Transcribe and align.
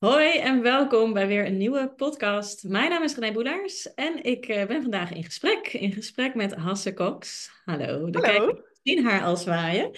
Hoi 0.00 0.38
en 0.38 0.62
welkom 0.62 1.12
bij 1.12 1.26
weer 1.26 1.46
een 1.46 1.56
nieuwe 1.56 1.92
podcast. 1.96 2.64
Mijn 2.68 2.90
naam 2.90 3.02
is 3.02 3.14
René 3.14 3.32
Boelaars 3.32 3.94
en 3.94 4.24
ik 4.24 4.46
eh, 4.48 4.66
ben 4.66 4.82
vandaag 4.82 5.12
in 5.12 5.24
gesprek. 5.24 5.72
In 5.72 5.92
gesprek 5.92 6.34
met 6.34 6.54
Hasse 6.54 6.92
Cox. 6.92 7.50
Hallo, 7.64 8.10
de 8.10 8.18
Hallo. 8.18 8.46
kijkers 8.46 8.68
zien 8.82 9.04
haar 9.04 9.22
al 9.22 9.36
zwaaien. 9.36 9.90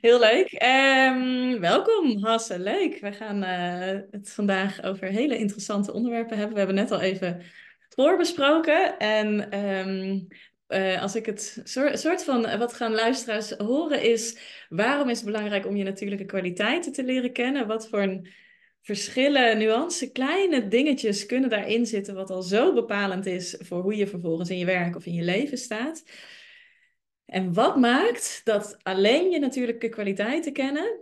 Heel 0.00 0.18
leuk. 0.20 0.52
Ehm, 0.52 1.60
welkom 1.60 2.24
Hasse, 2.24 2.58
leuk. 2.58 2.98
We 3.00 3.12
gaan 3.12 3.42
eh, 3.42 4.00
het 4.10 4.30
vandaag 4.32 4.82
over 4.82 5.06
hele 5.06 5.38
interessante 5.38 5.92
onderwerpen 5.92 6.36
hebben. 6.36 6.52
We 6.52 6.58
hebben 6.58 6.76
net 6.76 6.90
al 6.90 7.00
even 7.00 7.42
voorbesproken 7.88 8.98
en... 8.98 9.50
ehm, 9.50 10.18
eh, 10.66 11.02
als 11.02 11.14
ik 11.14 11.26
het 11.26 11.60
soort, 11.64 11.98
soort 11.98 12.24
van 12.24 12.58
wat 12.58 12.72
gaan 12.72 12.92
luisteraars 12.92 13.50
horen 13.50 14.02
is, 14.02 14.38
waarom 14.68 15.08
is 15.08 15.16
het 15.16 15.26
belangrijk 15.26 15.66
om 15.66 15.76
je 15.76 15.84
natuurlijke 15.84 16.24
kwaliteiten 16.24 16.92
te 16.92 17.04
leren 17.04 17.32
kennen? 17.32 17.66
Wat 17.66 17.88
voor 17.88 18.02
een 18.02 18.28
verschillen, 18.82 19.58
nuance, 19.58 20.12
kleine 20.12 20.68
dingetjes 20.68 21.26
kunnen 21.26 21.50
daarin 21.50 21.86
zitten, 21.86 22.14
wat 22.14 22.30
al 22.30 22.42
zo 22.42 22.74
bepalend 22.74 23.26
is 23.26 23.56
voor 23.58 23.82
hoe 23.82 23.96
je 23.96 24.06
vervolgens 24.06 24.50
in 24.50 24.58
je 24.58 24.64
werk 24.64 24.96
of 24.96 25.06
in 25.06 25.14
je 25.14 25.22
leven 25.22 25.58
staat. 25.58 26.02
En 27.24 27.52
wat 27.52 27.76
maakt 27.76 28.40
dat 28.44 28.76
alleen 28.82 29.30
je 29.30 29.38
natuurlijke 29.38 29.88
kwaliteiten 29.88 30.52
kennen 30.52 31.00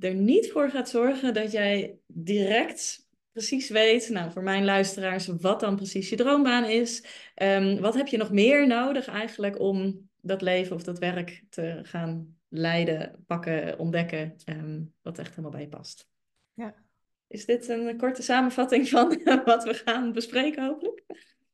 er 0.00 0.14
niet 0.14 0.50
voor 0.50 0.70
gaat 0.70 0.88
zorgen 0.88 1.34
dat 1.34 1.52
jij 1.52 1.98
direct 2.06 3.06
precies 3.32 3.68
weet, 3.68 4.08
nou 4.08 4.32
voor 4.32 4.42
mijn 4.42 4.64
luisteraars, 4.64 5.26
wat 5.26 5.60
dan 5.60 5.76
precies 5.76 6.08
je 6.08 6.16
droombaan 6.16 6.64
is. 6.64 7.04
Um, 7.42 7.80
wat 7.80 7.94
heb 7.94 8.06
je 8.06 8.16
nog 8.16 8.30
meer 8.30 8.66
nodig 8.66 9.06
eigenlijk 9.06 9.60
om 9.60 10.08
dat 10.20 10.42
leven 10.42 10.76
of 10.76 10.82
dat 10.82 10.98
werk 10.98 11.42
te 11.48 11.80
gaan 11.82 12.36
leiden, 12.48 13.24
pakken, 13.26 13.78
ontdekken, 13.78 14.36
um, 14.44 14.92
wat 15.02 15.18
echt 15.18 15.30
helemaal 15.30 15.50
bij 15.50 15.60
je 15.60 15.68
past. 15.68 16.08
Ja. 16.54 16.85
Is 17.28 17.44
dit 17.44 17.68
een 17.68 17.96
korte 17.96 18.22
samenvatting 18.22 18.88
van 18.88 19.20
wat 19.44 19.64
we 19.64 19.74
gaan 19.74 20.12
bespreken, 20.12 20.64
hopelijk? 20.64 21.04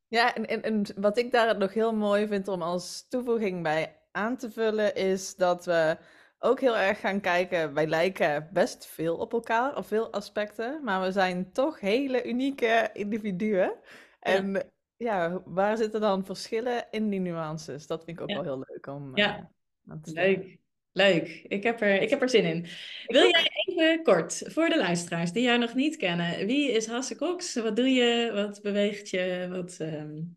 Ja, 0.08 0.34
en, 0.34 0.46
en, 0.46 0.62
en, 0.62 0.84
wat 0.96 1.18
ik 1.18 1.32
daar 1.32 1.58
nog 1.58 1.74
heel 1.74 1.94
mooi 1.94 2.26
vind 2.26 2.48
om 2.48 2.62
als 2.62 3.08
toevoeging 3.08 3.62
bij 3.62 4.00
aan 4.10 4.36
te 4.36 4.50
vullen, 4.50 4.94
is 4.94 5.36
dat 5.36 5.64
we 5.64 5.96
ook 6.38 6.60
heel 6.60 6.76
erg 6.76 7.00
gaan 7.00 7.20
kijken. 7.20 7.74
Wij 7.74 7.86
lijken 7.86 8.48
best 8.52 8.86
veel 8.86 9.16
op 9.16 9.32
elkaar, 9.32 9.76
op 9.76 9.86
veel 9.86 10.12
aspecten, 10.12 10.84
maar 10.84 11.00
we 11.00 11.12
zijn 11.12 11.52
toch 11.52 11.80
hele 11.80 12.24
unieke 12.24 12.90
individuen. 12.92 13.74
En 14.20 14.52
ja, 14.52 14.62
ja 14.96 15.42
waar 15.44 15.76
zitten 15.76 16.00
dan 16.00 16.24
verschillen 16.24 16.86
in 16.90 17.08
die 17.08 17.20
nuances? 17.20 17.86
Dat 17.86 18.04
vind 18.04 18.16
ik 18.16 18.22
ook 18.22 18.30
ja. 18.30 18.34
wel 18.34 18.44
heel 18.44 18.64
leuk 18.68 18.86
om 18.86 19.16
ja. 19.16 19.38
Uh, 19.38 19.44
aan 19.92 20.00
te 20.00 20.12
leuk. 20.12 20.60
Leuk, 20.92 21.44
ik 21.48 21.62
heb, 21.62 21.80
er, 21.80 22.02
ik 22.02 22.10
heb 22.10 22.22
er 22.22 22.30
zin 22.30 22.44
in. 22.44 22.66
Wil 23.06 23.28
jij 23.30 23.50
even 23.66 24.02
kort, 24.02 24.42
voor 24.46 24.68
de 24.68 24.76
luisteraars 24.76 25.32
die 25.32 25.42
jou 25.42 25.58
nog 25.58 25.74
niet 25.74 25.96
kennen, 25.96 26.46
wie 26.46 26.70
is 26.70 26.86
Hasse 26.86 27.16
Cox? 27.16 27.54
Wat 27.54 27.76
doe 27.76 27.88
je? 27.88 28.30
Wat 28.34 28.62
beweegt 28.62 29.10
je? 29.10 29.48
Wat, 29.50 29.78
um, 29.80 30.36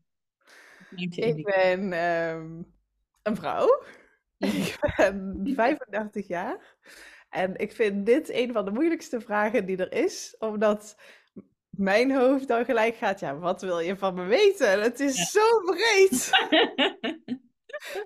je 0.96 1.22
ik 1.36 1.44
ben 1.44 1.94
um, 1.94 2.74
een 3.24 3.36
vrouw. 3.36 3.84
ik 4.38 4.78
ben 4.96 5.42
35 5.56 6.28
jaar. 6.28 6.76
En 7.30 7.56
ik 7.56 7.72
vind 7.72 8.06
dit 8.06 8.30
een 8.30 8.52
van 8.52 8.66
de 8.66 8.72
moeilijkste 8.72 9.22
vragen 9.22 9.66
die 9.66 9.78
er 9.78 9.94
is, 9.94 10.36
omdat 10.40 10.96
mijn 11.70 12.12
hoofd 12.12 12.48
dan 12.48 12.66
gelijk 12.66 12.96
gaat, 12.96 13.20
ja, 13.20 13.38
wat 13.38 13.62
wil 13.62 13.80
je 13.80 13.98
van 13.98 14.14
me 14.14 14.26
weten? 14.26 14.82
Het 14.82 15.00
is 15.00 15.18
ja. 15.18 15.24
zo 15.24 15.60
breed. 15.66 16.30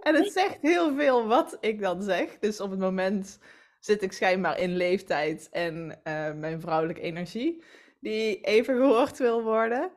En 0.02 0.16
het 0.16 0.32
zegt 0.32 0.58
heel 0.62 0.96
veel 0.96 1.28
wat 1.28 1.58
ik 1.60 1.82
dan 1.82 2.04
zeg. 2.04 2.40
Dus 2.40 2.62
op 2.62 2.70
het 2.70 2.80
moment 2.80 3.40
zit 3.80 4.02
ik 4.02 4.12
schijnbaar 4.12 4.60
in 4.60 4.76
leeftijd 4.76 5.50
en 5.52 6.00
uh, 6.04 6.34
mijn 6.34 6.62
vrouwelijke 6.62 7.02
energie, 7.02 7.64
die 8.00 8.42
even 8.42 8.78
gehoord 8.78 9.18
wil 9.18 9.44
worden. 9.44 9.92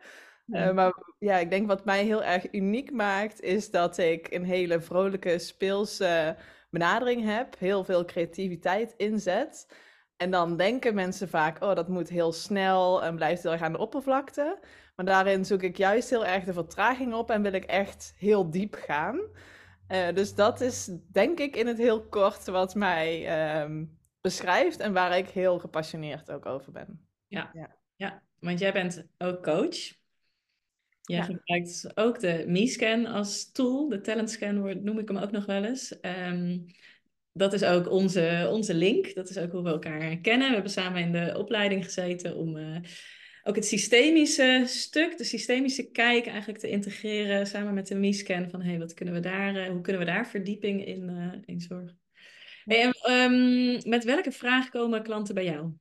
Ja. 0.47 0.69
Uh, 0.69 0.75
maar 0.75 0.93
ja, 1.19 1.39
ik 1.39 1.51
denk 1.51 1.67
wat 1.67 1.85
mij 1.85 2.05
heel 2.05 2.23
erg 2.23 2.53
uniek 2.53 2.93
maakt, 2.93 3.41
is 3.41 3.71
dat 3.71 3.99
ik 3.99 4.27
een 4.31 4.45
hele 4.45 4.81
vrolijke, 4.81 5.39
speelse 5.39 6.37
benadering 6.71 7.25
heb, 7.25 7.59
heel 7.59 7.85
veel 7.85 8.05
creativiteit 8.05 8.95
inzet. 8.97 9.67
En 10.17 10.31
dan 10.31 10.57
denken 10.57 10.95
mensen 10.95 11.29
vaak, 11.29 11.63
oh, 11.63 11.75
dat 11.75 11.89
moet 11.89 12.09
heel 12.09 12.33
snel 12.33 13.03
en 13.03 13.17
blijft 13.17 13.43
heel 13.43 13.53
erg 13.53 13.63
aan 13.63 13.73
de 13.73 13.79
oppervlakte. 13.79 14.59
Maar 14.97 15.07
daarin 15.07 15.45
zoek 15.45 15.63
ik 15.63 15.77
juist 15.77 16.11
heel 16.11 16.27
erg 16.27 16.45
de 16.45 16.53
vertraging 16.53 17.15
op 17.15 17.31
en 17.31 17.43
wil 17.43 17.53
ik 17.53 17.65
echt 17.65 18.15
heel 18.17 18.51
diep 18.51 18.75
gaan. 18.75 19.21
Uh, 19.93 20.15
dus 20.15 20.35
dat 20.35 20.61
is 20.61 20.91
denk 21.11 21.39
ik 21.39 21.57
in 21.57 21.67
het 21.67 21.79
heel 21.79 22.03
kort 22.03 22.47
wat 22.47 22.75
mij 22.75 23.63
um, 23.63 23.99
beschrijft 24.21 24.81
en 24.81 24.93
waar 24.93 25.19
ik 25.19 25.29
heel 25.29 25.59
gepassioneerd 25.59 26.31
ook 26.31 26.47
over 26.47 26.73
ben. 26.73 27.07
Ja, 27.27 27.51
ja. 27.53 27.77
ja. 27.97 28.23
want 28.39 28.59
jij 28.59 28.73
bent 28.73 29.07
ook 29.19 29.43
coach. 29.43 29.77
Jij 31.03 31.19
ja. 31.19 31.23
gebruikt 31.23 31.91
ook 31.95 32.21
de 32.21 32.45
MeScan 32.47 33.07
als 33.07 33.53
tool, 33.53 33.89
de 33.89 34.01
talentscan 34.01 34.83
noem 34.85 34.99
ik 34.99 35.09
hem 35.09 35.17
ook 35.19 35.31
nog 35.31 35.47
wel 35.47 35.65
eens. 35.65 35.97
Um, 36.01 36.67
dat 37.33 37.53
is 37.53 37.65
ook 37.65 37.91
onze, 37.91 38.49
onze 38.51 38.75
link, 38.75 39.15
dat 39.15 39.29
is 39.29 39.39
ook 39.39 39.53
hoe 39.53 39.63
we 39.63 39.71
elkaar 39.71 40.17
kennen. 40.17 40.49
We 40.49 40.55
hebben 40.55 40.73
samen 40.73 41.03
in 41.03 41.13
de 41.13 41.39
opleiding 41.39 41.85
gezeten 41.85 42.37
om... 42.37 42.57
Uh, 42.57 42.77
ook 43.43 43.57
het 43.57 43.67
systemische 43.67 44.63
stuk, 44.67 45.19
de 45.19 45.25
systemische 45.25 45.91
kijk 45.91 46.27
eigenlijk 46.27 46.59
te 46.59 46.69
integreren 46.69 47.47
samen 47.47 47.75
met 47.75 47.87
de 47.87 47.95
MeScan 47.95 48.51
van 48.51 48.63
hey, 48.63 48.79
wat 48.79 48.95
kunnen 48.95 49.15
we 49.15 49.21
daar, 49.21 49.55
uh, 49.55 49.69
hoe 49.69 49.81
kunnen 49.81 50.01
we 50.01 50.09
daar 50.09 50.27
verdieping 50.27 50.87
in, 50.87 51.09
uh, 51.09 51.43
in 51.45 51.61
zorgen. 51.61 52.01
Hey, 52.65 52.93
um, 53.09 53.89
met 53.89 54.05
welke 54.05 54.33
vraag 54.33 54.69
komen 54.69 55.03
klanten 55.03 55.35
bij 55.35 55.45
jou? 55.45 55.73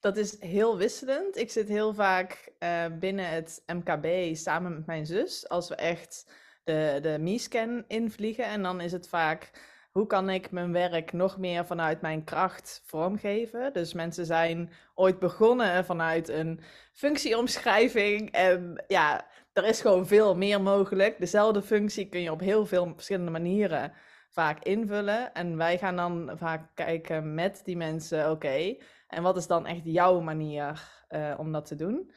Dat 0.00 0.16
is 0.16 0.40
heel 0.40 0.78
wisselend. 0.78 1.36
Ik 1.36 1.50
zit 1.50 1.68
heel 1.68 1.94
vaak 1.94 2.52
uh, 2.58 2.84
binnen 2.98 3.28
het 3.28 3.62
MKB 3.66 4.34
samen 4.34 4.74
met 4.74 4.86
mijn 4.86 5.06
zus 5.06 5.48
als 5.48 5.68
we 5.68 5.74
echt 5.74 6.32
de, 6.64 6.98
de 7.02 7.16
MeScan 7.20 7.84
invliegen. 7.86 8.44
En 8.44 8.62
dan 8.62 8.80
is 8.80 8.92
het 8.92 9.08
vaak 9.08 9.50
hoe 9.98 10.06
kan 10.06 10.30
ik 10.30 10.50
mijn 10.50 10.72
werk 10.72 11.12
nog 11.12 11.38
meer 11.38 11.66
vanuit 11.66 12.00
mijn 12.00 12.24
kracht 12.24 12.82
vormgeven? 12.84 13.72
Dus 13.72 13.92
mensen 13.92 14.26
zijn 14.26 14.70
ooit 14.94 15.18
begonnen 15.18 15.84
vanuit 15.84 16.28
een 16.28 16.60
functieomschrijving. 16.92 18.30
En 18.30 18.84
ja, 18.86 19.26
er 19.52 19.64
is 19.64 19.80
gewoon 19.80 20.06
veel 20.06 20.36
meer 20.36 20.60
mogelijk. 20.60 21.18
Dezelfde 21.18 21.62
functie 21.62 22.08
kun 22.08 22.20
je 22.20 22.32
op 22.32 22.40
heel 22.40 22.66
veel 22.66 22.92
verschillende 22.94 23.30
manieren 23.30 23.92
vaak 24.30 24.64
invullen. 24.64 25.34
En 25.34 25.56
wij 25.56 25.78
gaan 25.78 25.96
dan 25.96 26.30
vaak 26.34 26.70
kijken 26.74 27.34
met 27.34 27.60
die 27.64 27.76
mensen, 27.76 28.30
oké, 28.30 28.76
en 29.08 29.22
wat 29.22 29.36
is 29.36 29.46
dan 29.46 29.66
echt 29.66 29.84
jouw 29.84 30.20
manier 30.20 30.90
uh, 31.08 31.34
om 31.38 31.52
dat 31.52 31.66
te 31.66 31.76
doen? 31.76 32.12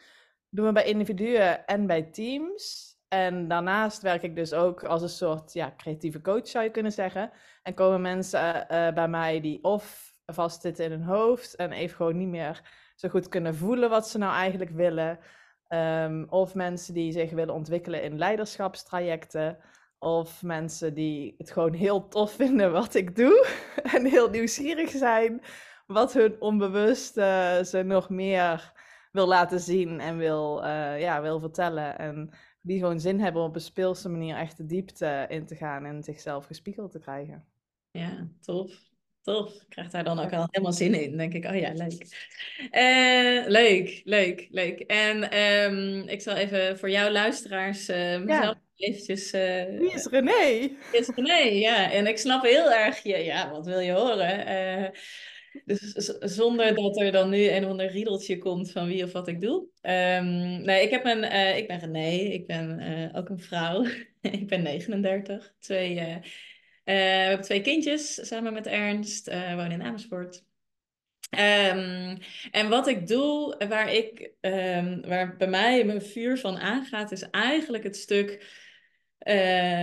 Doen 0.50 0.66
we 0.66 0.72
bij 0.72 0.86
individuen 0.86 1.66
en 1.66 1.88
bij 1.88 2.03
teams. 2.03 2.91
En 3.14 3.48
daarnaast 3.48 4.02
werk 4.02 4.24
ik 4.24 4.36
dus 4.36 4.54
ook 4.54 4.84
als 4.84 5.02
een 5.02 5.10
soort 5.10 5.54
ja, 5.54 5.74
creatieve 5.78 6.22
coach, 6.22 6.48
zou 6.48 6.64
je 6.64 6.72
kunnen 6.72 6.92
zeggen. 6.92 7.32
En 7.64 7.74
komen 7.74 8.02
mensen 8.02 8.68
uh, 8.72 8.94
bij 8.94 9.08
mij 9.08 9.42
die 9.42 9.64
of 9.64 10.14
vastzitten 10.26 10.86
in 10.86 10.92
hun 10.92 11.04
hoofd 11.04 11.56
en 11.56 11.72
even 11.72 11.96
gewoon 11.96 12.18
niet 12.18 12.28
meer 12.28 12.62
zo 12.96 13.10
goed 13.10 13.28
kunnen 13.28 13.56
voelen 13.56 13.90
wat 13.90 14.10
ze 14.10 14.18
nou 14.18 14.34
eigenlijk 14.34 14.72
willen. 14.72 15.20
Um, 15.70 16.26
of 16.30 16.56
mensen 16.56 16.94
die 16.94 17.12
zich 17.12 17.32
willen 17.32 17.54
ontwikkelen 17.54 18.04
in 18.04 18.18
leiderschapstrajecten. 18.18 19.58
Of 20.00 20.44
mensen 20.44 20.94
die 20.94 21.36
het 21.38 21.52
gewoon 21.52 21.74
heel 21.74 22.08
tof 22.08 22.32
vinden 22.32 22.72
wat 22.72 22.96
ik 22.96 23.16
doe. 23.16 23.48
en 23.96 24.06
heel 24.06 24.30
nieuwsgierig 24.30 24.90
zijn 24.90 25.42
wat 25.88 26.14
hun 26.14 26.36
onbewust 26.40 27.18
uh, 27.18 27.60
ze 27.62 27.84
nog 27.84 28.10
meer 28.10 28.74
wil 29.12 29.28
laten 29.28 29.60
zien 29.60 30.00
en 30.00 30.18
wil, 30.18 30.66
ja, 30.98 31.22
wil 31.22 31.40
vertellen. 31.40 31.98
En 31.98 32.34
die 32.62 32.80
gewoon 32.80 33.00
zin 33.00 33.20
hebben 33.20 33.42
om 33.42 33.48
op 33.48 33.56
een 33.56 33.62
speelse 33.62 34.10
manier 34.10 34.36
echt 34.36 34.58
de 34.58 34.66
diepte 34.66 35.26
in 35.30 35.46
te 35.46 35.56
gaan 35.56 35.86
en 35.86 36.04
zichzelf 36.04 36.46
gespiegeld 36.46 36.92
te 36.92 37.00
krijgen. 37.00 37.46
Ja, 37.92 38.28
tof. 38.42 38.90
Tof. 39.22 39.54
Ik 39.54 39.70
krijg 39.70 39.90
daar 39.90 40.04
dan 40.04 40.20
ook 40.20 40.34
al 40.34 40.48
helemaal 40.50 40.74
zin 40.74 40.94
in. 40.94 41.10
Dan 41.10 41.18
denk 41.18 41.34
ik, 41.34 41.46
oh 41.46 41.60
ja, 41.60 41.72
leuk. 41.74 42.06
Uh, 42.72 43.48
leuk, 43.48 44.02
leuk, 44.04 44.48
leuk. 44.50 44.80
En 44.80 45.38
um, 45.38 46.08
ik 46.08 46.22
zal 46.22 46.36
even 46.36 46.80
voor 46.80 46.90
jouw 46.90 47.10
luisteraars 47.10 47.90
uh, 47.90 48.19
mezelf 48.19 48.58
ja. 48.75 48.88
eventjes... 48.88 49.34
Uh, 49.34 49.80
Wie 49.80 49.92
is 49.92 50.06
René? 50.06 50.75
Wie 50.92 51.00
is 51.00 51.07
René, 51.07 51.50
ja. 51.50 51.92
En 51.92 52.07
ik 52.07 52.18
snap 52.18 52.44
heel 52.44 52.72
erg 52.72 53.04
je, 53.04 53.18
ja, 53.18 53.52
wat 53.52 53.66
wil 53.66 53.80
je 53.80 53.92
horen? 53.92 54.46
Dus 55.65 55.94
zonder 56.19 56.75
dat 56.75 57.00
er 57.00 57.12
dan 57.12 57.30
nu 57.30 57.50
een 57.50 57.63
of 57.63 57.69
ander 57.69 57.92
riedeltje 57.92 58.38
komt 58.38 58.71
van 58.71 58.88
wie 58.88 59.03
of 59.03 59.12
wat 59.12 59.27
ik 59.27 59.42
doe. 59.42 59.68
Um, 59.81 60.62
nee, 60.62 60.83
ik, 60.83 60.89
heb 60.89 61.06
een, 61.06 61.24
uh, 61.24 61.57
ik 61.57 61.68
ben 61.68 61.80
René, 61.80 62.09
ik 62.09 62.48
ben 62.48 62.80
uh, 62.80 63.18
ook 63.18 63.30
een 63.30 63.39
vrouw. 63.39 63.86
ik 64.21 64.48
ben 64.48 64.62
39. 64.62 65.53
Twee, 65.59 65.95
uh, 65.95 66.15
we 66.83 66.92
hebben 66.92 67.45
twee 67.45 67.62
kindjes 67.62 68.27
samen 68.27 68.53
met 68.53 68.68
Ernst. 68.68 69.25
we 69.25 69.53
wonen 69.56 69.71
in 69.71 69.81
Amersfoort. 69.81 70.44
Um, 71.38 72.18
en 72.51 72.69
wat 72.69 72.88
ik 72.88 73.07
doe, 73.07 73.56
waar, 73.68 73.94
ik, 73.94 74.31
um, 74.42 75.01
waar 75.01 75.38
bij 75.38 75.47
mij 75.47 75.83
mijn 75.83 76.01
vuur 76.01 76.38
van 76.38 76.57
aangaat, 76.57 77.12
is 77.12 77.30
eigenlijk 77.30 77.83
het 77.83 77.97
stuk 77.97 78.59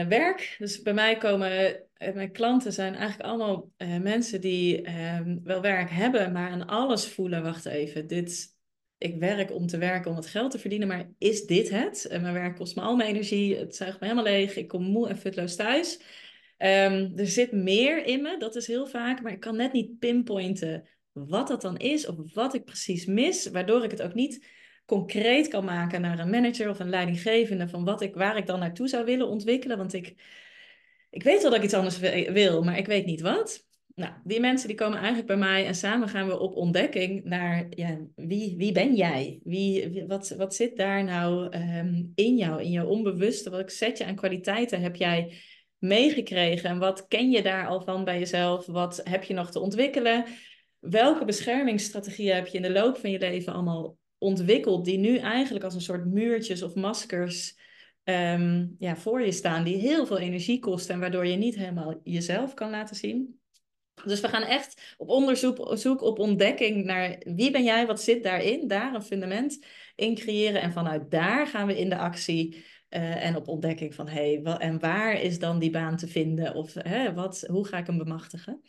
werk. 0.09 0.57
Dus 0.59 0.83
bij 0.83 0.95
mij 0.95 1.17
komen 1.17 1.88
mijn 1.99 2.33
klanten 2.33 2.73
zijn 2.73 2.95
eigenlijk 2.95 3.29
allemaal 3.29 3.71
uh, 3.79 3.99
mensen 3.99 4.41
die 4.41 4.83
uh, 4.83 5.21
wel 5.45 5.61
werk 5.61 5.91
hebben, 5.91 6.33
maar 6.33 6.51
aan 6.51 6.67
alles 6.67 7.09
voelen. 7.09 7.43
Wacht 7.43 7.67
even, 7.67 8.07
dit, 8.07 8.57
ik 8.99 9.17
werk 9.19 9.53
om 9.53 9.67
te 9.67 9.79
werken, 9.79 10.11
om 10.11 10.17
het 10.17 10.27
geld 10.27 10.51
te 10.51 10.59
verdienen, 10.59 10.89
maar 10.89 11.11
is 11.19 11.47
dit 11.47 11.71
het? 11.71 12.07
Mijn 12.11 12.33
werk 12.33 12.57
kost 12.57 12.77
me 12.77 12.83
al 12.83 12.97
mijn 12.97 13.09
energie, 13.09 13.57
het 13.57 13.77
zuigt 13.77 14.01
me 14.01 14.07
helemaal 14.07 14.33
leeg, 14.33 14.57
ik 14.57 14.69
kom 14.69 14.83
moe 14.83 15.09
en 15.09 15.19
futloos 15.19 15.57
thuis. 15.57 16.01
Ehm, 16.57 17.11
er 17.17 17.27
zit 17.27 17.53
meer 17.53 18.07
in 18.07 18.23
me, 18.23 18.39
dat 18.39 18.57
is 18.57 18.67
heel 18.67 18.87
vaak, 18.87 19.23
maar 19.23 19.33
ik 19.33 19.41
kan 19.41 19.57
net 19.57 19.73
niet 19.73 19.99
pinpointen 19.99 20.89
wat 21.13 21.49
dat 21.49 21.63
dan 21.63 21.77
is 21.77 22.07
of 22.07 22.35
wat 22.35 22.55
ik 22.55 22.65
precies 22.65 23.07
mis, 23.07 23.47
waardoor 23.47 23.85
ik 23.85 23.91
het 23.91 24.03
ook 24.03 24.15
niet 24.15 24.47
concreet 24.87 25.49
kan 25.49 25.65
maken 25.65 26.01
naar 26.01 26.19
een 26.19 26.31
manager 26.31 26.69
of 26.69 26.79
een 26.79 26.89
leidinggevende 26.89 27.69
van 27.69 27.85
wat 27.85 28.01
ik, 28.01 28.15
waar 28.15 28.37
ik 28.37 28.47
dan 28.47 28.59
naartoe 28.59 28.89
zou 28.89 29.05
willen 29.05 29.29
ontwikkelen. 29.29 29.77
Want 29.77 29.93
ik, 29.93 30.15
ik 31.11 31.23
weet 31.23 31.43
wel 31.43 31.51
dat 31.51 31.59
ik 31.59 31.65
iets 31.65 31.75
anders 31.75 31.99
wil, 32.29 32.63
maar 32.63 32.79
ik 32.79 32.87
weet 32.87 33.07
niet 33.07 33.21
wat. 33.21 33.67
Nou, 33.95 34.13
die 34.25 34.41
mensen 34.41 34.69
die 34.69 34.77
komen 34.77 34.99
eigenlijk 34.99 35.27
bij 35.27 35.37
mij 35.37 35.67
en 35.67 35.75
samen 35.75 36.09
gaan 36.09 36.27
we 36.27 36.39
op 36.39 36.57
ontdekking 36.57 37.25
naar 37.25 37.67
ja, 37.71 37.99
wie, 38.15 38.57
wie 38.57 38.73
ben 38.73 38.95
jij? 38.95 39.41
Wie, 39.45 40.05
wat, 40.07 40.35
wat 40.37 40.55
zit 40.55 40.77
daar 40.77 41.05
nou 41.05 41.49
ehm, 41.51 42.03
in 42.15 42.37
jou, 42.37 42.63
in 42.63 42.71
je 42.71 42.87
onbewuste? 42.87 43.51
Wat 43.51 43.73
zet 43.73 43.99
je 43.99 44.05
aan 44.05 44.15
kwaliteiten 44.15 44.81
heb 44.81 44.97
jij 44.97 45.33
meegekregen? 45.79 46.71
En 46.71 46.79
wat 46.79 47.07
ken 47.09 47.31
je 47.31 47.43
daar 47.43 47.67
al 47.67 47.81
van 47.81 48.05
bij 48.05 48.19
jezelf? 48.19 48.67
Wat 48.67 49.01
heb 49.05 49.25
je 49.25 49.35
nog 49.35 49.51
te 49.51 49.61
ontwikkelen? 49.61 50.25
Welke 50.79 51.25
beschermingsstrategieën 51.25 52.35
heb 52.35 52.47
je 52.47 52.57
in 52.57 52.63
de 52.63 52.73
loop 52.73 52.97
van 52.97 53.11
je 53.11 53.19
leven 53.19 53.53
allemaal 53.53 53.97
ontwikkeld, 54.19 54.85
die 54.85 54.99
nu 54.99 55.17
eigenlijk 55.17 55.65
als 55.65 55.75
een 55.75 55.81
soort 55.81 56.07
muurtjes 56.07 56.63
of 56.63 56.75
maskers 56.75 57.57
ehm, 58.09 58.67
ja, 58.79 58.97
voor 58.97 59.23
je 59.23 59.33
staan, 59.33 59.65
die 59.65 59.77
heel 59.77 60.07
veel 60.07 60.19
energie 60.19 60.59
kosten 60.59 60.95
en 60.95 61.01
waardoor 61.01 61.27
je 61.27 61.37
niet 61.37 61.55
helemaal 61.55 62.01
jezelf 62.03 62.55
kan 62.55 62.71
laten 62.71 62.97
zien? 62.97 63.41
Dus 64.05 64.21
we 64.21 64.29
gaan 64.29 64.43
echt 64.43 64.95
op 64.97 65.09
onderzoek 65.09 65.71
zoek 65.79 66.03
op 66.03 66.19
ontdekking 66.19 66.85
naar 66.85 67.23
wie 67.25 67.51
ben 67.51 67.65
jij, 67.65 67.87
wat 67.87 68.03
zit 68.03 68.23
daarin, 68.23 68.69
daar 68.69 68.95
een 68.95 69.03
fundament 69.03 69.65
in 69.97 70.15
creëren. 70.15 70.61
En 70.61 70.73
vanuit 70.73 71.11
daar 71.11 71.47
gaan 71.47 71.67
we 71.67 71.79
in 71.79 71.89
de 71.89 71.99
actie 71.99 72.65
uh, 72.91 73.25
en 73.25 73.37
op 73.37 73.49
ontdekking 73.49 73.95
van 73.95 74.09
hé, 74.09 74.41
hey, 74.43 74.57
en 74.57 74.81
waar 74.81 75.21
is 75.21 75.39
dan 75.39 75.59
die 75.59 75.71
baan 75.71 75.97
te 75.97 76.09
vinden? 76.09 76.55
Of 76.55 76.75
hè, 76.75 77.15
wat, 77.15 77.45
hoe 77.51 77.67
ga 77.67 77.79
ik 77.79 77.87
hem 77.87 77.99
bemachtigen? 77.99 78.63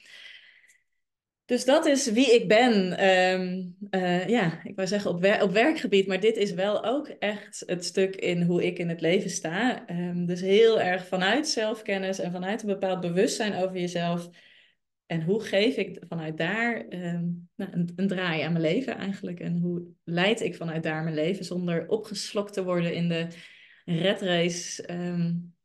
Dus 1.49 1.65
dat 1.65 1.85
is 1.85 2.11
wie 2.11 2.33
ik 2.35 2.47
ben. 2.47 3.05
Um, 3.07 3.75
uh, 3.91 4.27
ja, 4.27 4.63
ik 4.63 4.75
wou 4.75 4.87
zeggen 4.87 5.11
op, 5.11 5.41
op, 5.41 5.51
werkgebied, 5.51 6.07
maar 6.07 6.19
dit 6.19 6.37
is 6.37 6.53
wel 6.53 6.85
ook 6.85 7.07
echt 7.07 7.63
het 7.65 7.85
stuk 7.85 8.15
in 8.15 8.41
hoe 8.41 8.65
ik 8.65 8.79
in 8.79 8.89
het 8.89 9.01
leven 9.01 9.29
sta. 9.29 9.89
Um, 9.89 10.25
dus 10.25 10.41
heel 10.41 10.81
erg 10.81 11.07
vanuit 11.07 11.47
zelfkennis 11.47 12.19
en 12.19 12.31
vanuit 12.31 12.61
een 12.61 12.67
bepaald 12.67 13.01
bewustzijn 13.01 13.55
over 13.55 13.77
jezelf 13.77 14.29
en 15.05 15.23
hoe 15.23 15.41
geef 15.41 15.75
ik 15.75 16.03
vanuit 16.07 16.37
daar 16.37 16.85
um, 16.89 17.49
nou, 17.55 17.71
een, 17.71 17.93
een, 17.95 18.07
draai 18.07 18.41
aan 18.41 18.51
mijn 18.51 18.63
leven 18.63 18.97
eigenlijk? 18.97 19.39
En 19.39 19.57
hoe 19.57 19.83
leid 20.03 20.41
ik 20.41 20.55
vanuit 20.55 20.83
daar 20.83 21.03
mijn 21.03 21.15
leven 21.15 21.45
zonder 21.45 21.87
opgeslokt 21.87 22.53
te 22.53 22.63
worden 22.63 22.93
in 22.93 23.09
de 23.09 23.27
red 23.85 24.21
race? 24.21 24.83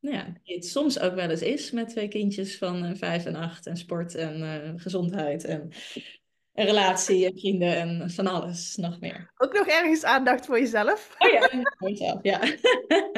Nou 0.04 0.16
ja, 0.16 0.32
die 0.42 0.54
het 0.54 0.66
soms 0.66 0.98
ook 0.98 1.14
wel 1.14 1.30
eens 1.30 1.42
is 1.42 1.70
met 1.70 1.88
twee 1.88 2.08
kindjes 2.08 2.58
van 2.58 2.84
uh, 2.84 2.90
vijf 2.94 3.24
en 3.24 3.34
acht 3.34 3.66
en 3.66 3.76
sport 3.76 4.14
en 4.14 4.40
uh, 4.40 4.80
gezondheid 4.80 5.44
en 5.44 5.72
een 6.54 6.64
relatie 6.64 7.26
en 7.26 7.38
vrienden 7.38 7.76
en 7.76 8.10
van 8.10 8.26
alles 8.26 8.76
nog 8.76 9.00
meer. 9.00 9.32
Ook 9.36 9.52
nog 9.52 9.66
ergens 9.66 10.04
aandacht 10.04 10.46
voor 10.46 10.58
jezelf? 10.58 11.14
Oh 11.18 11.32
ja, 11.32 11.48
voor 11.78 11.88
jezelf, 11.88 12.18
ja. 12.22 12.40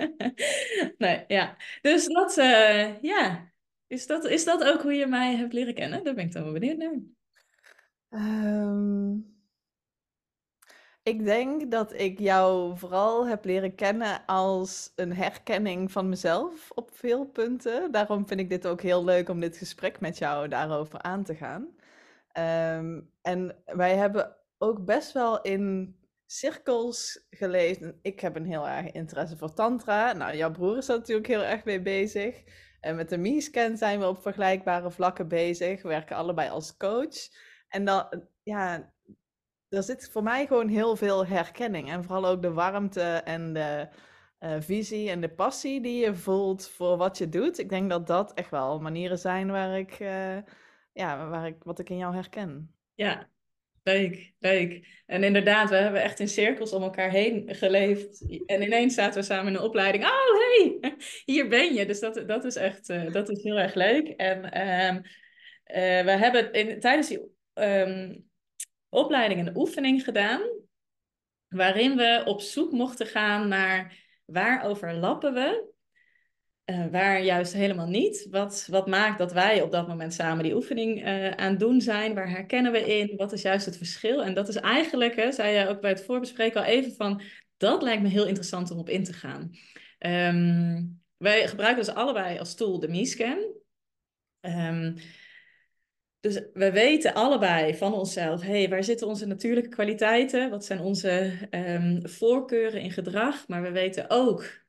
nee, 1.05 1.25
ja. 1.27 1.57
Dus 1.81 2.07
dat, 2.07 2.39
uh, 2.39 3.03
ja, 3.03 3.53
is 3.87 4.07
dat, 4.07 4.25
is 4.25 4.45
dat 4.45 4.65
ook 4.65 4.83
hoe 4.83 4.95
je 4.95 5.07
mij 5.07 5.37
hebt 5.37 5.53
leren 5.53 5.75
kennen? 5.75 6.05
Daar 6.05 6.15
ben 6.15 6.25
ik 6.25 6.33
dan 6.33 6.43
wel 6.43 6.53
benieuwd 6.53 6.77
naar. 6.77 7.01
Um, 8.11 9.36
ik 11.07 11.25
denk 11.25 11.71
dat 11.71 11.93
ik 11.93 12.19
jou 12.19 12.79
vooral 12.79 13.27
heb 13.27 13.45
leren 13.45 13.75
kennen 13.75 14.27
als 14.27 14.93
een 14.97 15.15
herkenning 15.15 15.93
van 15.93 16.09
mezelf 16.09 16.71
op 16.75 16.91
veel 16.93 17.25
punten. 17.25 17.93
Daarom 17.93 18.27
vind 18.27 18.41
ik 18.41 18.49
dit 18.49 18.67
ook 18.67 18.83
heel 18.83 19.05
leuk 19.05 19.29
om 19.29 19.41
dit 19.41 19.57
gesprek 19.57 20.01
met 20.01 20.19
jou 20.19 20.49
daarover 20.49 21.03
aan 21.03 21.25
te 21.25 21.35
gaan. 21.35 21.63
Um, 22.79 23.11
en 23.23 23.63
wij 23.65 23.97
hebben 23.97 24.37
ook 24.59 24.85
best 24.85 25.13
wel 25.13 25.41
in 25.41 25.97
cirkels 26.27 27.27
geleefd. 27.31 27.93
Ik 28.03 28.21
heb 28.21 28.37
een 28.37 28.47
heel 28.47 28.69
erg 28.69 28.93
interesse 28.93 29.37
voor 29.37 29.55
tantra. 29.55 30.13
Nou, 30.13 30.37
jouw 30.37 30.51
broer 30.51 30.77
is 30.77 30.87
daar 30.87 30.99
natuurlijk 30.99 31.27
heel 31.27 31.45
erg 31.45 31.65
mee 31.65 31.83
bezig. 31.83 32.43
En 32.81 32.97
met 32.97 33.09
de 33.09 33.19
MeScan 33.19 33.77
zijn 33.77 33.99
we 33.99 34.09
op 34.09 34.23
vergelijkbare 34.23 34.91
vlakken 34.91 35.29
bezig. 35.29 35.83
We 35.83 35.89
werken 35.89 36.17
allebei 36.17 36.51
als 36.51 36.77
coach. 36.77 37.29
En 37.69 37.85
dan, 37.85 38.25
ja, 38.43 38.95
er 39.77 39.83
zit 39.83 40.11
voor 40.11 40.23
mij 40.23 40.47
gewoon 40.47 40.69
heel 40.69 40.97
veel 40.97 41.27
herkenning. 41.27 41.91
En 41.91 42.05
vooral 42.05 42.27
ook 42.27 42.43
de 42.43 42.53
warmte 42.53 43.01
en 43.25 43.53
de 43.53 43.89
uh, 44.41 44.57
visie 44.59 45.11
en 45.11 45.21
de 45.21 45.29
passie 45.29 45.81
die 45.81 46.05
je 46.05 46.15
voelt 46.15 46.69
voor 46.69 46.97
wat 46.97 47.19
je 47.19 47.29
doet. 47.29 47.59
Ik 47.59 47.69
denk 47.69 47.91
dat 47.91 48.07
dat 48.07 48.35
echt 48.35 48.51
wel 48.51 48.81
manieren 48.81 49.19
zijn 49.19 49.51
waar 49.51 49.79
ik, 49.79 50.01
uh, 50.01 50.37
ja, 50.93 51.29
waar 51.29 51.47
ik, 51.47 51.57
wat 51.63 51.79
ik 51.79 51.91
in 51.91 51.97
jou 51.97 52.15
herken. 52.15 52.75
Ja, 52.95 53.29
Leuk, 53.87 54.33
leuk. 54.39 55.03
En 55.07 55.25
inderdaad, 55.25 55.71
we 55.71 55.77
hebben 55.77 56.03
echt 56.03 56.21
in 56.21 56.29
cirkels 56.29 56.73
om 56.73 56.83
elkaar 56.83 57.11
heen 57.11 57.55
geleefd. 57.55 58.43
En 58.47 58.63
ineens 58.63 58.95
zaten 58.95 59.21
we 59.21 59.27
samen 59.27 59.53
in 59.53 59.59
een 59.59 59.65
opleiding. 59.65 60.05
Oh, 60.05 60.11
hey, 60.11 60.95
hier 61.35 61.49
ben 61.49 61.75
je. 61.75 61.87
Dus 61.87 62.01
dat, 62.01 62.23
dat 62.27 62.45
is 62.45 62.57
echt 62.57 62.89
uh, 62.89 63.13
dat 63.13 63.29
is 63.29 63.43
heel 63.43 63.59
erg 63.59 63.75
leuk. 63.75 64.09
En 64.09 64.39
uh, 64.45 66.05
we 66.05 66.11
hebben 66.11 66.53
in, 66.53 66.81
tijdens 66.81 67.09
die 67.09 67.21
um, 67.55 68.29
opleiding 68.89 69.41
een 69.41 69.57
oefening 69.57 70.05
gedaan. 70.05 70.41
Waarin 71.49 71.97
we 71.97 72.23
op 72.25 72.41
zoek 72.41 72.73
mochten 72.73 73.07
gaan 73.07 73.49
naar 73.49 74.05
waar 74.25 74.65
overlappen 74.65 75.35
we 75.35 75.75
uh, 76.67 76.87
waar 76.87 77.23
juist 77.23 77.53
helemaal 77.53 77.87
niet. 77.87 78.27
Wat, 78.31 78.67
wat 78.71 78.87
maakt 78.87 79.19
dat 79.19 79.33
wij 79.33 79.63
op 79.63 79.71
dat 79.71 79.89
moment 79.89 80.15
samen 80.15 80.45
die 80.45 80.55
oefening 80.55 81.07
uh, 81.07 81.31
aan 81.31 81.57
doen 81.57 81.81
zijn? 81.81 82.15
Waar 82.15 82.31
herkennen 82.31 82.73
we 82.73 82.99
in? 82.99 83.17
Wat 83.17 83.33
is 83.33 83.43
juist 83.43 83.67
het 83.67 83.77
verschil? 83.77 84.25
En 84.25 84.35
dat 84.35 84.49
is 84.49 84.57
eigenlijk, 84.57 85.17
hè, 85.17 85.33
zei 85.33 85.59
je 85.59 85.69
ook 85.69 85.81
bij 85.81 85.91
het 85.91 86.05
voorbespreken 86.05 86.61
al 86.61 86.67
even 86.67 86.93
van, 86.93 87.23
dat 87.57 87.83
lijkt 87.83 88.03
me 88.03 88.09
heel 88.09 88.27
interessant 88.27 88.71
om 88.71 88.79
op 88.79 88.89
in 88.89 89.05
te 89.05 89.13
gaan. 89.13 89.51
Um, 89.99 91.03
wij 91.17 91.49
gebruiken 91.49 91.85
dus 91.85 91.95
allebei 91.95 92.39
als 92.39 92.55
tool 92.55 92.81
de 92.81 92.89
MeScan. 92.89 93.55
Um, 94.41 94.95
dus 96.27 96.41
we 96.55 96.73
weten 96.73 97.15
allebei 97.15 97.75
van 97.77 97.95
onszelf, 97.95 98.43
hey, 98.43 98.69
waar 98.69 98.85
zitten 98.85 99.07
onze 99.07 99.27
natuurlijke 99.27 99.69
kwaliteiten? 99.69 100.51
Wat 100.51 100.65
zijn 100.65 100.81
onze 100.81 101.33
um, 101.51 102.09
voorkeuren 102.09 102.81
in 102.81 102.91
gedrag? 102.91 103.49
Maar 103.49 103.63
we 103.63 103.71
weten 103.71 104.11
ook 104.11 104.65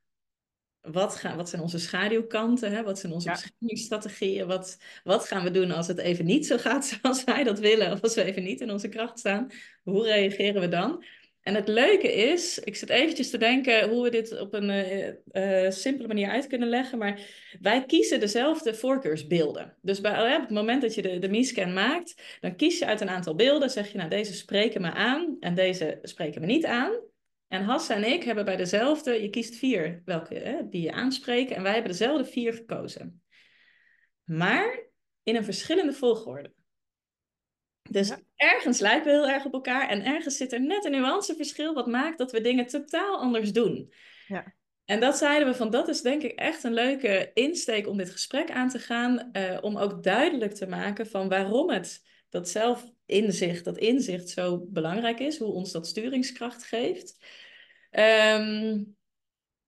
wat, 0.81 1.15
gaan, 1.15 1.37
wat 1.37 1.49
zijn 1.49 1.61
onze 1.61 1.79
schaduwkanten? 1.79 2.71
Hè? 2.71 2.83
Wat 2.83 2.99
zijn 2.99 3.13
onze 3.13 3.27
ja. 3.27 3.33
beschermingsstrategieën? 3.33 4.47
Wat, 4.47 4.77
wat 5.03 5.25
gaan 5.25 5.43
we 5.43 5.51
doen 5.51 5.71
als 5.71 5.87
het 5.87 5.97
even 5.97 6.25
niet 6.25 6.47
zo 6.47 6.57
gaat 6.57 6.85
zoals 7.01 7.23
wij 7.23 7.43
dat 7.43 7.59
willen? 7.59 7.91
Of 7.91 8.01
als 8.01 8.15
we 8.15 8.23
even 8.23 8.43
niet 8.43 8.61
in 8.61 8.71
onze 8.71 8.89
kracht 8.89 9.19
staan? 9.19 9.47
Hoe 9.83 10.03
reageren 10.03 10.61
we 10.61 10.67
dan? 10.67 11.03
En 11.47 11.55
het 11.55 11.67
leuke 11.67 12.13
is, 12.13 12.59
ik 12.59 12.75
zit 12.75 12.89
eventjes 12.89 13.29
te 13.29 13.37
denken 13.37 13.89
hoe 13.89 14.03
we 14.03 14.09
dit 14.09 14.39
op 14.39 14.53
een 14.53 14.69
uh, 15.31 15.71
simpele 15.71 16.07
manier 16.07 16.29
uit 16.29 16.47
kunnen 16.47 16.67
leggen, 16.67 16.97
maar 16.97 17.19
wij 17.59 17.85
kiezen 17.85 18.19
dezelfde 18.19 18.73
voorkeursbeelden. 18.73 19.77
Dus 19.81 20.01
bij, 20.01 20.29
uh, 20.29 20.35
op 20.35 20.41
het 20.41 20.49
moment 20.49 20.81
dat 20.81 20.95
je 20.95 21.01
de, 21.01 21.19
de 21.19 21.29
MeScan 21.29 21.73
maakt, 21.73 22.37
dan 22.39 22.55
kies 22.55 22.79
je 22.79 22.85
uit 22.85 23.01
een 23.01 23.09
aantal 23.09 23.35
beelden, 23.35 23.69
zeg 23.69 23.91
je 23.91 23.97
nou 23.97 24.09
deze 24.09 24.33
spreken 24.33 24.81
me 24.81 24.91
aan 24.91 25.37
en 25.39 25.55
deze 25.55 25.99
spreken 26.01 26.41
me 26.41 26.47
niet 26.47 26.65
aan. 26.65 26.91
En 27.47 27.63
Hassa 27.63 27.95
en 27.95 28.11
ik 28.11 28.23
hebben 28.23 28.45
bij 28.45 28.55
dezelfde, 28.55 29.21
je 29.21 29.29
kiest 29.29 29.55
vier 29.55 30.01
welke 30.05 30.67
die 30.69 30.81
je 30.81 30.91
aanspreken. 30.91 31.55
En 31.55 31.63
wij 31.63 31.73
hebben 31.73 31.91
dezelfde 31.91 32.25
vier 32.25 32.53
gekozen. 32.53 33.21
Maar 34.23 34.89
in 35.23 35.35
een 35.35 35.43
verschillende 35.43 35.93
volgorde. 35.93 36.51
Dus 37.89 38.11
ergens 38.35 38.79
lijken 38.79 39.05
we 39.05 39.11
heel 39.11 39.29
erg 39.29 39.45
op 39.45 39.53
elkaar 39.53 39.89
en 39.89 40.05
ergens 40.05 40.37
zit 40.37 40.53
er 40.53 40.61
net 40.61 40.85
een 40.85 40.91
nuanceverschil 40.91 41.73
wat 41.73 41.87
maakt 41.87 42.17
dat 42.17 42.31
we 42.31 42.41
dingen 42.41 42.67
totaal 42.67 43.17
anders 43.17 43.51
doen. 43.51 43.93
Ja. 44.27 44.55
En 44.85 44.99
dat 44.99 45.17
zeiden 45.17 45.47
we 45.47 45.55
van, 45.55 45.69
dat 45.69 45.87
is 45.87 46.01
denk 46.01 46.21
ik 46.21 46.31
echt 46.31 46.63
een 46.63 46.73
leuke 46.73 47.31
insteek 47.33 47.87
om 47.87 47.97
dit 47.97 48.09
gesprek 48.09 48.51
aan 48.51 48.69
te 48.69 48.79
gaan, 48.79 49.29
uh, 49.33 49.57
om 49.61 49.77
ook 49.77 50.03
duidelijk 50.03 50.53
te 50.53 50.67
maken 50.67 51.07
van 51.07 51.29
waarom 51.29 51.69
het 51.69 52.05
dat 52.29 52.49
zelfinzicht, 52.49 53.65
dat 53.65 53.77
inzicht 53.77 54.29
zo 54.29 54.65
belangrijk 54.69 55.19
is, 55.19 55.37
hoe 55.37 55.51
ons 55.51 55.71
dat 55.71 55.87
sturingskracht 55.87 56.63
geeft. 56.63 57.17
Um, 57.91 58.96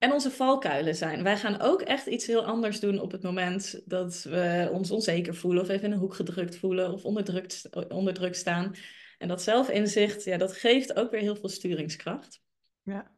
en 0.00 0.12
onze 0.12 0.30
valkuilen 0.30 0.94
zijn. 0.94 1.22
Wij 1.22 1.36
gaan 1.36 1.60
ook 1.60 1.82
echt 1.82 2.06
iets 2.06 2.26
heel 2.26 2.44
anders 2.44 2.80
doen 2.80 3.00
op 3.00 3.12
het 3.12 3.22
moment 3.22 3.80
dat 3.84 4.22
we 4.22 4.68
ons 4.72 4.90
onzeker 4.90 5.34
voelen 5.34 5.62
of 5.62 5.68
even 5.68 5.84
in 5.84 5.92
een 5.92 5.98
hoek 5.98 6.14
gedrukt 6.14 6.56
voelen 6.56 6.92
of 6.92 7.04
onderdrukt, 7.04 7.68
onder 7.88 8.14
druk 8.14 8.34
staan. 8.34 8.74
En 9.18 9.28
dat 9.28 9.42
zelfinzicht, 9.42 10.24
ja, 10.24 10.36
dat 10.36 10.52
geeft 10.52 10.94
ook 10.94 11.10
weer 11.10 11.20
heel 11.20 11.36
veel 11.36 11.48
sturingskracht. 11.48 12.42
Ja. 12.82 13.10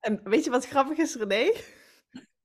En 0.00 0.20
weet 0.24 0.44
je 0.44 0.50
wat 0.50 0.66
grappig 0.66 0.98
is, 0.98 1.14
René? 1.14 1.52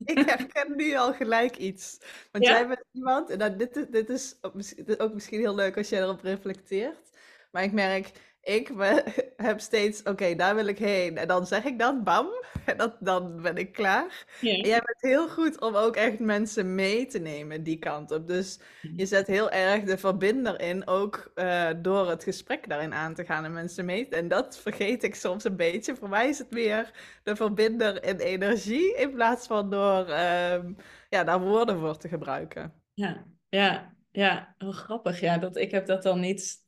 Ik 0.06 0.18
herken 0.18 0.76
nu 0.76 0.96
al 0.96 1.14
gelijk 1.14 1.58
iets. 1.58 1.98
Want 2.32 2.46
ja? 2.46 2.52
jij 2.52 2.68
bent 2.68 2.84
iemand, 2.92 3.30
en 3.30 3.38
nou, 3.38 3.56
dit, 3.56 3.88
dit, 3.92 4.10
is 4.10 4.38
ook, 4.42 4.54
dit 4.54 4.90
is 4.90 5.00
ook 5.00 5.14
misschien 5.14 5.40
heel 5.40 5.56
leuk 5.56 5.78
als 5.78 5.90
jij 5.90 6.02
erop 6.02 6.22
reflecteert. 6.22 7.10
Maar 7.52 7.64
ik 7.64 7.72
merk, 7.72 8.12
ik, 8.50 8.72
heb 9.48 9.60
steeds, 9.60 10.04
oké, 10.04 10.36
daar 10.36 10.56
wil 10.56 10.68
ik 10.68 10.78
heen. 10.78 11.18
En 11.18 11.28
dan 11.28 11.48
zeg 11.48 11.64
ik 11.64 11.80
dat, 11.80 12.04
bam, 12.04 12.28
en 12.66 12.78
dat, 12.78 12.96
dan 13.00 13.42
ben 13.42 13.58
ik 13.58 13.74
klaar. 13.74 14.26
Ja. 14.42 14.52
En 14.52 14.68
jij 14.68 14.82
bent 14.86 15.02
heel 15.02 15.30
goed 15.30 15.62
om 15.62 15.76
ook 15.76 15.96
echt 15.96 16.20
mensen 16.20 16.76
mee 16.76 17.06
te 17.06 17.20
nemen 17.20 17.64
die 17.64 17.80
kant 17.80 18.12
op. 18.12 18.28
Dus 18.28 18.60
je 18.96 19.06
zet 19.06 19.28
heel 19.28 19.52
erg 19.52 19.84
de 19.84 19.98
verbinder 19.98 20.62
in, 20.62 20.88
ook 20.88 21.32
eh, 21.36 21.70
door 21.78 22.10
het 22.10 22.24
gesprek 22.24 22.70
daarin 22.70 22.94
aan 22.94 23.14
te 23.14 23.26
gaan 23.26 23.46
en 23.46 23.54
mensen 23.54 23.86
mee. 23.86 24.08
En 24.10 24.28
dat 24.28 24.58
vergeet 24.58 25.04
ik 25.04 25.16
soms 25.16 25.44
een 25.44 25.56
beetje. 25.56 25.96
Voor 25.96 26.10
mij 26.10 26.30
is 26.30 26.38
het 26.38 26.52
meer 26.52 26.92
de 27.24 27.36
verbinder 27.36 28.04
in 28.04 28.18
energie, 28.18 28.96
in 28.96 29.14
plaats 29.14 29.48
van 29.48 29.70
door 29.70 30.08
ehm, 30.08 30.74
ja, 31.10 31.24
daar 31.24 31.40
woorden 31.42 31.80
voor 31.80 31.98
te 31.98 32.08
gebruiken. 32.08 32.74
Ja, 32.94 33.26
ja, 33.50 33.94
ja, 34.12 34.56
grappig. 34.58 35.20
Ja, 35.20 35.38
dat, 35.38 35.58
ik 35.58 35.72
heb 35.72 35.86
dat 35.86 36.04
dan 36.04 36.20
niet, 36.20 36.68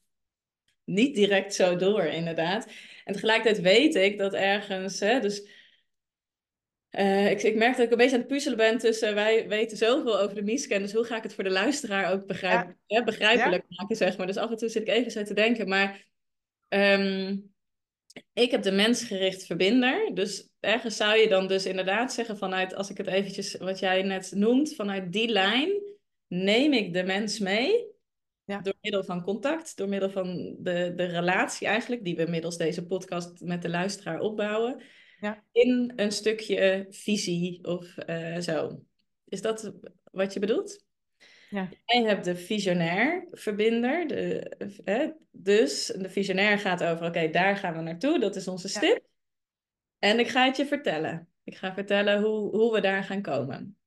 niet 0.83 1.15
direct 1.15 1.55
zo 1.55 1.75
door, 1.75 2.03
inderdaad. 2.03 2.67
En 3.05 3.13
tegelijkertijd 3.13 3.61
weet 3.61 3.95
ik 3.95 4.17
dat 4.17 4.33
ergens, 4.33 4.99
hè, 4.99 5.19
dus 5.19 5.49
eh, 6.89 7.31
ik, 7.31 7.43
ik 7.43 7.55
merk 7.55 7.75
dat 7.75 7.85
ik 7.85 7.91
een 7.91 7.97
beetje 7.97 8.13
aan 8.13 8.19
het 8.19 8.29
puzzelen 8.29 8.57
ben 8.57 8.77
tussen 8.77 9.15
wij 9.15 9.47
weten 9.47 9.77
zoveel 9.77 10.19
over 10.19 10.35
de 10.35 10.41
misken, 10.41 10.81
dus 10.81 10.93
hoe 10.93 11.03
ga 11.03 11.17
ik 11.17 11.23
het 11.23 11.33
voor 11.33 11.43
de 11.43 11.49
luisteraar 11.49 12.13
ook 12.13 12.27
begrijp, 12.27 12.75
hè, 12.87 13.03
begrijpelijk 13.03 13.63
maken, 13.67 13.95
zeg 13.95 14.17
maar. 14.17 14.27
Dus 14.27 14.37
af 14.37 14.49
en 14.49 14.57
toe 14.57 14.69
zit 14.69 14.81
ik 14.81 14.87
even 14.87 15.11
zo 15.11 15.23
te 15.23 15.33
denken, 15.33 15.67
maar 15.67 16.05
ehm, 16.67 17.37
ik 18.33 18.51
heb 18.51 18.63
de 18.63 18.71
mensgericht 18.71 19.45
verbinder, 19.45 20.11
dus 20.13 20.49
ergens 20.59 20.97
zou 20.97 21.17
je 21.17 21.27
dan 21.27 21.47
dus 21.47 21.65
inderdaad 21.65 22.13
zeggen 22.13 22.37
vanuit, 22.37 22.75
als 22.75 22.89
ik 22.89 22.97
het 22.97 23.07
eventjes, 23.07 23.55
wat 23.55 23.79
jij 23.79 24.01
net 24.01 24.31
noemt, 24.35 24.75
vanuit 24.75 25.11
die 25.11 25.27
lijn 25.27 25.71
neem 26.27 26.73
ik 26.73 26.93
de 26.93 27.03
mens 27.03 27.39
mee. 27.39 27.90
Ja. 28.51 28.61
Door 28.61 28.75
middel 28.81 29.03
van 29.03 29.21
contact, 29.21 29.77
door 29.77 29.89
middel 29.89 30.09
van 30.09 30.55
de, 30.59 30.93
de 30.95 31.03
relatie 31.03 31.67
eigenlijk, 31.67 32.03
die 32.03 32.15
we 32.15 32.25
middels 32.29 32.57
deze 32.57 32.85
podcast 32.85 33.41
met 33.41 33.61
de 33.61 33.69
luisteraar 33.69 34.19
opbouwen. 34.19 34.81
Ja. 35.19 35.43
In 35.51 35.93
een 35.95 36.11
stukje 36.11 36.85
visie 36.89 37.63
of 37.65 37.97
eh, 37.97 38.37
zo. 38.37 38.83
Is 39.27 39.41
dat 39.41 39.73
wat 40.11 40.33
je 40.33 40.39
bedoelt? 40.39 40.85
Ja. 41.49 41.69
Jij 41.85 42.03
hebt 42.03 42.25
de 42.25 42.35
visionair 42.35 43.27
verbinder. 43.31 44.07
De, 44.07 44.49
eh, 44.83 45.09
dus 45.31 45.85
de 45.85 46.09
visionair 46.09 46.59
gaat 46.59 46.83
over, 46.83 47.05
oké, 47.05 47.29
daar 47.29 47.57
gaan 47.57 47.75
we 47.75 47.81
naartoe. 47.81 48.19
Dat 48.19 48.35
is 48.35 48.47
onze 48.47 48.67
Ja. 48.67 48.73
stip. 48.73 49.05
En 49.99 50.19
ik 50.19 50.27
ga 50.27 50.45
het 50.45 50.57
je 50.57 50.65
vertellen. 50.65 51.27
Ik 51.43 51.55
ga 51.55 51.73
vertellen 51.73 52.21
hoe, 52.21 52.55
hoe 52.55 52.73
we 52.73 52.81
daar 52.81 53.03
gaan 53.03 53.21
komen. 53.21 53.77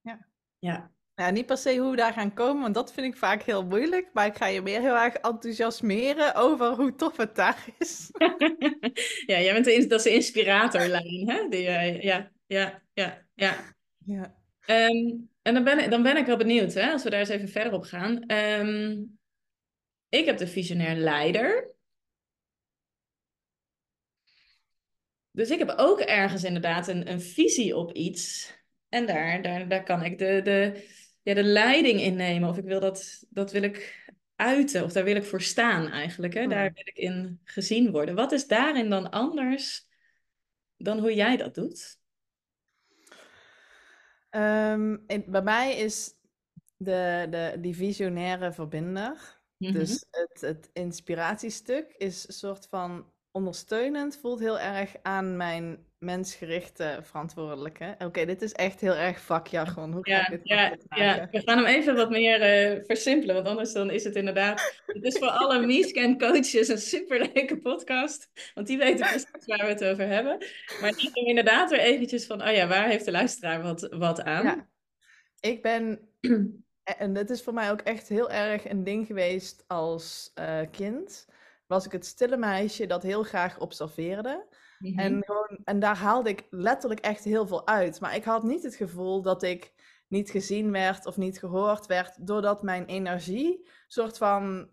Ja. 0.00 0.26
Ja. 0.58 0.92
Ja, 1.18 1.30
niet 1.30 1.46
per 1.46 1.56
se 1.56 1.76
hoe 1.76 1.90
we 1.90 1.96
daar 1.96 2.12
gaan 2.12 2.34
komen, 2.34 2.62
want 2.62 2.74
dat 2.74 2.92
vind 2.92 3.06
ik 3.06 3.16
vaak 3.16 3.42
heel 3.42 3.64
moeilijk. 3.64 4.10
Maar 4.12 4.26
ik 4.26 4.36
ga 4.36 4.46
je 4.46 4.62
meer 4.62 4.80
heel 4.80 4.96
erg 4.96 5.14
enthousiasmeren 5.14 6.34
over 6.34 6.74
hoe 6.74 6.94
tof 6.94 7.16
het 7.16 7.34
daar 7.34 7.64
is. 7.78 8.10
ja, 9.32 9.40
jij 9.40 9.52
bent 9.52 9.64
de, 9.64 9.86
dat 9.86 9.98
is 9.98 10.04
de 10.04 10.10
inspiratorlijn, 10.14 11.28
hè? 11.30 11.48
Die, 11.48 11.62
jij- 11.62 11.98
ja, 12.02 12.30
ja, 12.46 12.82
ja, 12.92 13.26
ja. 13.34 13.74
Ja. 14.04 14.34
Ehm, 14.60 15.14
en 15.42 15.54
dan 15.54 15.64
ben, 15.64 15.78
ik, 15.78 15.90
dan 15.90 16.02
ben 16.02 16.16
ik 16.16 16.26
wel 16.26 16.36
benieuwd, 16.36 16.74
hè, 16.74 16.92
als 16.92 17.02
we 17.02 17.10
daar 17.10 17.20
eens 17.20 17.28
even 17.28 17.48
verder 17.48 17.72
op 17.72 17.82
gaan. 17.84 18.22
Ehm, 18.26 19.02
ik 20.08 20.24
heb 20.26 20.38
de 20.38 20.46
visionair 20.46 20.96
leider. 20.96 21.74
Dus 25.30 25.50
ik 25.50 25.58
heb 25.58 25.74
ook 25.76 26.00
ergens 26.00 26.44
inderdaad 26.44 26.88
een, 26.88 27.10
een 27.10 27.20
visie 27.20 27.76
op 27.76 27.92
iets. 27.92 28.56
En 28.88 29.06
daar, 29.06 29.42
daar, 29.42 29.68
daar 29.68 29.82
kan 29.82 30.04
ik 30.04 30.18
de, 30.18 30.40
de, 30.42 30.86
ja, 31.22 31.34
de 31.34 31.42
leiding 31.42 32.00
in 32.00 32.16
nemen. 32.16 32.48
Of 32.48 32.58
ik 32.58 32.64
wil 32.64 32.80
dat, 32.80 33.24
dat 33.28 33.52
wil 33.52 33.62
ik 33.62 34.06
uiten. 34.36 34.84
Of 34.84 34.92
daar 34.92 35.04
wil 35.04 35.16
ik 35.16 35.24
voor 35.24 35.40
staan 35.40 35.88
eigenlijk. 35.88 36.34
Hè? 36.34 36.46
Daar 36.46 36.64
Hmm. 36.64 36.74
wil 36.74 36.86
ik 36.86 36.96
in 36.96 37.40
gezien 37.44 37.90
worden. 37.90 38.14
Wat 38.14 38.32
is 38.32 38.46
daarin 38.46 38.90
dan 38.90 39.10
anders 39.10 39.86
dan 40.76 40.98
hoe 40.98 41.14
jij 41.14 41.36
dat 41.36 41.54
doet? 41.54 41.98
Ehm, 44.30 44.96
bij 45.26 45.42
mij 45.42 45.76
is 45.76 46.14
de, 46.76 47.26
de, 47.30 47.56
die 47.60 47.76
visionaire 47.76 48.52
verbinder, 48.52 49.40
dus 49.56 50.06
het, 50.10 50.40
het 50.40 50.70
inspiratiestuk, 50.72 51.94
is 51.96 52.28
een 52.28 52.34
soort 52.34 52.66
van 52.66 53.12
ondersteunend, 53.30 54.16
voelt 54.16 54.40
heel 54.40 54.58
erg 54.58 54.96
aan 55.02 55.36
mijn 55.36 55.86
mensgerichte 55.98 56.98
verantwoordelijke. 57.02 57.94
Oké, 57.98 58.24
dit 58.24 58.42
is 58.42 58.52
echt 58.52 58.80
heel 58.80 58.94
erg 58.94 59.20
vakjargon. 59.20 59.92
Hoe 59.92 60.00
ik 60.00 60.06
Ja, 60.06 60.28
dit 60.28 60.40
ja, 60.42 60.76
ja, 60.88 61.28
we 61.30 61.40
gaan 61.40 61.58
hem 61.58 61.66
even 61.66 61.96
wat 61.96 62.10
meer 62.10 62.40
eh, 62.40 62.84
versimpelen, 62.86 63.34
want 63.34 63.46
anders 63.46 63.72
dan 63.72 63.90
is 63.90 64.04
het 64.04 64.16
inderdaad... 64.16 64.80
Het 64.86 65.04
is 65.04 65.18
voor 65.18 65.28
alle 65.28 65.66
Miescan 65.66 66.18
coaches 66.18 66.68
een 66.68 66.78
superleuke 66.78 67.58
podcast, 67.58 68.30
want 68.54 68.66
die 68.66 68.78
weten 68.78 69.06
precies 69.06 69.46
waar 69.46 69.66
we 69.66 69.72
het 69.72 69.84
over 69.84 70.06
hebben. 70.06 70.38
Maar 70.80 70.92
die 70.92 71.10
doen 71.12 71.26
inderdaad 71.26 71.70
weer 71.70 71.80
eventjes 71.80 72.26
van, 72.26 72.42
oh 72.42 72.52
ja, 72.52 72.66
waar 72.66 72.88
heeft 72.88 73.04
de 73.04 73.10
luisteraar 73.10 73.62
wat, 73.62 73.88
wat 73.90 74.22
aan? 74.22 74.44
Ja, 74.44 74.68
ik 75.40 75.62
ben 75.62 76.00
En 76.96 77.14
het 77.14 77.30
is 77.30 77.42
voor 77.42 77.54
mij 77.54 77.70
ook 77.70 77.80
echt 77.80 78.08
heel 78.08 78.30
erg 78.30 78.68
een 78.68 78.84
ding 78.84 79.06
geweest 79.06 79.64
als 79.66 80.30
eh, 80.34 80.60
kind. 80.70 81.26
Was 81.68 81.86
ik 81.86 81.92
het 81.92 82.06
stille 82.06 82.36
meisje 82.36 82.86
dat 82.86 83.02
heel 83.02 83.22
graag 83.22 83.58
observeerde. 83.58 84.46
Mhm. 84.78 84.98
En, 84.98 85.24
gewoon, 85.24 85.58
en 85.64 85.78
daar 85.78 85.96
haalde 85.96 86.28
ik 86.28 86.46
letterlijk 86.50 87.00
echt 87.00 87.24
heel 87.24 87.46
veel 87.46 87.66
uit. 87.66 88.00
Maar 88.00 88.14
ik 88.14 88.24
had 88.24 88.42
niet 88.42 88.62
het 88.62 88.74
gevoel 88.74 89.22
dat 89.22 89.42
ik 89.42 89.72
niet 90.08 90.30
gezien 90.30 90.70
werd 90.70 91.06
of 91.06 91.16
niet 91.16 91.38
gehoord 91.38 91.86
werd. 91.86 92.26
Doordat 92.26 92.62
mijn 92.62 92.86
energie 92.86 93.68
soort 93.86 94.18
van, 94.18 94.70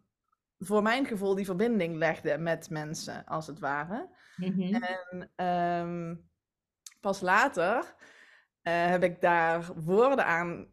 voor 0.59 0.81
mijn 0.81 1.05
gevoel, 1.05 1.35
die 1.35 1.45
verbinding 1.45 1.95
legde 1.95 2.37
met 2.37 2.69
mensen, 2.69 3.25
als 3.25 3.47
het 3.47 3.59
ware. 3.59 4.09
Mhm. 4.35 4.73
En 4.73 5.31
ehm, 5.35 6.15
pas 7.01 7.21
later 7.21 7.95
eh, 8.61 8.85
heb 8.85 9.03
ik 9.03 9.21
daar 9.21 9.71
woorden 9.75 10.25
aan, 10.25 10.67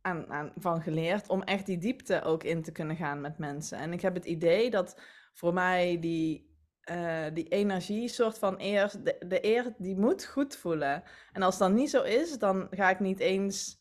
aan, 0.00 0.32
aan 0.32 0.52
van 0.56 0.82
geleerd 0.82 1.28
om 1.28 1.42
echt 1.42 1.66
die 1.66 1.78
diepte 1.78 2.22
ook 2.22 2.42
in 2.42 2.62
te 2.62 2.72
kunnen 2.72 2.96
gaan 2.96 3.20
met 3.20 3.38
mensen. 3.38 3.78
En 3.78 3.92
ik 3.92 4.00
heb 4.00 4.14
het 4.14 4.24
idee 4.24 4.70
dat 4.70 5.00
voor 5.32 5.52
mij 5.54 5.98
die, 6.00 6.56
eh, 6.80 7.26
die 7.32 7.48
energie 7.48 8.08
soort 8.08 8.38
van 8.38 8.56
eerst, 8.56 9.04
de, 9.04 9.16
de 9.26 9.44
eer, 9.44 9.74
die 9.78 9.96
moet 9.96 10.24
goed 10.24 10.56
voelen. 10.56 11.02
En 11.32 11.42
als 11.42 11.58
dat 11.58 11.72
niet 11.72 11.90
zo 11.90 12.02
is, 12.02 12.38
dan 12.38 12.66
ga 12.70 12.90
ik 12.90 13.00
niet 13.00 13.18
eens, 13.20 13.80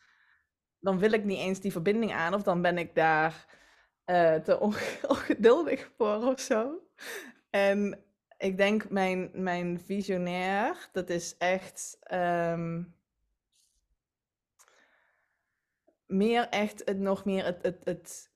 dan 0.80 1.00
wil 1.00 1.12
ik 1.12 1.24
niet 1.24 1.39
eens 1.39 1.60
die 1.60 1.72
verbinding 1.72 2.13
aan 2.13 2.34
of 2.34 2.44
dan 2.44 2.62
ben 2.62 2.77
ik 2.77 2.96
daar 2.96 3.46
eh, 4.06 4.36
te 4.36 4.60
onge- 4.60 5.00
ongeduldig 5.08 5.92
voor 5.98 6.25
of 6.25 6.39
zo. 6.39 6.82
En 7.50 8.04
ik 8.38 8.58
denk 8.58 8.89
mijn, 8.89 9.30
mijn 9.34 9.80
visionair, 9.80 10.89
dat 10.92 11.10
is 11.10 11.38
echt 11.38 11.98
ehm, 12.01 12.84
meer 16.06 16.48
echt 16.50 16.82
het, 16.86 17.00
nog 17.00 17.25
meer 17.25 17.46
het, 17.46 17.63
het, 17.63 17.86
het 17.86 18.32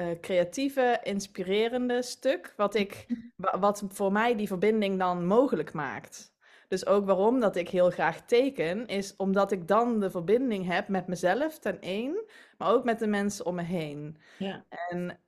eh, 0.00 0.20
creatieve, 0.20 1.00
inspirerende 1.02 2.02
stuk, 2.02 2.52
wat, 2.56 2.74
ik, 2.74 3.06
wa- 3.36 3.58
wat 3.58 3.84
voor 3.88 4.12
mij 4.12 4.36
die 4.36 4.46
verbinding 4.46 4.98
dan 4.98 5.26
mogelijk 5.26 5.72
maakt. 5.72 6.32
Dus 6.68 6.86
ook 6.86 7.06
waarom 7.06 7.40
dat 7.40 7.56
ik 7.56 7.68
heel 7.68 7.90
graag 7.90 8.26
teken, 8.26 8.86
is 8.86 9.16
omdat 9.16 9.52
ik 9.52 9.68
dan 9.68 10.00
de 10.00 10.10
verbinding 10.10 10.66
heb 10.66 10.88
met 10.88 11.06
mezelf 11.06 11.58
ten 11.58 11.80
één, 11.80 12.24
maar 12.58 12.72
ook 12.72 12.84
met 12.84 12.98
de 12.98 13.06
mensen 13.06 13.46
om 13.46 13.54
me 13.54 13.62
heen. 13.62 14.16
Ja. 14.38 14.64
En 14.68 15.20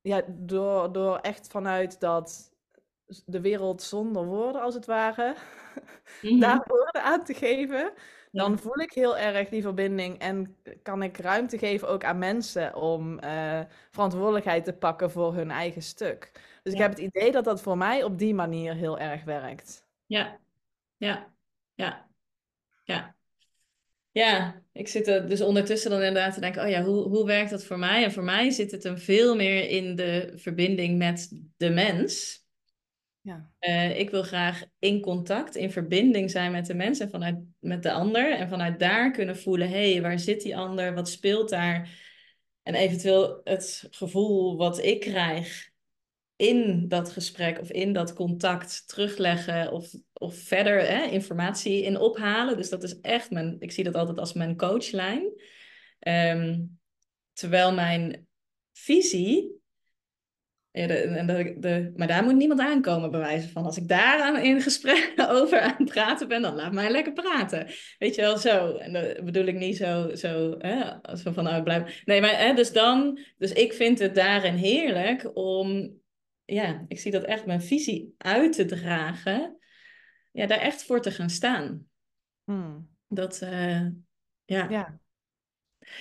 ja, 0.00 0.22
door, 0.28 0.92
door 0.92 1.16
echt 1.18 1.48
vanuit 1.48 2.00
dat 2.00 2.52
de 3.26 3.40
wereld 3.40 3.82
zonder 3.82 4.24
woorden, 4.24 4.60
als 4.62 4.74
het 4.74 4.86
ware, 4.86 5.34
Mhm. 6.22 6.40
daar 6.40 6.64
woorden 6.66 7.02
aan 7.02 7.24
te 7.24 7.34
geven, 7.34 7.92
dan 8.36 8.58
voel 8.58 8.78
ik 8.80 8.92
heel 8.92 9.18
erg 9.18 9.48
die 9.48 9.62
verbinding 9.62 10.18
en 10.18 10.56
kan 10.82 11.02
ik 11.02 11.16
ruimte 11.16 11.58
geven 11.58 11.88
ook 11.88 12.04
aan 12.04 12.18
mensen 12.18 12.74
om 12.74 13.18
eh, 13.18 13.60
verantwoordelijkheid 13.90 14.64
te 14.64 14.72
pakken 14.72 15.10
voor 15.10 15.34
hun 15.34 15.50
eigen 15.50 15.82
stuk. 15.82 16.30
Dus 16.62 16.72
ik 16.72 16.78
heb 16.78 16.90
het 16.90 16.98
idee 16.98 17.32
dat 17.32 17.44
dat 17.44 17.62
voor 17.62 17.76
mij 17.76 18.02
op 18.04 18.18
die 18.18 18.34
manier 18.34 18.74
heel 18.74 18.98
erg 18.98 19.24
werkt. 19.24 19.86
Ja, 20.06 20.38
ja, 20.96 21.34
ja, 21.74 22.08
ja. 22.84 23.14
Ja, 24.10 24.62
ik 24.72 24.88
zit 24.88 25.08
er 25.08 25.28
dus 25.28 25.40
ondertussen 25.40 25.90
dan 25.90 26.02
inderdaad 26.02 26.34
te 26.34 26.40
denken, 26.40 26.62
oh 26.62 26.68
ja, 26.68 26.82
hoe, 26.82 27.08
hoe 27.08 27.26
werkt 27.26 27.50
dat 27.50 27.64
voor 27.64 27.78
mij? 27.78 28.04
En 28.04 28.12
voor 28.12 28.24
mij 28.24 28.50
zit 28.50 28.70
het 28.70 28.82
hem 28.82 28.98
veel 28.98 29.36
meer 29.36 29.68
in 29.68 29.96
de 29.96 30.32
verbinding 30.34 30.98
met 30.98 31.30
de 31.56 31.70
mens. 31.70 32.44
Ja, 33.26 33.50
Eh, 33.58 33.98
ik 33.98 34.10
wil 34.10 34.22
graag 34.22 34.64
in 34.78 35.00
contact, 35.00 35.56
in 35.56 35.70
verbinding 35.70 36.30
zijn 36.30 36.52
met 36.52 36.66
de 36.66 36.74
mens 36.74 37.00
en 37.00 37.10
vanuit 37.10 37.38
met 37.58 37.82
de 37.82 37.92
ander. 37.92 38.32
En 38.32 38.48
vanuit 38.48 38.78
daar 38.78 39.10
kunnen 39.10 39.36
voelen, 39.36 39.68
hé, 39.68 39.92
hey, 39.92 40.02
waar 40.02 40.18
zit 40.18 40.42
die 40.42 40.56
ander? 40.56 40.94
Wat 40.94 41.08
speelt 41.08 41.48
daar? 41.48 41.90
En 42.62 42.74
eventueel 42.74 43.40
het 43.44 43.88
gevoel 43.90 44.56
wat 44.56 44.84
ik 44.84 45.00
krijg 45.00 45.70
in 46.36 46.88
dat 46.88 47.12
gesprek 47.12 47.60
of 47.60 47.70
in 47.70 47.92
dat 47.92 48.12
contact 48.12 48.88
terugleggen 48.88 49.72
of, 49.72 49.90
of 50.12 50.36
verder 50.36 50.80
hè, 50.80 51.04
informatie 51.04 51.82
in 51.82 51.98
ophalen. 51.98 52.56
Dus 52.56 52.68
dat 52.68 52.82
is 52.82 53.00
echt 53.00 53.30
mijn, 53.30 53.56
ik 53.58 53.72
zie 53.72 53.84
dat 53.84 53.94
altijd 53.94 54.18
als 54.18 54.32
mijn 54.32 54.56
coachlijn. 54.56 55.32
Ehm, 55.98 56.64
terwijl 57.32 57.74
mijn 57.74 58.28
visie 58.72 59.60
Ja, 60.76 60.86
de, 60.86 60.94
en 60.94 61.26
de, 61.26 61.56
de, 61.58 61.92
maar 61.96 62.06
daar 62.06 62.24
moet 62.24 62.34
niemand 62.34 62.60
aankomen, 62.60 63.10
bewijzen 63.10 63.50
van. 63.50 63.64
Als 63.64 63.76
ik 63.76 63.88
daar 63.88 64.20
aan, 64.20 64.38
in 64.38 64.60
gesprek 64.60 65.12
over 65.28 65.60
aan 65.60 65.74
het 65.78 65.88
praten 65.88 66.28
ben, 66.28 66.42
dan 66.42 66.54
laat 66.54 66.72
mij 66.72 66.90
lekker 66.90 67.12
praten. 67.12 67.66
Weet 67.98 68.14
je 68.14 68.20
wel, 68.20 68.38
zo. 68.38 68.76
En 68.76 68.92
dat 68.92 69.24
bedoel 69.24 69.44
ik 69.44 69.54
niet 69.54 69.76
zo, 69.76 70.14
zo, 70.14 70.54
hè, 70.58 71.16
zo 71.16 71.32
van, 71.32 71.44
nou, 71.44 71.62
blijf... 71.62 72.02
Nee, 72.04 72.20
maar 72.20 72.38
hè, 72.38 72.54
dus 72.54 72.72
dan... 72.72 73.18
Dus 73.38 73.52
ik 73.52 73.72
vind 73.72 73.98
het 73.98 74.14
daarin 74.14 74.54
heerlijk 74.54 75.30
om... 75.36 75.98
Ja, 76.44 76.84
ik 76.88 76.98
zie 76.98 77.12
dat 77.12 77.24
echt 77.24 77.46
mijn 77.46 77.62
visie 77.62 78.14
uit 78.18 78.52
te 78.52 78.64
dragen. 78.64 79.58
Ja, 80.32 80.46
daar 80.46 80.60
echt 80.60 80.84
voor 80.84 81.00
te 81.00 81.10
gaan 81.10 81.30
staan. 81.30 81.86
Hmm. 82.44 82.88
Dat, 83.08 83.40
uh, 83.42 83.86
ja. 84.44 84.70
Ja. 84.70 85.00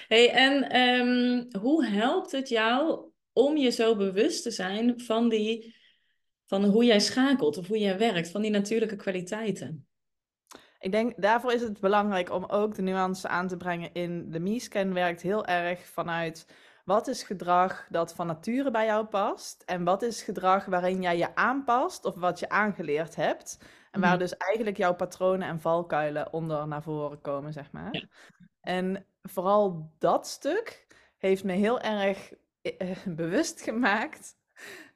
Hey, 0.08 0.32
en 0.32 0.80
um, 0.80 1.48
hoe 1.60 1.86
helpt 1.86 2.32
het 2.32 2.50
jou 2.50 3.14
om 3.36 3.58
je 3.58 3.70
zo 3.70 3.96
bewust 3.96 4.44
te 4.44 4.52
zijn 4.52 5.00
van, 5.00 5.30
die, 5.30 5.76
van 6.46 6.64
hoe 6.64 6.86
jij 6.86 7.00
schakelt 7.00 7.58
of 7.58 7.68
hoe 7.68 7.80
jij 7.80 7.98
werkt, 7.98 8.30
van 8.30 8.42
die 8.42 8.52
natuurlijke 8.52 8.96
kwaliteiten? 8.96 9.88
Ik 10.80 10.92
denk, 10.92 11.22
daarvoor 11.22 11.54
is 11.54 11.62
het 11.62 11.80
belangrijk 11.80 12.32
om 12.32 12.46
ook 12.46 12.76
de 12.76 12.82
nuance 12.82 13.28
aan 13.28 13.48
te 13.48 13.58
brengen 13.58 13.94
in 13.94 14.32
de 14.32 14.40
MeScan 14.40 14.94
werkt 14.94 15.22
heel 15.22 15.46
erg 15.46 15.86
vanuit 15.86 16.46
wat 16.86 17.08
is 17.08 17.24
gedrag 17.24 17.88
dat 17.90 18.14
van 18.14 18.28
nature 18.28 18.72
bij 18.72 18.86
jou 18.86 19.06
past 19.06 19.64
en 19.66 19.84
wat 19.84 20.02
is 20.02 20.22
gedrag 20.22 20.66
waarin 20.66 21.02
jij 21.02 21.18
je 21.18 21.36
aanpast 21.36 22.06
of 22.06 22.16
wat 22.16 22.40
je 22.40 22.50
aangeleerd 22.50 23.16
hebt. 23.16 23.60
En 23.92 24.02
waar 24.02 24.10
mhm. 24.10 24.20
dus 24.20 24.38
eigenlijk 24.38 24.78
jouw 24.78 24.96
patronen 24.96 25.48
en 25.48 25.60
valkuilen 25.60 26.34
onder 26.34 26.68
naar 26.68 26.84
voren 26.84 27.22
komen, 27.22 27.54
zeg 27.54 27.72
maar. 27.72 28.08
En 28.62 29.06
vooral 29.22 29.92
dat 29.98 30.28
stuk 30.28 30.88
heeft 31.18 31.44
me 31.44 31.54
heel 31.54 31.82
erg 31.82 32.34
bewust 33.16 33.62
gemaakt 33.62 34.36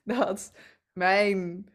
dat 0.04 0.52
mijn 0.94 1.70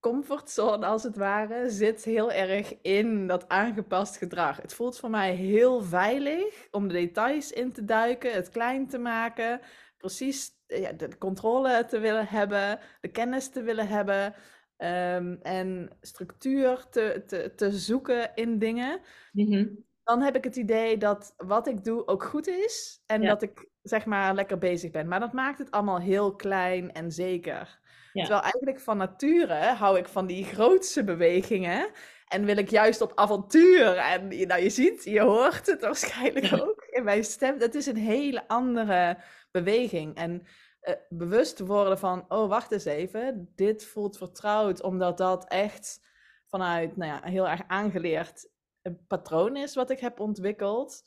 comfortzone, 0.00 0.86
als 0.86 1.02
het 1.02 1.16
ware, 1.16 1.70
zit 1.70 2.04
heel 2.04 2.32
erg 2.32 2.80
in 2.82 3.26
dat 3.26 3.48
aangepast 3.48 4.16
gedrag. 4.16 4.56
Het 4.62 4.74
voelt 4.74 4.98
voor 4.98 5.10
mij 5.10 5.34
heel 5.34 5.82
veilig 5.82 6.68
om 6.70 6.88
de 6.88 6.94
details 6.94 7.52
in 7.52 7.72
te 7.72 7.84
duiken, 7.84 8.32
het 8.32 8.48
klein 8.48 8.88
te 8.88 8.98
maken, 8.98 9.60
precies 9.96 10.50
ja, 10.66 10.92
de 10.92 11.18
controle 11.18 11.84
te 11.88 11.98
willen 11.98 12.26
hebben, 12.26 12.78
de 13.00 13.08
kennis 13.08 13.48
te 13.48 13.62
willen 13.62 13.88
hebben. 13.88 14.34
Ehm, 14.76 15.36
en 15.42 15.90
structuur 16.00 16.86
te, 16.90 17.22
te, 17.26 17.52
te 17.56 17.70
zoeken 17.70 18.30
in 18.34 18.58
dingen. 18.58 19.00
Mhm. 19.32 19.66
Dan 20.10 20.22
heb 20.22 20.36
ik 20.36 20.44
het 20.44 20.56
idee 20.56 20.96
dat 20.98 21.34
wat 21.36 21.66
ik 21.66 21.84
doe 21.84 22.06
ook 22.06 22.24
goed 22.24 22.46
is. 22.46 23.02
En 23.06 23.24
dat 23.24 23.42
ik 23.42 23.68
zeg 23.82 24.04
maar 24.04 24.34
lekker 24.34 24.58
bezig 24.58 24.90
ben. 24.90 25.08
Maar 25.08 25.20
dat 25.20 25.32
maakt 25.32 25.58
het 25.58 25.70
allemaal 25.70 26.00
heel 26.00 26.36
klein 26.36 26.92
en 26.92 27.12
zeker. 27.12 27.80
Terwijl 28.12 28.42
eigenlijk 28.42 28.80
van 28.80 28.96
nature 28.96 29.54
hou 29.54 29.98
ik 29.98 30.08
van 30.08 30.26
die 30.26 30.44
grootse 30.44 31.04
bewegingen. 31.04 31.90
En 32.26 32.44
wil 32.44 32.56
ik 32.56 32.70
juist 32.70 33.00
op 33.00 33.12
avontuur. 33.14 33.96
En 33.96 34.46
nou, 34.46 34.62
je 34.62 34.70
ziet, 34.70 35.04
je 35.04 35.20
hoort 35.20 35.66
het 35.66 35.80
waarschijnlijk 35.80 36.62
ook 36.62 36.82
in 36.90 37.04
mijn 37.04 37.24
stem. 37.24 37.58
Dat 37.58 37.74
is 37.74 37.86
een 37.86 37.96
hele 37.96 38.48
andere 38.48 39.18
beweging. 39.50 40.16
En 40.16 40.42
uh, 40.82 40.94
bewust 41.08 41.58
worden 41.58 41.98
van, 41.98 42.24
oh 42.28 42.48
wacht 42.48 42.72
eens 42.72 42.84
even, 42.84 43.52
dit 43.54 43.84
voelt 43.84 44.16
vertrouwd, 44.16 44.82
omdat 44.82 45.18
dat 45.18 45.48
echt 45.48 46.00
vanuit 46.46 46.96
nou 46.96 47.10
ja, 47.12 47.30
heel 47.30 47.48
erg 47.48 47.62
aangeleerd 47.66 48.49
een 48.82 48.98
patroon 49.06 49.56
is 49.56 49.74
wat 49.74 49.90
ik 49.90 50.00
heb 50.00 50.20
ontwikkeld. 50.20 51.02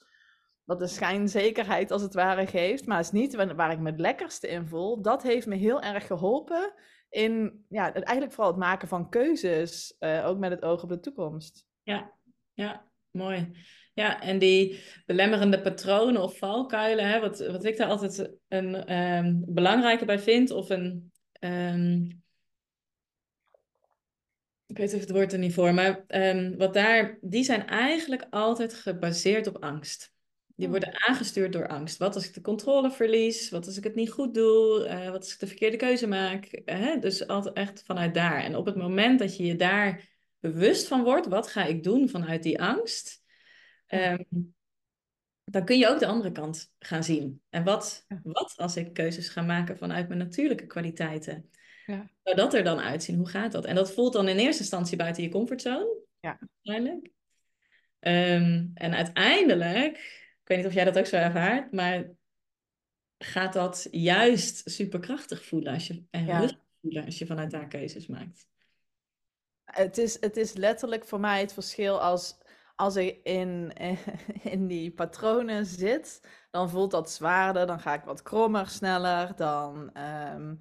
Wat 0.63 0.79
de 0.79 0.87
schijnzekerheid 0.87 1.91
als 1.91 2.01
het 2.01 2.13
ware 2.13 2.47
geeft, 2.47 2.85
maar 2.85 2.99
is 2.99 3.11
niet 3.11 3.35
waar 3.35 3.71
ik 3.71 3.79
me 3.79 3.89
het 3.89 3.99
lekkerste 3.99 4.47
in 4.47 4.67
voel. 4.67 5.01
Dat 5.01 5.23
heeft 5.23 5.47
me 5.47 5.55
heel 5.55 5.81
erg 5.81 6.07
geholpen 6.07 6.73
in 7.09 7.65
ja, 7.69 7.93
eigenlijk 7.93 8.31
vooral 8.31 8.51
het 8.51 8.61
maken 8.61 8.87
van 8.87 9.09
keuzes, 9.09 9.95
uh, 9.99 10.25
ook 10.27 10.37
met 10.37 10.51
het 10.51 10.63
oog 10.63 10.83
op 10.83 10.89
de 10.89 10.99
toekomst. 10.99 11.65
Ja, 11.81 12.13
ja, 12.53 12.91
mooi. 13.11 13.51
Ja, 13.93 14.21
en 14.21 14.39
die 14.39 14.83
belemmerende 15.05 15.61
patronen 15.61 16.21
of 16.21 16.37
valkuilen, 16.37 17.09
hè, 17.09 17.19
wat, 17.19 17.47
wat 17.47 17.63
ik 17.63 17.77
daar 17.77 17.89
altijd 17.89 18.31
een 18.47 18.97
um, 18.97 19.43
belangrijke 19.47 20.05
bij 20.05 20.19
vind, 20.19 20.51
of 20.51 20.69
een. 20.69 21.11
Um, 21.39 22.22
ik 24.73 24.79
weet 24.79 24.87
even 24.87 24.99
het 24.99 25.15
woord 25.15 25.33
er 25.33 25.39
niet 25.39 25.53
voor, 25.53 25.73
maar 25.73 26.03
um, 26.07 26.57
wat 26.57 26.73
daar, 26.73 27.17
die 27.21 27.43
zijn 27.43 27.67
eigenlijk 27.67 28.27
altijd 28.29 28.73
gebaseerd 28.73 29.47
op 29.47 29.63
angst. 29.63 30.13
Die 30.55 30.67
hmm. 30.67 30.79
worden 30.79 31.01
aangestuurd 31.07 31.53
door 31.53 31.67
angst. 31.67 31.97
Wat 31.97 32.15
als 32.15 32.27
ik 32.27 32.33
de 32.33 32.41
controle 32.41 32.91
verlies? 32.91 33.49
Wat 33.49 33.65
als 33.65 33.77
ik 33.77 33.83
het 33.83 33.95
niet 33.95 34.11
goed 34.11 34.33
doe? 34.33 34.87
Uh, 34.87 35.09
wat 35.09 35.19
als 35.19 35.33
ik 35.33 35.39
de 35.39 35.47
verkeerde 35.47 35.77
keuze 35.77 36.07
maak? 36.07 36.61
Uh, 36.65 36.99
dus 36.99 37.27
altijd 37.27 37.55
echt 37.55 37.83
vanuit 37.83 38.13
daar. 38.13 38.43
En 38.43 38.55
op 38.55 38.65
het 38.65 38.75
moment 38.75 39.19
dat 39.19 39.37
je 39.37 39.45
je 39.45 39.55
daar 39.55 40.09
bewust 40.39 40.87
van 40.87 41.03
wordt, 41.03 41.27
wat 41.27 41.47
ga 41.47 41.65
ik 41.65 41.83
doen 41.83 42.09
vanuit 42.09 42.43
die 42.43 42.61
angst? 42.61 43.23
Um, 43.87 44.53
dan 45.43 45.65
kun 45.65 45.77
je 45.77 45.87
ook 45.87 45.99
de 45.99 46.07
andere 46.07 46.31
kant 46.31 46.73
gaan 46.79 47.03
zien. 47.03 47.41
En 47.49 47.63
wat, 47.63 48.05
wat 48.23 48.53
als 48.57 48.75
ik 48.75 48.93
keuzes 48.93 49.29
ga 49.29 49.41
maken 49.41 49.77
vanuit 49.77 50.07
mijn 50.07 50.19
natuurlijke 50.19 50.65
kwaliteiten? 50.65 51.49
Ja. 51.85 52.11
Zou 52.23 52.35
dat 52.35 52.53
er 52.53 52.63
dan 52.63 52.79
uitzien? 52.79 53.15
Hoe 53.15 53.29
gaat 53.29 53.51
dat? 53.51 53.65
En 53.65 53.75
dat 53.75 53.93
voelt 53.93 54.13
dan 54.13 54.27
in 54.27 54.37
eerste 54.37 54.61
instantie 54.61 54.97
buiten 54.97 55.23
je 55.23 55.29
comfortzone. 55.29 55.97
Ja. 56.19 56.39
Uiteindelijk. 56.61 57.11
Um, 57.99 58.71
en 58.73 58.93
uiteindelijk, 58.93 59.97
ik 60.41 60.47
weet 60.47 60.57
niet 60.57 60.67
of 60.67 60.73
jij 60.73 60.83
dat 60.83 60.97
ook 60.97 61.05
zo 61.05 61.15
ervaart, 61.15 61.71
maar 61.71 62.09
gaat 63.17 63.53
dat 63.53 63.87
juist 63.91 64.69
superkrachtig 64.69 65.45
voelen 65.45 65.73
als 65.73 65.87
je, 65.87 66.03
en 66.09 66.39
rustig 66.39 66.59
voelen 66.81 67.05
als 67.05 67.17
je 67.17 67.25
vanuit 67.25 67.51
daar 67.51 67.67
keuzes 67.67 68.07
maakt. 68.07 68.47
Het 69.63 69.97
is, 69.97 70.17
het 70.19 70.37
is 70.37 70.53
letterlijk 70.53 71.05
voor 71.05 71.19
mij 71.19 71.39
het 71.39 71.53
verschil 71.53 72.01
als 72.01 72.41
als 72.75 72.95
ik 72.95 73.19
in, 73.23 73.73
in 74.55 74.67
die 74.67 74.91
patronen 74.91 75.65
zit, 75.65 76.21
dan 76.51 76.69
voelt 76.69 76.91
dat 76.91 77.11
zwaarder, 77.11 77.67
dan 77.67 77.79
ga 77.79 77.93
ik 77.93 78.03
wat 78.03 78.21
krommer 78.21 78.67
sneller, 78.67 79.35
dan 79.35 79.97
um, 80.33 80.59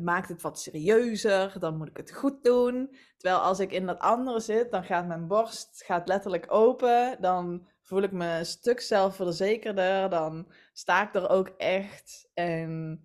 maakt 0.00 0.28
het 0.28 0.42
wat 0.42 0.60
serieuzer, 0.60 1.56
dan 1.58 1.76
moet 1.76 1.88
ik 1.88 1.96
het 1.96 2.12
goed 2.12 2.44
doen. 2.44 2.96
Terwijl 3.16 3.40
als 3.40 3.60
ik 3.60 3.72
in 3.72 3.86
dat 3.86 3.98
andere 3.98 4.40
zit, 4.40 4.70
dan 4.70 4.84
gaat 4.84 5.06
mijn 5.06 5.26
borst 5.26 5.82
gaat 5.84 6.08
letterlijk 6.08 6.52
open, 6.52 7.16
dan 7.20 7.66
voel 7.82 8.02
ik 8.02 8.12
me 8.12 8.38
een 8.38 8.46
stuk 8.46 8.80
zelfverzekerder, 8.80 10.10
dan 10.10 10.52
sta 10.72 11.08
ik 11.08 11.14
er 11.14 11.28
ook 11.28 11.48
echt 11.48 12.28
en 12.34 13.00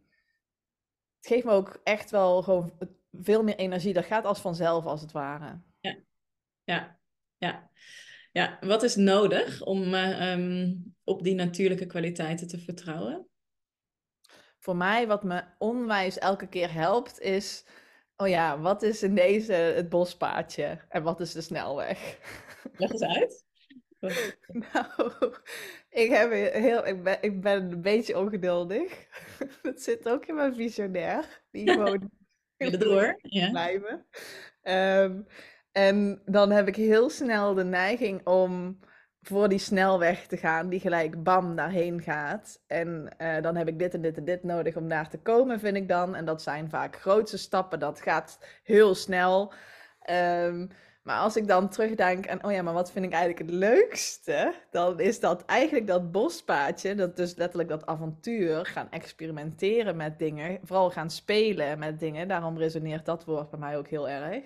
het 1.18 1.28
geeft 1.28 1.46
me 1.46 1.52
ook 1.52 1.80
echt 1.84 2.12
wel 2.12 2.44
gewoon 2.44 2.72
veel 3.12 3.44
meer 3.44 3.56
energie. 3.56 3.94
Dat 3.94 4.06
gaat 4.06 4.26
als 4.26 4.40
vanzelf, 4.40 4.86
als 4.86 5.02
het 5.02 5.12
ware. 5.12 5.62
Ja, 5.80 5.98
ja, 6.64 7.00
ja. 7.38 7.70
Ja, 8.32 8.58
wat 8.62 8.84
is 8.84 8.96
nodig 8.96 9.62
om 9.62 9.94
uh, 9.94 10.68
op 11.04 11.24
die 11.24 11.36
natuurlijke 11.36 11.86
kwaliteiten 11.86 12.48
te 12.48 12.60
vertrouwen? 12.60 13.31
Voor 14.62 14.76
mij, 14.76 15.08
wat 15.08 15.24
me 15.24 15.43
onwijs 15.58 16.17
elke 16.17 16.47
keer 16.47 16.74
helpt, 16.74 17.19
is: 17.19 17.65
oh 18.17 18.28
ja, 18.28 18.60
wat 18.60 18.84
is 18.84 19.04
in 19.04 19.15
deze 19.15 19.54
het 19.54 19.89
bospaadje 19.89 20.80
en 20.89 21.04
wat 21.04 21.19
is 21.19 21.32
de 21.32 21.41
snelweg? 21.41 22.17
Leg 22.78 22.91
eens 22.91 23.02
uit. 23.02 23.45
nou, 24.74 25.13
ik, 25.89 26.10
heb 26.10 26.32
heel, 26.54 26.88
ik, 26.88 27.04
ben, 27.04 27.17
ik 27.21 27.41
ben 27.41 27.71
een 27.71 27.82
beetje 27.82 28.19
ongeduldig. 28.19 29.08
Dat 29.62 29.82
zit 29.82 30.10
ook 30.10 30.26
in 30.26 30.36
mijn 30.36 30.56
visionair. 30.56 31.41
Die 31.52 31.71
gewoon 31.71 32.12
door 32.58 33.19
ja. 33.21 33.50
blijven. 33.50 34.06
Um, 34.63 35.28
en 35.71 36.21
dan 36.26 36.52
heb 36.52 36.67
ik 36.67 36.76
heel 36.76 37.10
snel 37.10 37.54
de 37.54 37.63
neiging 37.63 38.28
om 38.28 38.80
voor 39.22 39.50
die 39.50 39.60
snelweg 39.60 40.28
te 40.28 40.38
gaan, 40.38 40.70
die 40.70 40.80
gelijk 40.80 41.24
bam 41.24 41.56
daarheen 41.56 42.02
gaat. 42.02 42.64
En 42.68 43.16
uh, 43.18 43.42
dan 43.42 43.56
heb 43.56 43.68
ik 43.68 43.80
dit 43.80 43.94
en 43.94 44.02
dit 44.02 44.18
en 44.18 44.26
dit 44.26 44.44
nodig 44.44 44.76
om 44.76 44.88
daar 44.88 45.10
te 45.10 45.20
komen, 45.20 45.60
vind 45.60 45.78
ik 45.78 45.88
dan. 45.88 46.16
En 46.16 46.26
dat 46.26 46.42
zijn 46.42 46.70
vaak 46.70 46.96
grootste 46.96 47.38
stappen, 47.38 47.80
dat 47.80 48.02
gaat 48.02 48.40
heel 48.64 48.96
snel. 48.96 49.54
Um, 50.10 50.70
maar 51.04 51.20
als 51.20 51.36
ik 51.36 51.48
dan 51.48 51.70
terugdenk 51.70 52.28
aan, 52.28 52.44
oh 52.44 52.52
ja, 52.52 52.62
maar 52.62 52.74
wat 52.74 52.92
vind 52.92 53.06
ik 53.06 53.12
eigenlijk 53.12 53.52
het 53.52 53.60
leukste? 53.60 54.54
Dan 54.72 55.00
is 55.00 55.20
dat 55.20 55.46
eigenlijk 55.46 55.88
dat 55.88 56.12
bospaadje, 56.12 56.96
dat 56.96 57.16
dus 57.16 57.36
letterlijk 57.36 57.70
dat 57.70 57.86
avontuur, 57.86 58.66
gaan 58.66 58.92
experimenteren 58.92 59.96
met 59.96 60.20
dingen. 60.20 60.60
Vooral 60.64 60.90
gaan 60.92 61.10
spelen 61.10 61.80
met 61.80 62.00
dingen. 62.00 62.28
Daarom 62.28 62.58
resoneert 62.58 63.06
dat 63.06 63.26
woord 63.26 63.50
bij 63.50 63.60
mij 63.60 63.78
ook 63.78 63.88
heel 63.88 64.10
erg. 64.10 64.44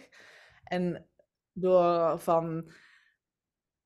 En 0.63 1.05
door 1.53 2.19
van 2.19 2.69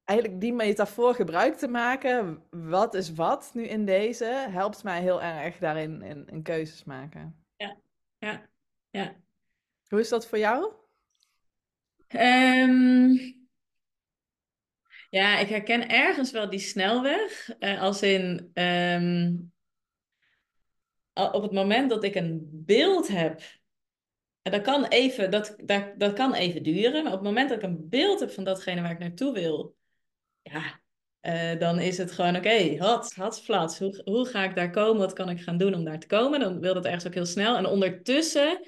eigenlijk 0.09 0.41
die 0.41 0.53
metafoor 0.53 1.15
gebruik 1.15 1.55
te 1.55 1.67
maken, 1.67 2.43
wat 2.49 2.93
is 2.93 3.13
wat 3.13 3.51
nu 3.53 3.63
in 3.63 3.85
deze, 3.85 4.25
helpt 4.49 4.83
mij 4.83 5.01
heel 5.01 5.21
erg 5.21 5.57
daarin 5.57 6.01
in, 6.01 6.27
in 6.27 6.43
keuzes 6.43 6.83
maken. 6.83 7.45
Ja, 7.55 7.77
ja, 8.17 8.49
ja. 8.89 9.15
Hoe 9.87 9.99
is 9.99 10.09
dat 10.09 10.27
voor 10.27 10.37
jou? 10.37 10.73
Um, 12.15 13.47
ja, 15.09 15.37
ik 15.39 15.49
herken 15.49 15.89
ergens 15.89 16.31
wel 16.31 16.49
die 16.49 16.59
snelweg. 16.59 17.49
Uh, 17.59 17.81
als 17.81 18.01
in, 18.01 18.51
um, 18.53 19.51
op 21.13 21.41
het 21.41 21.51
moment 21.51 21.89
dat 21.89 22.03
ik 22.03 22.15
een 22.15 22.49
beeld 22.51 23.07
heb, 23.07 23.41
en 24.41 24.51
dat 24.51 24.61
kan 24.61 24.85
even, 24.85 25.31
dat, 25.31 25.55
dat, 25.63 25.93
dat 25.97 26.13
kan 26.13 26.33
even 26.33 26.63
duren, 26.63 27.03
maar 27.03 27.13
op 27.13 27.19
het 27.19 27.27
moment 27.27 27.49
dat 27.49 27.57
ik 27.57 27.63
een 27.63 27.89
beeld 27.89 28.19
heb 28.19 28.31
van 28.31 28.43
datgene 28.43 28.81
waar 28.81 28.91
ik 28.91 28.99
naartoe 28.99 29.33
wil, 29.33 29.77
ja, 30.51 30.79
uh, 31.21 31.59
dan 31.59 31.79
is 31.79 31.97
het 31.97 32.12
gewoon, 32.12 32.35
oké, 32.35 32.47
okay, 32.47 32.75
had, 32.75 33.13
had 33.13 33.41
flats. 33.41 33.79
Hoe, 33.79 34.01
hoe 34.03 34.25
ga 34.25 34.43
ik 34.43 34.55
daar 34.55 34.69
komen? 34.69 35.01
Wat 35.01 35.13
kan 35.13 35.29
ik 35.29 35.41
gaan 35.41 35.57
doen 35.57 35.73
om 35.73 35.83
daar 35.83 35.99
te 35.99 36.07
komen? 36.07 36.39
Dan 36.39 36.59
wil 36.59 36.73
dat 36.73 36.85
ergens 36.85 37.07
ook 37.07 37.13
heel 37.13 37.25
snel. 37.25 37.57
En 37.57 37.65
ondertussen, 37.65 38.67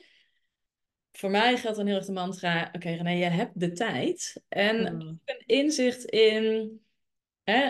voor 1.11 1.29
mij 1.29 1.57
geldt 1.57 1.77
dan 1.77 1.85
heel 1.85 1.95
erg 1.95 2.05
de 2.05 2.11
mantra, 2.11 2.65
oké 2.65 2.75
okay, 2.75 2.95
René, 2.95 3.09
je 3.09 3.25
hebt 3.25 3.59
de 3.59 3.71
tijd. 3.71 4.43
En 4.47 4.87
hmm. 4.87 5.19
een 5.25 5.43
inzicht 5.45 6.05
in 6.05 6.81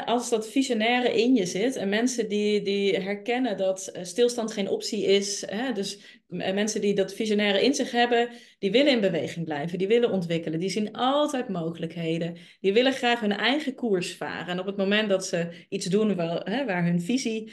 als 0.05 0.29
dat 0.29 0.49
visionaire 0.49 1.21
in 1.21 1.35
je 1.35 1.45
zit 1.45 1.75
en 1.75 1.89
mensen 1.89 2.29
die, 2.29 2.61
die 2.61 2.97
herkennen 2.97 3.57
dat 3.57 3.87
eh, 3.87 4.03
stilstand 4.03 4.51
geen 4.51 4.67
optie 4.67 5.05
is, 5.05 5.43
hè, 5.49 5.73
dus 5.73 6.19
mensen 6.27 6.81
die 6.81 6.93
dat 6.93 7.13
visionaire 7.13 7.63
in 7.63 7.73
zich 7.73 7.91
hebben, 7.91 8.29
die 8.59 8.71
willen 8.71 8.91
in 8.91 9.01
beweging 9.01 9.45
blijven, 9.45 9.77
die 9.77 9.87
willen 9.87 10.11
ontwikkelen, 10.11 10.59
die 10.59 10.69
zien 10.69 10.93
altijd 10.93 11.49
mogelijkheden, 11.49 12.37
die 12.59 12.73
willen 12.73 12.93
graag 12.93 13.19
hun 13.19 13.31
eigen 13.31 13.75
koers 13.75 14.15
varen. 14.15 14.47
En 14.47 14.59
op 14.59 14.65
het 14.65 14.77
moment 14.77 15.09
dat 15.09 15.25
ze 15.25 15.65
iets 15.69 15.85
doen 15.85 16.15
waar, 16.15 16.49
hè, 16.49 16.65
waar 16.65 16.83
hun 16.85 17.01
visie, 17.01 17.51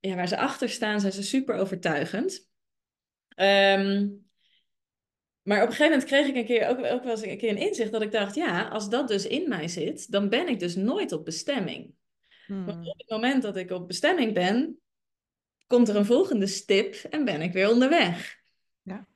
ja, 0.00 0.14
waar 0.14 0.28
ze 0.28 0.36
achter 0.36 0.68
staan, 0.68 1.00
zijn 1.00 1.12
ze 1.12 1.22
super 1.22 1.54
overtuigend. 1.54 2.48
Um, 3.36 4.29
maar 5.42 5.62
op 5.62 5.68
een 5.68 5.74
gegeven 5.74 5.90
moment 5.90 6.04
kreeg 6.04 6.26
ik 6.26 6.36
een 6.36 6.44
keer 6.44 6.68
ook, 6.68 6.78
ook 6.78 7.02
wel 7.02 7.10
eens 7.10 7.22
een 7.22 7.38
keer 7.38 7.50
een 7.50 7.68
inzicht 7.68 7.92
dat 7.92 8.02
ik 8.02 8.12
dacht, 8.12 8.34
ja, 8.34 8.68
als 8.68 8.88
dat 8.88 9.08
dus 9.08 9.26
in 9.26 9.48
mij 9.48 9.68
zit, 9.68 10.12
dan 10.12 10.28
ben 10.28 10.48
ik 10.48 10.58
dus 10.58 10.74
nooit 10.74 11.12
op 11.12 11.24
bestemming. 11.24 11.94
Hmm. 12.46 12.64
Maar 12.64 12.78
op 12.78 12.98
het 12.98 13.10
moment 13.10 13.42
dat 13.42 13.56
ik 13.56 13.70
op 13.70 13.86
bestemming 13.86 14.34
ben, 14.34 14.80
komt 15.66 15.88
er 15.88 15.96
een 15.96 16.04
volgende 16.04 16.46
stip 16.46 16.94
en 16.94 17.24
ben 17.24 17.42
ik 17.42 17.52
weer 17.52 17.70
onderweg. 17.70 18.38
Ja. 18.82 19.06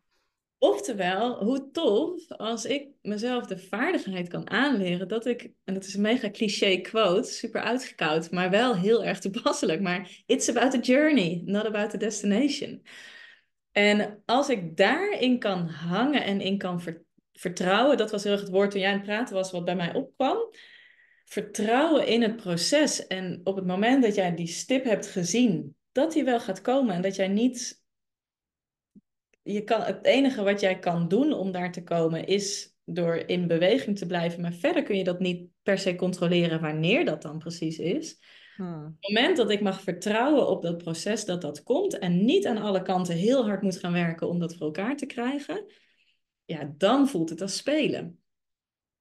Oftewel, 0.59 1.45
hoe 1.45 1.71
tof 1.71 2.29
als 2.29 2.65
ik 2.65 2.89
mezelf 3.03 3.47
de 3.47 3.59
vaardigheid 3.59 4.29
kan 4.29 4.51
aanleren 4.51 5.09
dat 5.09 5.27
ik, 5.27 5.51
en 5.65 5.75
dat 5.75 5.85
is 5.85 5.95
een 5.95 6.01
mega 6.01 6.31
cliché 6.31 6.77
quote, 6.77 7.29
super 7.29 7.61
uitgekoud, 7.61 8.31
maar 8.31 8.51
wel 8.51 8.77
heel 8.77 9.05
erg 9.05 9.19
toepasselijk, 9.21 9.81
maar 9.81 10.23
it's 10.27 10.49
about 10.49 10.71
the 10.71 10.93
journey, 10.93 11.43
not 11.45 11.65
about 11.65 11.91
the 11.91 11.97
destination. 11.97 12.83
En 13.75 14.23
als 14.25 14.49
ik 14.49 14.77
daarin 14.77 15.39
kan 15.39 15.69
hangen 15.69 16.25
en 16.25 16.41
in 16.41 16.59
kan 16.59 16.83
vertrouwen, 17.33 17.97
dat 17.97 18.11
was 18.11 18.23
heel 18.23 18.33
erg 18.33 18.41
het 18.41 18.51
woord 18.51 18.71
toen 18.71 18.81
jij 18.81 18.91
aan 18.91 18.97
het 18.97 19.07
praten 19.07 19.35
was, 19.35 19.51
wat 19.51 19.65
bij 19.65 19.77
mij 19.77 19.95
opkwam. 19.95 20.39
Vertrouwen 21.25 22.07
in 22.07 22.23
het 22.23 22.37
proces. 22.37 23.07
En 23.07 23.41
op 23.45 23.57
het 23.57 23.67
moment 23.67 24.03
dat 24.03 24.15
jij 24.15 24.35
die 24.35 24.47
stip 24.47 24.85
hebt 24.85 25.07
gezien, 25.07 25.77
dat 25.93 26.13
die 26.13 26.25
wel 26.25 26.41
gaat 26.41 26.61
komen 26.61 26.95
en 26.95 27.03
dat 27.03 27.17
jij 27.17 27.29
niet. 27.29 27.83
Je 29.43 29.65
kan, 29.65 29.81
het 29.81 30.05
enige 30.05 30.43
wat 30.43 30.61
jij 30.61 30.79
kan 30.79 31.09
doen 31.09 31.33
om 31.33 31.53
daar 31.53 31.73
te 31.73 31.83
komen 31.83 32.27
is 32.27 32.77
door 32.85 33.17
in 33.17 33.47
beweging 33.47 33.99
te 33.99 34.07
blijven. 34.07 34.41
Maar 34.41 34.53
verder 34.53 34.83
kun 34.83 34.97
je 34.97 35.05
dat 35.05 35.21
niet 35.21 35.49
per 35.63 35.79
se 35.79 35.95
controleren 35.95 36.61
wanneer 36.61 37.05
dat 37.05 37.23
dan 37.23 37.39
precies 37.39 37.79
is. 37.79 38.19
Hmm. 38.57 38.85
Op 38.87 38.97
het 39.01 39.15
moment 39.15 39.37
dat 39.37 39.51
ik 39.51 39.61
mag 39.61 39.81
vertrouwen 39.83 40.49
op 40.49 40.63
dat 40.63 40.79
proces 40.79 41.25
dat 41.25 41.41
dat 41.41 41.63
komt 41.63 41.99
en 41.99 42.25
niet 42.25 42.47
aan 42.47 42.59
alle 42.59 42.83
kanten 42.83 43.15
heel 43.15 43.45
hard 43.45 43.63
moet 43.63 43.79
gaan 43.79 43.93
werken 43.93 44.29
om 44.29 44.39
dat 44.39 44.55
voor 44.55 44.67
elkaar 44.67 44.97
te 44.97 45.07
krijgen, 45.07 45.65
ja, 46.45 46.75
dan 46.77 47.09
voelt 47.09 47.31
het 47.31 47.41
als 47.41 47.57
spelen. 47.57 48.19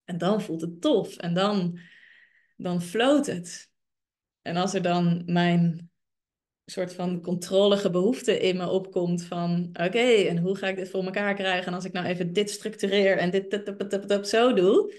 En 0.04 0.18
dan 0.18 0.42
voelt 0.42 0.62
het 0.62 0.82
tof 0.82 1.18
en 1.18 1.34
dan, 1.34 1.80
dan 2.58 2.82
floot 2.82 3.26
het. 3.26 3.72
En 4.42 4.56
als 4.56 4.74
er 4.74 4.82
dan 4.82 5.24
mijn 5.26 5.92
soort 6.66 6.94
van 6.94 7.22
controlige 7.22 7.90
behoefte 7.90 8.40
in 8.40 8.58
me 8.58 8.70
opkomt 8.70 9.24
van 9.24 9.70
oké, 9.74 10.08
en 10.28 10.38
hoe 10.38 10.56
ga 10.56 10.68
ik 10.68 10.76
dit 10.76 10.90
voor 10.90 11.04
elkaar 11.04 11.34
krijgen? 11.34 11.68
En 11.68 11.74
als 11.74 11.86
ik 11.86 11.92
nou 11.92 12.06
even 12.06 12.34
dit 12.34 12.50
structureer 12.50 13.18
en 13.18 13.32
dit, 13.32 14.28
zo 14.28 14.54
doe, 14.54 14.94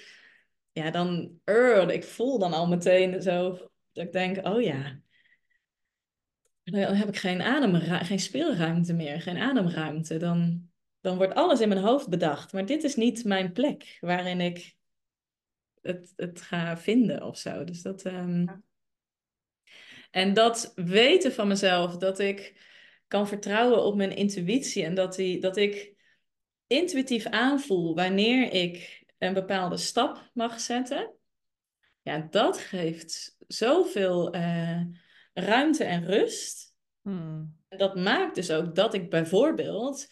ja, 0.73 0.91
dan, 0.91 1.39
uh, 1.45 1.89
ik 1.89 2.05
voel 2.05 2.39
dan 2.39 2.53
al 2.53 2.67
meteen 2.67 3.23
zo 3.23 3.59
dat 3.95 4.05
ik 4.05 4.13
denk, 4.13 4.47
oh 4.47 4.63
ja, 4.63 5.01
dan 6.63 6.81
heb 6.81 7.09
ik 7.09 7.17
geen, 7.17 7.43
adem, 7.43 7.75
geen 8.05 8.19
speelruimte 8.19 8.93
meer, 8.93 9.21
geen 9.21 9.39
ademruimte. 9.39 10.17
Dan, 10.17 10.69
dan 11.01 11.17
wordt 11.17 11.35
alles 11.35 11.61
in 11.61 11.69
mijn 11.69 11.81
hoofd 11.81 12.09
bedacht. 12.09 12.53
Maar 12.53 12.67
dit 12.67 12.85
is 12.85 12.97
niet 12.97 13.25
mijn 13.25 13.53
plek 13.53 13.97
waarin 14.01 14.41
ik 14.41 14.75
het, 15.81 16.13
het 16.17 16.41
ga 16.41 16.77
vinden 16.77 17.23
of 17.23 17.39
zo. 17.39 17.65
Dus 17.65 17.83
dat, 17.83 18.03
ehm, 18.03 18.47
En 20.11 20.35
dat 20.35 20.73
weten 20.75 21.33
van 21.33 21.49
mezelf, 21.49 21.97
dat 21.97 22.19
ik 22.19 22.63
kan 23.07 23.29
vertrouwen 23.29 23.85
op 23.85 23.97
mijn 23.97 24.17
intuïtie 24.17 24.85
en 24.85 24.95
dat, 24.95 25.15
die, 25.15 25.41
dat 25.41 25.57
ik 25.57 25.95
intuïtief 26.67 27.27
aanvoel 27.27 27.95
wanneer 27.95 28.53
ik 28.53 29.05
een 29.19 29.35
bepaalde 29.35 29.77
stap 29.77 30.31
mag 30.35 30.61
zetten. 30.61 31.15
Ja, 32.03 32.27
dat 32.31 32.59
geeft 32.59 33.34
zoveel 33.47 34.35
uh, 34.35 34.81
ruimte 35.33 35.85
en 35.85 36.07
rust. 36.07 36.75
Hmm. 37.03 37.57
Dat 37.69 37.97
maakt 37.97 38.35
dus 38.35 38.51
ook 38.51 38.75
dat 38.75 38.95
ik 38.95 39.11
bijvoorbeeld 39.11 40.07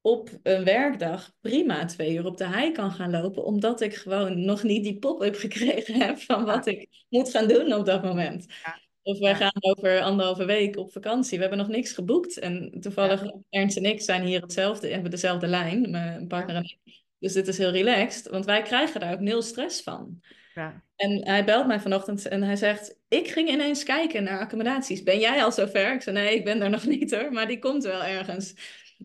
op 0.00 0.38
een 0.42 0.64
werkdag 0.64 1.32
prima 1.40 1.84
twee 1.84 2.14
uur 2.14 2.26
op 2.26 2.36
de 2.36 2.46
hei 2.46 2.72
kan 2.72 2.90
gaan 2.92 3.10
lopen, 3.10 3.44
omdat 3.44 3.80
ik 3.80 3.94
gewoon 3.94 4.44
nog 4.44 4.62
niet 4.62 4.84
die 4.84 4.98
pop-up 4.98 5.36
gekregen 5.46 5.94
heb 6.00 6.18
van 6.18 6.44
wat 6.44 6.66
ik 6.66 7.04
moet 7.08 7.30
gaan 7.30 7.48
doen 7.48 7.72
op 7.72 7.86
dat 7.86 8.02
moment. 8.02 8.46
Ja. 8.62 8.78
Of 9.02 9.18
wij 9.18 9.34
gaan 9.34 9.52
over 9.58 10.00
anderhalve 10.00 10.44
week 10.44 10.76
op 10.76 10.92
vakantie. 10.92 11.36
We 11.36 11.40
hebben 11.40 11.58
nog 11.58 11.68
niks 11.68 11.92
geboekt. 11.92 12.38
En 12.38 12.76
toevallig 12.80 13.24
Ernst 13.50 13.76
en 13.76 13.84
ik 13.84 14.00
zijn 14.00 14.22
hier 14.22 14.40
hetzelfde, 14.40 14.88
hebben 14.88 15.10
dezelfde 15.10 15.46
lijn, 15.46 15.90
mijn 15.90 16.26
partner 16.26 16.56
en 16.56 16.62
ik. 16.62 17.02
Dus 17.18 17.32
dit 17.32 17.48
is 17.48 17.58
heel 17.58 17.70
relaxed, 17.70 18.28
want 18.28 18.44
wij 18.44 18.62
krijgen 18.62 19.00
daar 19.00 19.12
ook 19.12 19.20
nul 19.20 19.42
stress 19.42 19.82
van. 19.82 20.20
Ja. 20.54 20.84
En 20.98 21.26
hij 21.26 21.44
belt 21.44 21.66
mij 21.66 21.80
vanochtend 21.80 22.28
en 22.28 22.42
hij 22.42 22.56
zegt: 22.56 22.96
Ik 23.08 23.28
ging 23.28 23.48
ineens 23.48 23.82
kijken 23.82 24.22
naar 24.22 24.38
accommodaties. 24.38 25.02
Ben 25.02 25.18
jij 25.18 25.44
al 25.44 25.52
zover? 25.52 25.92
Ik 25.92 26.02
zei: 26.02 26.16
Nee, 26.16 26.34
ik 26.34 26.44
ben 26.44 26.62
er 26.62 26.70
nog 26.70 26.86
niet 26.86 27.14
hoor, 27.14 27.32
maar 27.32 27.46
die 27.46 27.58
komt 27.58 27.84
wel 27.84 28.02
ergens. 28.02 28.54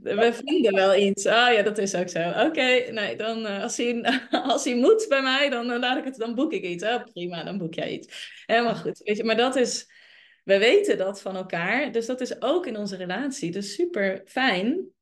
We 0.02 0.34
vinden 0.46 0.74
wel 0.74 0.96
iets. 0.96 1.26
Ah 1.26 1.48
oh, 1.48 1.54
ja, 1.54 1.62
dat 1.62 1.78
is 1.78 1.96
ook 1.96 2.10
zo. 2.10 2.30
Oké, 2.30 2.92
nee, 2.92 3.16
dan 3.16 3.46
uh, 3.46 3.62
als, 3.62 3.78
hij, 3.78 4.02
als 4.30 4.64
hij 4.64 4.76
moet 4.76 5.06
bij 5.10 5.22
mij, 5.22 5.50
dan 5.50 5.72
uh, 5.72 5.80
laat 5.80 5.98
ik 5.98 6.04
het, 6.04 6.16
dan 6.16 6.36
boek 6.36 6.54
ik 6.54 6.64
iets. 6.64 6.84
Oh, 6.84 7.04
prima, 7.14 7.44
dan 7.44 7.58
boek 7.58 7.74
jij 7.74 7.92
iets. 7.92 8.42
Helemaal 8.46 8.76
goed. 8.76 9.02
Weet 9.04 9.18
je, 9.18 9.24
maar 9.24 9.38
dat 9.38 9.56
is, 9.56 9.88
we 10.44 10.58
weten 10.58 10.98
dat 10.98 11.22
van 11.22 11.36
elkaar. 11.36 11.92
Dus 11.92 12.06
dat 12.06 12.22
is 12.22 12.42
ook 12.42 12.66
in 12.66 12.78
onze 12.78 12.96
relatie. 12.96 13.52
Dus 13.52 13.74
super 13.74 14.22
fijn 14.26 14.93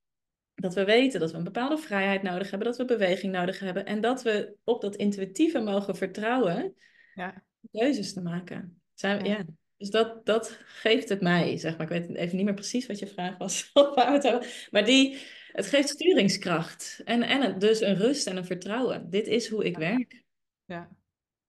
dat 0.61 0.73
we 0.73 0.85
weten 0.85 1.19
dat 1.19 1.31
we 1.31 1.37
een 1.37 1.43
bepaalde 1.43 1.77
vrijheid 1.77 2.21
nodig 2.21 2.49
hebben, 2.49 2.67
dat 2.67 2.77
we 2.77 2.85
beweging 2.85 3.33
nodig 3.33 3.59
hebben 3.59 3.85
en 3.85 4.01
dat 4.01 4.21
we 4.21 4.55
op 4.63 4.81
dat 4.81 4.95
intuïtieve 4.95 5.59
mogen 5.59 5.95
vertrouwen 5.95 6.75
ja. 7.13 7.43
keuzes 7.71 8.13
te 8.13 8.21
maken. 8.21 8.81
Zijn, 8.93 9.25
ja. 9.25 9.45
Dus 9.77 9.89
dat, 9.89 10.25
dat 10.25 10.59
geeft 10.63 11.09
het 11.09 11.21
mij, 11.21 11.57
zeg 11.57 11.77
maar. 11.77 11.91
Ik 11.91 12.07
weet 12.07 12.15
even 12.15 12.35
niet 12.35 12.45
meer 12.45 12.53
precies 12.53 12.87
wat 12.87 12.99
je 12.99 13.07
vraag 13.07 13.37
was. 13.37 13.71
Maar 14.71 14.85
die, 14.85 15.17
het 15.51 15.65
geeft 15.65 15.89
sturingskracht 15.89 17.01
en, 17.05 17.21
en 17.21 17.59
dus 17.59 17.81
een 17.81 17.95
rust 17.95 18.27
en 18.27 18.37
een 18.37 18.45
vertrouwen. 18.45 19.09
Dit 19.09 19.27
is 19.27 19.47
hoe 19.47 19.65
ik 19.65 19.77
werk. 19.77 20.23
Ja, 20.65 20.89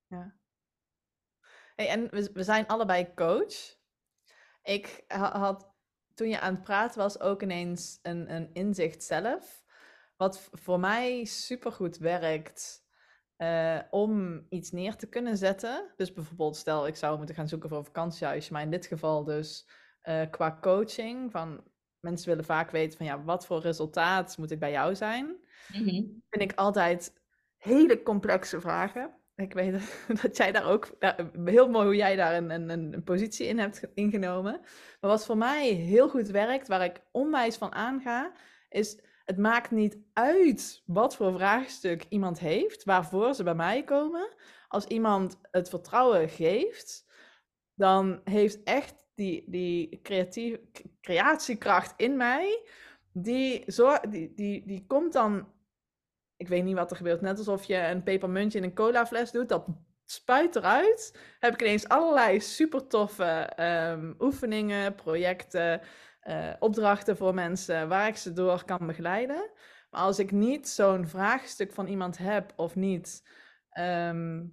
ja. 0.09 0.35
Hey, 1.75 1.89
en 1.89 2.11
we, 2.11 2.31
we 2.33 2.43
zijn 2.43 2.67
allebei 2.67 3.15
coach. 3.15 3.77
Ik 4.63 5.05
had 5.07 5.72
toen 6.23 6.31
je 6.31 6.41
aan 6.41 6.55
het 6.55 6.63
praten 6.63 6.99
was 6.99 7.21
ook 7.21 7.43
ineens 7.43 7.99
een, 8.03 8.35
een 8.35 8.51
inzicht 8.53 9.03
zelf. 9.03 9.65
Wat 10.17 10.49
voor 10.53 10.81
mij 10.81 11.25
supergoed 11.25 11.99
werkt 11.99 12.87
uh, 13.39 13.79
om 13.91 14.43
iets 14.49 14.71
neer 14.71 14.97
te 14.97 15.09
kunnen 15.09 15.37
zetten. 15.37 15.93
Dus 15.97 16.13
bijvoorbeeld, 16.13 16.57
stel 16.57 16.87
ik 16.87 16.97
zou 16.97 17.17
moeten 17.17 17.35
gaan 17.35 17.49
zoeken 17.49 17.69
voor 17.69 17.79
een 17.79 17.85
vakantiehuisje, 17.85 18.53
maar 18.53 18.63
in 18.63 18.71
dit 18.71 18.87
geval 18.87 19.25
dus 19.25 19.69
uh, 20.05 20.23
qua 20.31 20.59
coaching. 20.61 21.31
Van 21.31 21.65
mensen 22.01 22.29
willen 22.29 22.45
vaak 22.45 22.71
weten 22.71 22.97
van 22.97 23.07
ja, 23.07 23.23
wat 23.23 23.47
voor 23.47 23.61
resultaat 23.61 24.39
moet 24.39 24.51
ik 24.51 24.59
bij 24.59 24.71
jou 24.71 24.95
zijn? 24.95 25.27
Mm 25.73 26.23
Vind 26.31 26.51
ik 26.51 26.55
altijd 26.55 27.13
hele 27.57 28.03
complexe 28.03 28.61
vragen. 28.61 29.15
Ik 29.43 29.53
weet 29.53 29.73
dat 30.23 30.37
jij 30.37 30.53
daar 30.53 30.71
ook, 30.71 30.91
heel 31.45 31.69
mooi 31.69 31.85
hoe 31.85 31.97
jij 31.97 32.17
daar 32.17 32.35
een, 32.35 32.51
een, 32.51 32.71
een 32.93 33.05
positie 33.05 33.47
in 33.47 33.59
hebt 33.59 33.83
ingenomen. 33.95 34.61
Maar 35.01 35.11
wat 35.11 35.27
voor 35.27 35.37
mij 35.37 35.69
heel 35.69 36.09
goed 36.09 36.29
werkt, 36.29 36.69
waar 36.69 36.85
ik 36.85 37.01
onwijs 37.11 37.57
van 37.57 37.73
aanga, 37.73 38.33
is 38.69 39.01
het 39.25 39.39
maakt 39.39 39.71
niet 39.71 39.99
uit 40.13 40.83
wat 40.87 41.17
voor 41.17 41.33
vraagstuk 41.33 42.05
iemand 42.09 42.39
heeft, 42.39 42.85
waarvoor 42.85 43.35
ze 43.35 43.43
bij 43.43 43.55
mij 43.55 43.85
komen. 43.85 44.35
Als 44.69 44.85
iemand 44.85 45.39
het 45.51 45.69
vertrouwen 45.69 46.29
geeft, 46.29 47.07
dan 47.75 48.21
heeft 48.25 48.63
echt 48.63 49.07
die, 49.15 49.45
die 49.47 50.01
creatief, 50.03 50.59
creatiekracht 51.01 51.95
in 51.97 52.17
mij, 52.17 52.69
die, 53.13 53.73
zo, 53.73 53.97
die, 54.09 54.35
die, 54.35 54.67
die 54.67 54.85
komt 54.87 55.13
dan 55.13 55.49
ik 56.43 56.49
weet 56.49 56.65
niet 56.65 56.77
wat 56.77 56.91
er 56.91 56.97
gebeurt. 56.97 57.21
Net 57.21 57.39
alsof 57.39 57.65
je 57.65 57.77
een 57.77 58.03
pepermuntje 58.03 58.59
in 58.59 58.65
een 58.65 58.75
colafles 58.75 59.31
doet. 59.31 59.49
Dat 59.49 59.67
spuit 60.05 60.57
eruit. 60.57 61.19
Heb 61.39 61.53
ik 61.53 61.61
ineens 61.61 61.89
allerlei 61.89 62.41
super 62.41 62.87
toffe 62.87 63.25
ehm, 63.57 64.13
oefeningen, 64.19 64.95
projecten, 64.95 65.81
eh, 66.21 66.53
opdrachten 66.59 67.17
voor 67.17 67.35
mensen 67.35 67.89
waar 67.89 68.09
ik 68.09 68.17
ze 68.17 68.33
door 68.33 68.65
kan 68.65 68.87
begeleiden. 68.87 69.51
Maar 69.91 70.01
als 70.01 70.19
ik 70.19 70.31
niet 70.31 70.69
zo'n 70.69 71.07
vraagstuk 71.07 71.73
van 71.73 71.87
iemand 71.87 72.19
heb 72.19 72.53
of 72.57 72.75
niet, 72.75 73.29
ehm, 73.71 74.45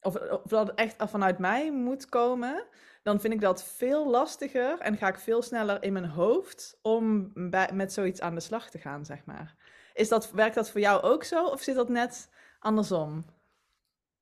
of, 0.00 0.16
of 0.16 0.42
dat 0.42 0.74
echt 0.74 0.94
vanuit 0.98 1.38
mij 1.38 1.72
moet 1.72 2.08
komen, 2.08 2.66
dan 3.02 3.20
vind 3.20 3.32
ik 3.32 3.40
dat 3.40 3.64
veel 3.64 4.10
lastiger 4.10 4.78
en 4.78 4.96
ga 4.96 5.08
ik 5.08 5.18
veel 5.18 5.42
sneller 5.42 5.82
in 5.82 5.92
mijn 5.92 6.08
hoofd 6.08 6.78
om 6.82 7.30
bij, 7.50 7.70
met 7.72 7.92
zoiets 7.92 8.20
aan 8.20 8.34
de 8.34 8.40
slag 8.40 8.70
te 8.70 8.78
gaan, 8.78 9.04
zeg 9.04 9.24
maar. 9.24 9.63
Is 9.94 10.08
dat, 10.08 10.30
werkt 10.30 10.54
dat 10.54 10.70
voor 10.70 10.80
jou 10.80 11.02
ook 11.02 11.24
zo 11.24 11.46
of 11.46 11.62
zit 11.62 11.74
dat 11.74 11.88
net 11.88 12.30
andersom? 12.58 13.24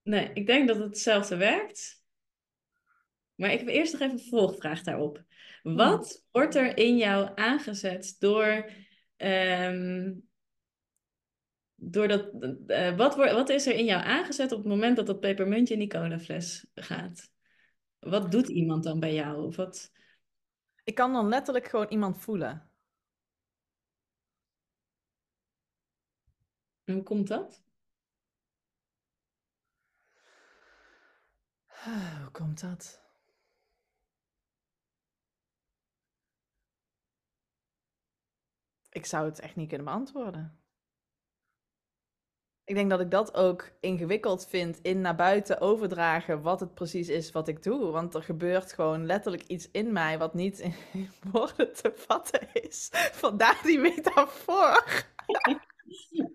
Nee, 0.03 0.31
ik 0.35 0.47
denk 0.47 0.69
dat 0.69 0.77
het 0.77 0.87
hetzelfde 0.87 1.37
werkt. 1.37 2.03
Maar 3.35 3.53
ik 3.53 3.59
heb 3.59 3.69
eerst 3.69 3.93
nog 3.93 4.01
even 4.01 4.15
een 4.15 4.21
vervolgvraag 4.21 4.83
daarop. 4.83 5.25
Hmm. 5.63 5.77
Wat 5.77 6.27
wordt 6.31 6.55
er 6.55 6.77
in 6.77 6.97
jou 6.97 7.31
aangezet 7.35 8.17
door, 8.19 8.71
ehm, 9.17 10.13
door 11.75 12.09
dat, 12.09 12.31
eh, 12.67 12.97
wat, 12.97 13.15
wordt, 13.15 13.33
wat 13.33 13.49
is 13.49 13.67
er 13.67 13.75
in 13.75 13.85
jou 13.85 14.03
aangezet 14.03 14.53
op 14.53 14.59
het 14.59 14.69
moment 14.69 14.97
dat 14.97 15.07
dat 15.07 15.21
pepermuntje 15.21 15.75
in 15.75 15.81
die 15.81 15.89
colafles 15.89 16.67
gaat? 16.75 17.31
Wat 17.99 18.31
doet 18.31 18.49
iemand 18.49 18.85
dan 18.85 19.01
bij 19.01 19.15
jou? 19.15 19.47
Of 19.47 19.57
wat... 19.57 19.93
Ik 20.85 20.95
kan 20.95 21.13
dan 21.13 21.29
letterlijk 21.29 21.69
gewoon 21.69 21.89
iemand 21.89 22.19
voelen. 22.19 22.72
En 26.85 26.95
hoe 26.95 27.03
komt 27.03 27.29
dat? 27.29 27.62
Hoe 31.66 32.31
komt 32.33 32.61
dat? 32.61 33.01
Ik 38.90 39.07
zou 39.07 39.25
het 39.25 39.40
echt 39.40 39.57
niet 39.57 39.68
kunnen 39.68 39.87
beantwoorden. 39.87 40.62
Ik 42.64 42.75
denk 42.75 42.90
dat 42.90 43.01
ik 43.01 43.11
dat 43.11 43.35
ook 43.35 43.71
ingewikkeld 43.81 44.47
vind 44.47 44.79
in 44.81 45.01
naar 45.01 45.16
buiten 45.16 45.61
overdragen 45.61 46.42
wat 46.42 46.61
het 46.61 46.75
precies 46.75 47.09
is 47.09 47.33
wat 47.33 47.49
ik 47.49 47.62
doe. 47.62 47.90
Want 47.90 48.14
er 48.14 48.23
gebeurt 48.23 48.73
gewoon 48.73 49.07
letterlijk 49.07 49.42
iets 49.42 49.71
in 49.71 49.92
mij 49.92 50.18
wat 50.18 50.35
niet 50.35 50.59
in 50.59 50.75
woorden 51.33 51.75
te 51.75 51.92
vatten 51.97 52.53
is. 52.53 52.88
Vandaar 52.92 53.61
die 53.62 53.79
metafoor. 53.79 55.05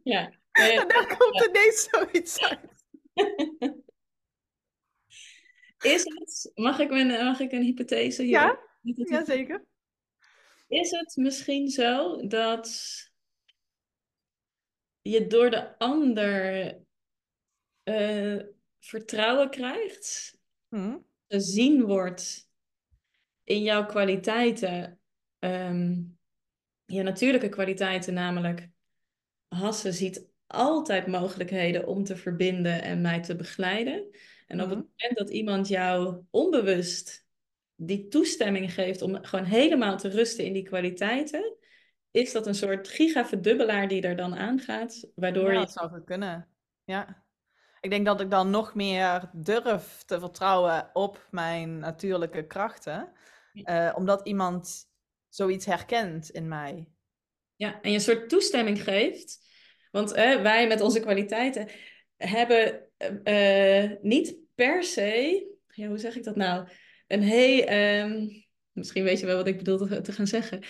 Ja. 0.03 0.31
En 0.51 0.87
daar 0.87 1.17
komt 1.17 1.47
ineens 1.47 1.87
zoiets 1.89 2.39
uit. 2.39 2.85
Is 5.79 6.03
het, 6.03 6.51
mag 6.55 6.79
ik, 6.79 6.91
een, 6.91 7.07
mag 7.07 7.39
ik 7.39 7.51
een 7.51 7.61
hypothese 7.61 8.21
hier? 8.21 8.31
Ja, 8.31 8.59
Jazeker. 8.81 9.65
Is 10.67 10.91
het 10.91 11.15
misschien 11.15 11.69
zo 11.69 12.27
dat 12.27 12.69
je 15.01 15.27
door 15.27 15.49
de 15.49 15.77
ander 15.77 16.65
uh, 17.83 18.43
vertrouwen 18.79 19.49
krijgt, 19.49 20.37
hmm. 20.67 21.05
gezien 21.27 21.85
wordt 21.85 22.49
in 23.43 23.61
jouw 23.61 23.85
kwaliteiten, 23.85 24.99
um, 25.39 26.17
je 26.85 27.03
natuurlijke 27.03 27.49
kwaliteiten, 27.49 28.13
namelijk 28.13 28.69
Hasse 29.47 29.91
ziet 29.91 30.29
altijd 30.47 31.07
mogelijkheden 31.07 31.87
om 31.87 32.03
te 32.03 32.15
verbinden 32.15 32.81
en 32.81 33.01
mij 33.01 33.21
te 33.21 33.35
begeleiden. 33.35 34.09
En 34.47 34.61
op 34.61 34.69
het 34.69 34.77
Hmm. 34.79 34.91
moment 34.97 35.17
dat 35.17 35.29
iemand 35.29 35.67
jou 35.67 36.23
onbewust 36.29 37.25
die 37.75 38.07
toestemming 38.07 38.73
geeft 38.73 39.01
om 39.01 39.23
gewoon 39.23 39.45
helemaal 39.45 39.97
te 39.97 40.09
rusten 40.09 40.45
in 40.45 40.53
die 40.53 40.63
kwaliteiten, 40.63 41.57
is 42.11 42.31
dat 42.31 42.47
een 42.47 42.55
soort 42.55 42.87
gigaverdubbelaar 42.87 43.87
die 43.87 44.01
er 44.01 44.15
dan 44.15 44.35
aangaat, 44.35 45.11
waardoor 45.15 45.53
Ja, 45.53 45.59
dat 45.59 45.71
zou 45.71 45.89
goed 45.89 46.03
kunnen. 46.03 46.47
Ja. 46.83 47.25
Ik 47.79 47.89
denk 47.89 48.05
dat 48.05 48.21
ik 48.21 48.29
dan 48.29 48.49
nog 48.49 48.75
meer 48.75 49.29
durf 49.33 50.03
te 50.05 50.19
vertrouwen 50.19 50.89
op 50.93 51.27
mijn 51.31 51.79
natuurlijke 51.79 52.47
krachten, 52.47 53.11
uh, 53.53 53.93
omdat 53.95 54.27
iemand 54.27 54.89
zoiets 55.29 55.65
herkent 55.65 56.29
in 56.29 56.47
mij. 56.47 56.87
Ja, 57.57 57.81
en 57.81 57.89
je 57.89 57.95
een 57.95 58.01
soort 58.01 58.29
toestemming 58.29 58.83
geeft. 58.83 59.39
Want 59.91 60.11
wij 60.11 60.67
met 60.67 60.81
onze 60.81 60.99
kwaliteiten 60.99 61.69
hebben 62.17 62.89
uh, 63.23 63.91
niet 64.01 64.37
per 64.55 64.83
se, 64.83 65.45
ja, 65.67 65.87
hoe 65.87 65.97
zeg 65.97 66.15
ik 66.15 66.23
dat 66.23 66.35
nou? 66.35 66.67
Een 67.07 67.23
hey, 67.23 68.01
um, 68.01 68.45
misschien 68.71 69.03
weet 69.03 69.19
je 69.19 69.25
wel 69.25 69.35
wat 69.37 69.47
ik 69.47 69.57
bedoel 69.57 69.77
te, 69.77 70.01
te 70.01 70.11
gaan 70.11 70.27
zeggen. 70.27 70.63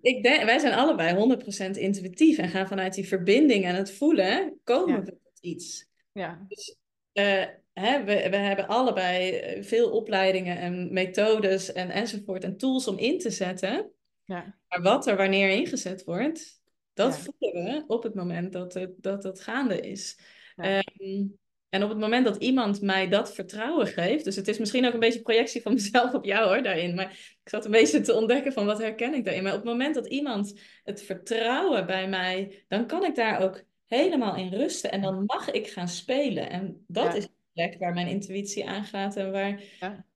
Ik 0.00 0.22
denk, 0.22 0.44
wij 0.44 0.58
zijn 0.58 0.74
allebei 0.74 1.36
100% 1.66 1.70
intuïtief 1.70 2.38
en 2.38 2.48
gaan 2.48 2.68
vanuit 2.68 2.94
die 2.94 3.08
verbinding 3.08 3.64
en 3.64 3.74
het 3.74 3.92
voelen, 3.92 4.60
komen 4.64 4.94
Ja. 4.94 5.02
we 5.02 5.10
tot 5.10 5.38
iets. 5.40 5.86
Ja. 6.12 6.44
Dus 6.48 6.76
uh, 7.12 7.44
hè, 7.72 8.04
we, 8.04 8.28
we 8.30 8.36
hebben 8.36 8.66
allebei 8.66 9.62
veel 9.62 9.90
opleidingen 9.90 10.58
en 10.58 10.92
methodes 10.92 11.72
en, 11.72 11.90
enzovoort 11.90 12.44
en 12.44 12.56
tools 12.56 12.88
om 12.88 12.98
in 12.98 13.18
te 13.18 13.30
zetten. 13.30 13.92
Ja. 14.28 14.54
Maar 14.68 14.82
wat 14.82 15.06
er 15.06 15.16
wanneer 15.16 15.48
ingezet 15.50 16.04
wordt, 16.04 16.62
dat 16.92 17.14
Ja. 17.14 17.20
voelen 17.22 17.64
we 17.64 17.84
op 17.86 18.02
het 18.02 18.14
moment 18.14 18.52
dat 18.52 18.74
het, 18.74 18.90
dat 19.02 19.22
het 19.22 19.40
gaande 19.40 19.80
is. 19.80 20.18
Ja. 20.56 20.82
Um, 20.98 21.38
en 21.68 21.82
op 21.82 21.88
het 21.88 21.98
moment 21.98 22.24
dat 22.24 22.36
iemand 22.36 22.80
mij 22.80 23.08
dat 23.08 23.34
vertrouwen 23.34 23.86
geeft, 23.86 24.24
dus 24.24 24.36
het 24.36 24.48
is 24.48 24.58
misschien 24.58 24.86
ook 24.86 24.92
een 24.92 25.00
beetje 25.00 25.22
projectie 25.22 25.62
van 25.62 25.72
mezelf 25.80 26.14
op 26.14 26.24
jou 26.24 26.48
hoor, 26.48 26.62
daarin, 26.62 26.94
maar 26.94 27.10
ik 27.44 27.48
zat 27.48 27.64
een 27.64 27.70
beetje 27.70 28.00
te 28.00 28.14
ontdekken 28.14 28.52
van 28.52 28.66
wat 28.66 28.78
herken 28.78 29.14
ik 29.14 29.24
daarin. 29.24 29.42
Maar 29.42 29.52
op 29.52 29.58
het 29.58 29.68
moment 29.68 29.94
dat 29.94 30.06
iemand 30.06 30.60
het 30.84 31.02
vertrouwen 31.02 31.86
bij 31.86 32.08
mij, 32.08 32.64
dan 32.68 32.86
kan 32.86 33.04
ik 33.04 33.14
daar 33.14 33.42
ook 33.42 33.64
helemaal 33.86 34.36
in 34.36 34.48
rusten 34.54 34.90
en 34.90 35.00
dan 35.00 35.24
mag 35.24 35.50
ik 35.50 35.66
gaan 35.70 35.88
spelen. 35.88 36.50
En 36.50 36.84
dat 36.86 37.04
Ja. 37.04 37.12
is 37.14 37.24
de 37.24 37.32
plek 37.52 37.78
waar 37.78 37.94
mijn 37.94 38.06
intuïtie 38.08 38.68
aangaat 38.68 39.16
en 39.16 39.30
waar, 39.32 39.62
Ja. 39.80 40.06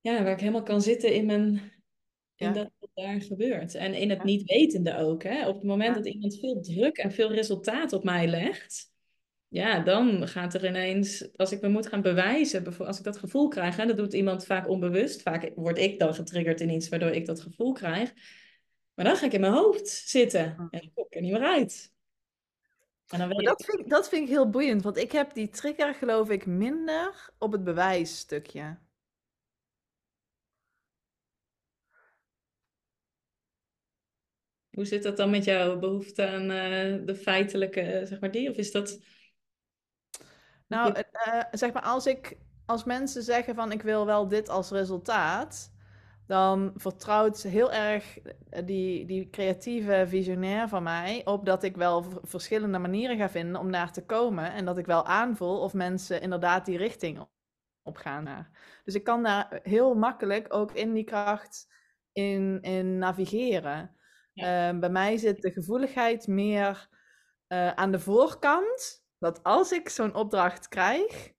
ja, 0.00 0.22
waar 0.22 0.32
ik 0.32 0.40
helemaal 0.40 0.62
kan 0.62 0.82
zitten 0.82 1.14
in 1.14 1.26
mijn, 1.26 1.71
in 2.42 2.48
Ja. 2.48 2.52
dat 2.54 2.70
wat 2.78 2.90
daar 2.94 3.20
gebeurt. 3.20 3.74
En 3.74 3.94
in 3.94 4.10
het 4.10 4.24
niet 4.24 4.42
wetende 4.42 4.96
ook. 4.96 5.22
Hè? 5.22 5.48
Op 5.48 5.54
het 5.54 5.64
moment 5.64 5.94
dat 5.94 6.06
iemand 6.06 6.38
veel 6.38 6.60
druk 6.60 6.96
en 6.98 7.12
veel 7.12 7.32
resultaat 7.32 7.92
op 7.92 8.04
mij 8.04 8.26
legt, 8.26 8.90
ja, 9.48 9.80
dan 9.80 10.28
gaat 10.28 10.54
er 10.54 10.66
ineens, 10.66 11.36
als 11.36 11.52
ik 11.52 11.60
me 11.60 11.68
moet 11.68 11.86
gaan 11.86 12.02
bewijzen, 12.02 12.76
als 12.78 12.98
ik 12.98 13.04
dat 13.04 13.16
gevoel 13.18 13.48
krijg, 13.48 13.76
hè, 13.76 13.86
dat 13.86 13.96
doet 13.96 14.12
iemand 14.12 14.44
vaak 14.44 14.68
onbewust. 14.68 15.22
Vaak 15.22 15.50
word 15.54 15.78
ik 15.78 15.98
dan 15.98 16.14
getriggerd 16.14 16.60
in 16.60 16.70
iets 16.70 16.88
waardoor 16.88 17.10
ik 17.10 17.26
dat 17.26 17.40
gevoel 17.40 17.72
krijg. 17.72 18.12
Maar 18.94 19.04
dan 19.04 19.16
ga 19.16 19.26
ik 19.26 19.32
in 19.32 19.40
mijn 19.40 19.52
hoofd 19.52 19.88
zitten 19.88 20.44
en 20.44 20.68
dan 20.70 20.90
kom 20.94 21.04
ik 21.08 21.14
er 21.14 21.20
niet 21.20 21.32
meer 21.32 21.42
uit. 21.42 21.90
En 23.08 23.18
dan 23.18 23.28
weet 23.28 23.36
Maar 23.42 23.52
ik, 23.52 23.58
dat 23.58 23.64
vind, 23.64 23.80
ik- 23.80 23.88
dat 23.90 24.08
vind 24.08 24.22
ik 24.22 24.28
heel 24.28 24.50
boeiend, 24.50 24.82
want 24.82 24.96
ik 24.96 25.12
heb 25.12 25.34
die 25.34 25.48
trigger 25.48 25.94
geloof 25.94 26.30
ik 26.30 26.46
minder 26.46 27.30
op 27.38 27.52
het 27.52 27.64
bewijsstukje. 27.64 28.78
Hoe 34.72 34.84
zit 34.84 35.02
dat 35.02 35.16
dan 35.16 35.30
met 35.30 35.44
jouw 35.44 35.78
behoefte 35.78 36.26
aan 36.28 36.50
eh, 36.50 37.06
de 37.06 37.14
feitelijke, 37.14 37.80
eh, 37.80 38.06
zeg 38.06 38.20
maar 38.20 38.30
die? 38.30 38.50
Of 38.50 38.56
is 38.56 38.72
dat... 38.72 39.00
Nou, 40.66 40.92
eh, 40.92 41.42
zeg 41.50 41.72
maar, 41.72 41.82
als, 41.82 42.06
ik, 42.06 42.36
als 42.66 42.84
mensen 42.84 43.22
zeggen 43.22 43.54
van 43.54 43.72
ik 43.72 43.82
wil 43.82 44.06
wel 44.06 44.28
dit 44.28 44.48
als 44.48 44.70
resultaat, 44.70 45.72
dan 46.26 46.72
vertrouwt 46.76 47.42
heel 47.42 47.72
erg 47.72 48.18
die, 48.64 49.06
die 49.06 49.30
creatieve 49.30 50.04
visionair 50.08 50.68
van 50.68 50.82
mij 50.82 51.22
op 51.24 51.46
dat 51.46 51.62
ik 51.62 51.76
wel 51.76 52.04
verschillende 52.22 52.78
manieren 52.78 53.16
ga 53.16 53.28
vinden 53.28 53.60
om 53.60 53.72
daar 53.72 53.92
te 53.92 54.04
komen 54.04 54.52
en 54.52 54.64
dat 54.64 54.78
ik 54.78 54.86
wel 54.86 55.06
aanvoel 55.06 55.60
of 55.60 55.72
mensen 55.72 56.20
inderdaad 56.20 56.64
die 56.64 56.76
richting 56.76 57.20
op- 57.20 57.30
op 57.82 57.96
gaan. 57.96 58.24
naar. 58.24 58.50
Dus 58.84 58.94
ik 58.94 59.04
kan 59.04 59.22
daar 59.22 59.60
heel 59.62 59.94
makkelijk 59.94 60.54
ook 60.54 60.72
in 60.72 60.92
die 60.92 61.04
kracht 61.04 61.66
in, 62.12 62.60
in 62.60 62.98
navigeren. 62.98 63.96
Eh, 64.34 64.78
bij 64.78 64.90
mij 64.90 65.16
zit 65.16 65.42
de 65.42 65.50
gevoeligheid 65.50 66.26
meer 66.26 66.88
eh, 67.46 67.70
aan 67.70 67.92
de 67.92 68.00
voorkant. 68.00 69.04
Dat 69.18 69.42
als 69.42 69.72
ik 69.72 69.88
zo'n 69.88 70.14
opdracht 70.14 70.68
krijg. 70.68 71.32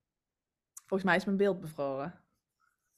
Volgens 0.73 1.03
mij 1.03 1.15
is 1.15 1.25
mijn 1.25 1.37
beeld 1.37 1.59
bevroren. 1.59 2.21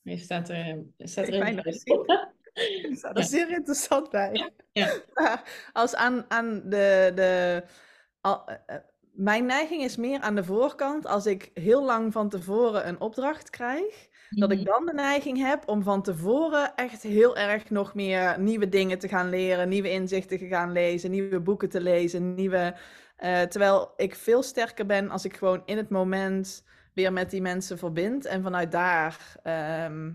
Je 0.01 0.17
staat 0.17 0.49
er, 0.49 0.83
staat 0.97 1.27
er 1.27 1.39
bijna 1.39 1.61
gezien. 1.61 2.03
Ik 2.55 2.97
sta 2.97 3.13
er 3.13 3.23
zeer 3.23 3.49
interessant 3.49 4.09
bij. 4.09 4.51
Ja. 4.71 5.01
Als 5.73 5.95
aan, 5.95 6.25
aan 6.27 6.61
de. 6.69 7.11
de 7.15 7.63
al, 8.21 8.45
eh, 8.45 8.55
eh, 8.65 8.81
mijn 9.11 9.45
neiging 9.45 9.83
is 9.83 9.95
meer 9.95 10.19
aan 10.19 10.35
de 10.35 10.43
voorkant. 10.43 11.05
Als 11.05 11.25
ik 11.25 11.51
heel 11.53 11.85
lang 11.85 12.13
van 12.13 12.29
tevoren 12.29 12.87
een 12.87 12.99
opdracht 12.99 13.49
krijg. 13.49 14.07
Dat 14.37 14.49
Mhm. 14.49 14.59
ik 14.59 14.65
dan 14.65 14.85
de 14.85 14.93
neiging 14.93 15.37
heb 15.37 15.67
om 15.69 15.83
van 15.83 16.01
tevoren 16.03 16.75
echt 16.75 17.03
heel 17.03 17.37
erg 17.37 17.69
nog 17.69 17.93
meer 17.93 18.39
nieuwe 18.39 18.69
dingen 18.69 18.99
te 18.99 19.07
gaan 19.07 19.29
leren, 19.29 19.69
nieuwe 19.69 19.91
inzichten 19.91 20.37
te 20.37 20.47
gaan 20.47 20.71
lezen, 20.71 21.11
nieuwe 21.11 21.39
boeken 21.39 21.69
te 21.69 21.81
lezen, 21.81 22.33
nieuwe. 22.35 22.75
eh, 23.15 23.41
terwijl 23.41 23.93
ik 23.97 24.15
veel 24.15 24.43
sterker 24.43 24.85
ben 24.85 25.09
als 25.09 25.25
ik 25.25 25.37
gewoon 25.37 25.61
in 25.65 25.77
het 25.77 25.89
moment 25.89 26.63
weer 26.93 27.13
met 27.13 27.29
die 27.29 27.41
mensen 27.41 27.77
verbind 27.77 28.25
en 28.25 28.43
vanuit 28.43 28.71
daar 28.71 29.39
ehm, 29.43 30.11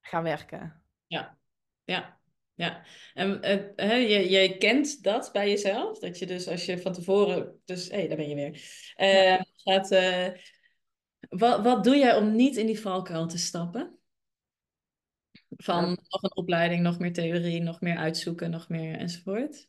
ga 0.00 0.22
werken. 0.22 0.82
Ja, 1.06 1.38
ja, 1.84 2.20
ja. 2.54 2.82
En 3.14 3.28
uh, 3.76 4.10
je, 4.10 4.30
je 4.30 4.56
kent 4.58 5.02
dat 5.02 5.30
bij 5.32 5.48
jezelf, 5.48 5.98
dat 5.98 6.18
je 6.18 6.26
dus 6.26 6.48
als 6.48 6.64
je 6.64 6.78
van 6.78 6.92
tevoren, 6.92 7.60
dus 7.64 7.88
hé, 7.90 7.96
hey, 7.96 8.08
daar 8.08 8.16
ben 8.16 8.28
je 8.28 8.34
weer, 8.34 8.50
uh, 8.96 9.40
gaat, 9.56 9.92
uh, 9.92 10.28
wat, 11.32 11.64
wat 11.64 11.84
doe 11.84 11.96
jij 11.96 12.16
om 12.16 12.36
niet 12.36 12.56
in 12.56 12.66
die 12.66 12.80
valkuil 12.80 13.26
te 13.26 13.38
stappen? 13.38 13.98
Van 15.48 15.98
nog 16.08 16.22
een 16.22 16.36
opleiding, 16.36 16.82
nog 16.82 16.98
meer 16.98 17.12
theorie, 17.12 17.60
nog 17.60 17.80
meer 17.80 17.96
uitzoeken, 17.96 18.50
nog 18.50 18.68
meer 18.68 18.98
enzovoort? 18.98 19.68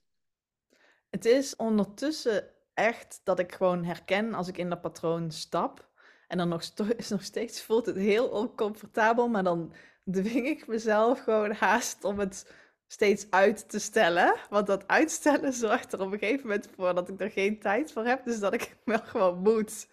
Het 1.10 1.26
is 1.26 1.56
ondertussen 1.56 2.50
echt 2.74 3.22
dat 3.24 3.40
ik 3.40 3.54
gewoon 3.54 3.84
herken 3.84 4.34
als 4.34 4.48
ik 4.48 4.58
in 4.58 4.70
dat 4.70 4.82
patroon 4.82 5.32
stap. 5.32 5.92
En 6.28 6.38
dan 6.38 6.50
nog, 6.50 6.64
nog 7.10 7.24
steeds 7.24 7.62
voelt 7.62 7.86
het 7.86 7.96
heel 7.96 8.28
oncomfortabel, 8.28 9.28
maar 9.28 9.44
dan 9.44 9.74
dwing 10.12 10.48
ik 10.48 10.68
mezelf 10.68 11.20
gewoon 11.20 11.52
haast 11.52 12.04
om 12.04 12.20
het 12.20 12.54
steeds 12.94 13.28
uit 13.30 13.70
te 13.70 13.80
stellen. 13.80 14.36
Want 14.50 14.68
dat 14.68 14.88
uitstellen 14.88 15.54
zorgt 15.66 15.94
er 15.94 16.02
op 16.02 16.12
een 16.12 16.20
gegeven 16.20 16.48
moment 16.48 16.68
voor 16.76 16.94
dat 16.94 17.10
ik 17.10 17.22
er 17.22 17.32
geen 17.32 17.60
tijd 17.60 17.92
voor 17.92 18.06
heb. 18.06 18.26
Dus 18.26 18.40
dat 18.40 18.54
ik 18.54 18.76
wel 18.86 19.02
gewoon 19.04 19.40
moet 19.40 19.88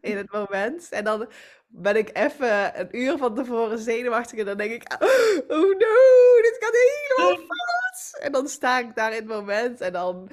in 0.00 0.16
het 0.16 0.32
moment. 0.32 0.88
En 0.90 1.04
dan 1.04 1.28
ben 1.66 1.96
ik 1.96 2.10
even 2.16 2.80
een 2.80 2.98
uur 2.98 3.18
van 3.18 3.34
tevoren 3.34 3.78
zenuwachtig 3.78 4.38
en 4.38 4.44
dan 4.44 4.56
denk 4.56 4.72
ik, 4.72 4.92
oh 5.56 5.70
no, 5.78 5.96
dit 6.42 6.56
kan 6.58 6.70
helemaal 6.72 7.36
fout. 7.50 8.20
En 8.20 8.32
dan 8.32 8.48
sta 8.48 8.78
ik 8.78 8.94
daar 8.94 9.10
in 9.10 9.16
het 9.16 9.26
moment 9.26 9.80
en 9.80 9.92
dan 9.92 10.30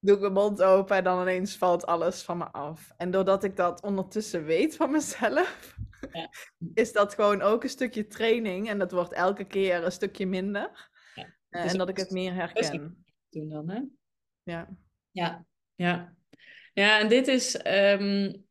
doe 0.00 0.14
ik 0.14 0.20
mijn 0.20 0.32
mond 0.32 0.62
open 0.62 0.96
en 0.96 1.04
dan 1.04 1.20
ineens 1.20 1.56
valt 1.56 1.86
alles 1.86 2.22
van 2.22 2.38
me 2.38 2.52
af. 2.52 2.92
En 2.96 3.10
doordat 3.10 3.44
ik 3.44 3.56
dat 3.56 3.82
ondertussen 3.82 4.44
weet 4.44 4.76
van 4.76 4.90
mezelf, 4.90 5.76
ja. 6.12 6.30
is 6.74 6.92
dat 6.92 7.14
gewoon 7.14 7.42
ook 7.42 7.62
een 7.62 7.68
stukje 7.68 8.06
training. 8.06 8.68
En 8.68 8.78
dat 8.78 8.92
wordt 8.92 9.12
elke 9.12 9.44
keer 9.44 9.84
een 9.84 9.92
stukje 9.92 10.26
minder. 10.26 10.92
Ja. 11.54 11.64
Uh, 11.64 11.70
en 11.70 11.78
dat 11.78 11.88
ik 11.88 11.96
het 11.96 12.10
meer 12.10 12.34
herken. 12.34 13.04
Doen 13.30 13.48
dan, 13.48 13.68
hè? 13.68 13.80
Ja. 14.42 14.68
Ja, 15.10 15.46
ja. 15.74 16.14
Ja, 16.72 17.00
en 17.00 17.08
dit 17.08 17.28
is 17.28 17.66
um, 17.66 18.44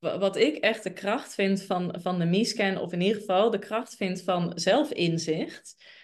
wat 0.00 0.36
ik 0.36 0.56
echt 0.56 0.82
de 0.82 0.92
kracht 0.92 1.34
vind 1.34 1.62
van, 1.62 2.00
van 2.00 2.18
de 2.18 2.24
MiScan, 2.24 2.78
of 2.78 2.92
in 2.92 3.00
ieder 3.00 3.20
geval 3.20 3.50
de 3.50 3.58
kracht 3.58 3.96
vind 3.96 4.22
van 4.22 4.52
zelfinzicht 4.54 5.96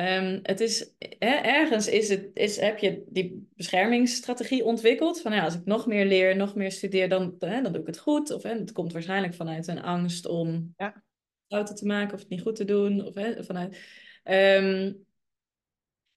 Um, 0.00 0.40
het 0.42 0.60
is, 0.60 0.94
hè, 0.98 1.34
ergens 1.34 1.88
is 1.88 2.08
het, 2.08 2.30
is, 2.34 2.56
heb 2.60 2.78
je 2.78 3.04
die 3.08 3.48
beschermingsstrategie 3.54 4.64
ontwikkeld. 4.64 5.20
Van 5.20 5.32
ja, 5.32 5.44
als 5.44 5.54
ik 5.54 5.64
nog 5.64 5.86
meer 5.86 6.06
leer, 6.06 6.36
nog 6.36 6.54
meer 6.54 6.72
studeer, 6.72 7.08
dan, 7.08 7.34
hè, 7.38 7.62
dan 7.62 7.72
doe 7.72 7.80
ik 7.80 7.86
het 7.86 7.98
goed. 7.98 8.30
Of 8.30 8.42
hè, 8.42 8.50
het 8.50 8.72
komt 8.72 8.92
waarschijnlijk 8.92 9.34
vanuit 9.34 9.66
een 9.66 9.82
angst 9.82 10.26
om 10.26 10.74
ja. 10.76 11.02
fouten 11.48 11.74
te 11.74 11.86
maken 11.86 12.14
of 12.14 12.20
het 12.20 12.28
niet 12.28 12.42
goed 12.42 12.56
te 12.56 12.64
doen. 12.64 13.06
Of, 13.06 13.14
hè, 13.14 13.44
vanuit, 13.44 13.78
um, 14.24 15.06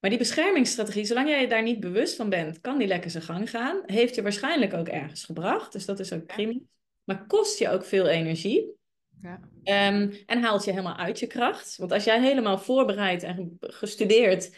maar 0.01 0.09
die 0.09 0.19
beschermingsstrategie, 0.19 1.05
zolang 1.05 1.29
jij 1.29 1.41
je 1.41 1.47
daar 1.47 1.63
niet 1.63 1.79
bewust 1.79 2.15
van 2.15 2.29
bent, 2.29 2.61
kan 2.61 2.77
die 2.77 2.87
lekker 2.87 3.09
zijn 3.09 3.23
gang 3.23 3.49
gaan. 3.49 3.81
Heeft 3.85 4.15
je 4.15 4.21
waarschijnlijk 4.21 4.73
ook 4.73 4.87
ergens 4.87 5.23
gebracht. 5.23 5.71
Dus 5.71 5.85
dat 5.85 5.99
is 5.99 6.13
ook 6.13 6.25
prima. 6.25 6.59
Maar 7.03 7.25
kost 7.25 7.59
je 7.59 7.69
ook 7.69 7.85
veel 7.85 8.07
energie. 8.07 8.71
Ja. 9.21 9.39
Um, 9.89 10.13
en 10.25 10.41
haalt 10.41 10.63
je 10.63 10.71
helemaal 10.71 10.95
uit 10.95 11.19
je 11.19 11.27
kracht. 11.27 11.77
Want 11.77 11.91
als 11.91 12.03
jij 12.03 12.21
helemaal 12.21 12.57
voorbereid 12.57 13.23
en 13.23 13.57
gestudeerd 13.59 14.57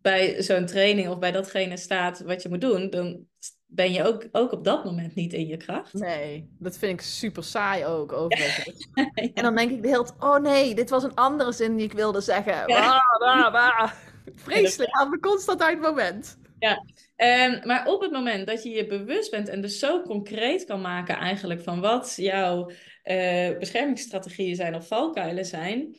bij 0.00 0.42
zo'n 0.42 0.66
training 0.66 1.08
of 1.08 1.18
bij 1.18 1.32
datgene 1.32 1.76
staat 1.76 2.20
wat 2.20 2.42
je 2.42 2.48
moet 2.48 2.60
doen, 2.60 2.90
dan 2.90 3.26
ben 3.66 3.92
je 3.92 4.04
ook, 4.04 4.28
ook 4.32 4.52
op 4.52 4.64
dat 4.64 4.84
moment 4.84 5.14
niet 5.14 5.32
in 5.32 5.46
je 5.46 5.56
kracht. 5.56 5.92
Nee, 5.92 6.48
dat 6.58 6.78
vind 6.78 6.92
ik 6.92 7.06
super 7.06 7.44
saai 7.44 7.86
ook 7.86 8.12
overigens. 8.12 8.88
ja. 8.94 9.10
En 9.34 9.42
dan 9.42 9.56
denk 9.56 9.70
ik 9.70 9.82
de 9.82 9.88
hele 9.88 10.04
tijd, 10.04 10.22
oh 10.22 10.38
nee, 10.38 10.74
dit 10.74 10.90
was 10.90 11.02
een 11.02 11.14
andere 11.14 11.52
zin 11.52 11.76
die 11.76 11.86
ik 11.86 11.92
wilde 11.92 12.20
zeggen. 12.20 12.52
Ja. 12.52 13.02
Bah, 13.18 13.52
bah, 13.52 13.52
bah. 13.52 13.92
Vreselijk, 14.34 14.94
haal 14.94 15.08
me 15.08 15.18
constant 15.18 15.62
uit 15.62 15.78
het 15.78 15.86
moment. 15.86 16.38
Ja, 16.58 16.84
um, 17.16 17.66
maar 17.66 17.86
op 17.86 18.00
het 18.00 18.10
moment 18.10 18.46
dat 18.46 18.62
je 18.62 18.70
je 18.70 18.86
bewust 18.86 19.30
bent 19.30 19.48
en 19.48 19.60
dus 19.60 19.78
zo 19.78 20.02
concreet 20.02 20.64
kan 20.64 20.80
maken 20.80 21.16
eigenlijk 21.16 21.62
van 21.62 21.80
wat 21.80 22.14
jouw 22.16 22.70
uh, 23.04 23.58
beschermingsstrategieën 23.58 24.56
zijn 24.56 24.74
of 24.74 24.86
valkuilen 24.86 25.44
zijn, 25.44 25.96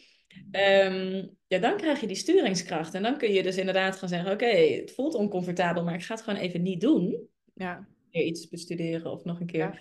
um, 0.52 1.38
ja, 1.48 1.60
dan 1.60 1.78
krijg 1.78 2.00
je 2.00 2.08
die 2.08 2.16
sturingskracht. 2.16 2.94
En 2.94 3.04
dan 3.04 3.18
kun 3.18 3.34
je 3.34 3.44
dus 3.44 3.58
inderdaad 3.58 3.96
gaan 3.96 4.10
zeggen, 4.10 4.32
oké, 4.32 4.46
okay, 4.46 4.74
het 4.74 4.92
voelt 4.92 5.16
oncomfortabel, 5.16 5.84
maar 5.84 5.94
ik 5.94 6.04
ga 6.04 6.14
het 6.14 6.24
gewoon 6.24 6.40
even 6.40 6.62
niet 6.62 6.82
doen. 6.82 7.28
Ja. 7.54 7.88
Weer 8.12 8.24
iets 8.24 8.48
bestuderen 8.48 9.12
of 9.12 9.24
nog 9.24 9.40
een 9.40 9.46
keer. 9.46 9.60
Ja. 9.60 9.80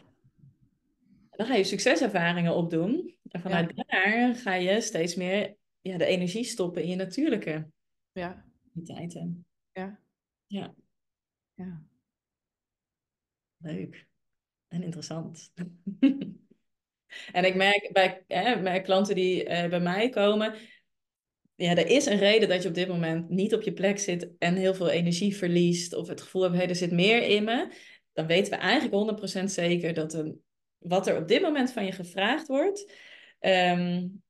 Dan 1.31 1.47
ga 1.47 1.55
je 1.55 1.65
succeservaringen 1.65 2.55
opdoen. 2.55 3.15
En 3.29 3.41
vanuit 3.41 3.73
ja. 3.75 3.85
daar 3.87 4.35
ga 4.35 4.55
je 4.55 4.81
steeds 4.81 5.15
meer 5.15 5.57
ja, 5.81 5.97
de 5.97 6.05
energie 6.05 6.45
stoppen 6.45 6.83
in 6.83 6.89
je 6.89 6.97
natuurlijke 6.97 7.67
ja. 8.19 8.45
activiteiten. 8.67 9.47
Ja. 9.73 10.01
Ja. 10.47 10.75
Ja. 11.55 11.83
Leuk. 13.57 14.07
En 14.69 14.83
interessant. 14.83 15.53
en 17.33 17.45
ik 17.45 17.55
merk 17.55 17.91
bij 17.93 18.25
hè, 18.27 18.61
mijn 18.61 18.83
klanten 18.83 19.15
die 19.15 19.43
uh, 19.43 19.69
bij 19.69 19.81
mij 19.81 20.09
komen, 20.09 20.55
ja, 21.55 21.77
er 21.77 21.87
is 21.87 22.07
een 22.07 22.19
reden 22.19 22.49
dat 22.49 22.63
je 22.63 22.69
op 22.69 22.75
dit 22.75 22.89
moment 22.89 23.29
niet 23.29 23.55
op 23.55 23.63
je 23.63 23.73
plek 23.73 23.99
zit 23.99 24.31
en 24.39 24.55
heel 24.55 24.75
veel 24.75 24.91
energie 24.91 25.37
verliest 25.37 25.95
of 25.95 26.09
het 26.09 26.21
gevoel 26.21 26.43
hebt, 26.43 26.55
hey, 26.55 26.69
er 26.69 26.75
zit 26.77 26.93
meer 26.93 27.23
in 27.23 27.45
me. 27.45 27.73
Dan 28.13 28.27
weten 28.27 28.53
we 28.53 28.59
eigenlijk 28.59 29.41
100% 29.41 29.45
zeker 29.45 29.95
dat 29.95 30.15
een, 30.15 30.43
wat 30.79 31.07
er 31.07 31.17
op 31.17 31.29
dit 31.29 31.43
moment 31.43 31.73
van 31.73 31.85
je 31.85 31.93
gevraagd 31.93 32.47
wordt, 32.47 32.93
um, 33.41 34.23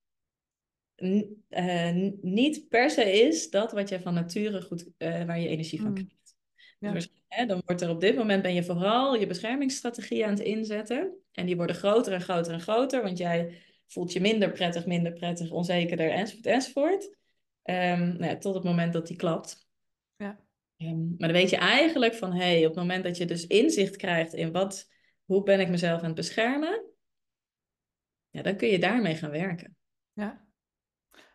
uh, 0.99 2.13
niet 2.21 2.69
per 2.69 2.91
se 2.91 3.13
is 3.13 3.51
dat 3.51 3.73
wat 3.73 3.89
je 3.89 4.01
van 4.01 4.15
nature 4.15 4.63
goed, 4.63 4.91
uh, 4.99 5.25
waar 5.25 5.41
je 5.41 5.49
energie 5.49 5.81
van 5.81 5.95
krijgt. 5.95 6.37
Ja. 6.79 6.93
Dus, 6.93 7.13
hè, 7.29 7.47
dan 7.47 7.63
wordt 7.65 7.81
er 7.81 7.91
op 7.91 8.01
dit 8.01 8.17
moment 8.17 8.43
ben 8.43 8.55
je 8.55 8.65
vooral 8.65 9.17
je 9.17 9.27
beschermingsstrategie 9.27 10.25
aan 10.25 10.31
het 10.31 10.41
inzetten. 10.41 11.19
En 11.33 11.47
die 11.47 11.57
worden 11.57 11.77
groter 11.77 12.13
en 12.13 12.21
groter 12.21 12.53
en 12.53 12.61
groter, 12.61 13.03
want 13.03 13.19
jij 13.19 13.63
voelt 13.87 14.13
je 14.13 14.21
minder 14.21 14.51
prettig, 14.51 14.87
minder 14.87 15.13
prettig, 15.13 15.51
onzekerder 15.51 16.11
enzovoort 16.11 16.47
enzovoort. 16.47 17.17
Um, 17.63 18.09
nou 18.17 18.25
ja, 18.25 18.39
tot 18.39 18.55
het 18.55 18.65
moment 18.65 18.93
dat 18.93 19.07
die 19.07 19.17
klapt. 19.17 19.69
Ja. 20.17 20.41
Um, 20.77 21.15
maar 21.19 21.29
dan 21.29 21.39
weet 21.39 21.51
je 21.51 21.57
eigenlijk 21.57 22.15
van, 22.15 22.33
hé, 22.33 22.39
hey, 22.39 22.59
op 22.59 22.75
het 22.75 22.75
moment 22.75 23.05
dat 23.05 23.17
je 23.17 23.25
dus 23.25 23.47
inzicht 23.47 23.97
krijgt 23.97 24.35
in 24.35 24.53
wat, 24.53 24.89
hoe 25.25 25.43
ben 25.43 25.61
ik 25.61 25.69
mezelf 25.69 26.01
aan 26.01 26.07
het 26.07 26.15
beschermen, 26.15 26.85
ja, 28.31 28.43
dan 28.43 28.57
kun 28.57 28.69
je 28.69 28.79
daarmee 28.79 29.15
gaan 29.15 29.31
werken. 29.31 29.77
Ja. 30.13 30.48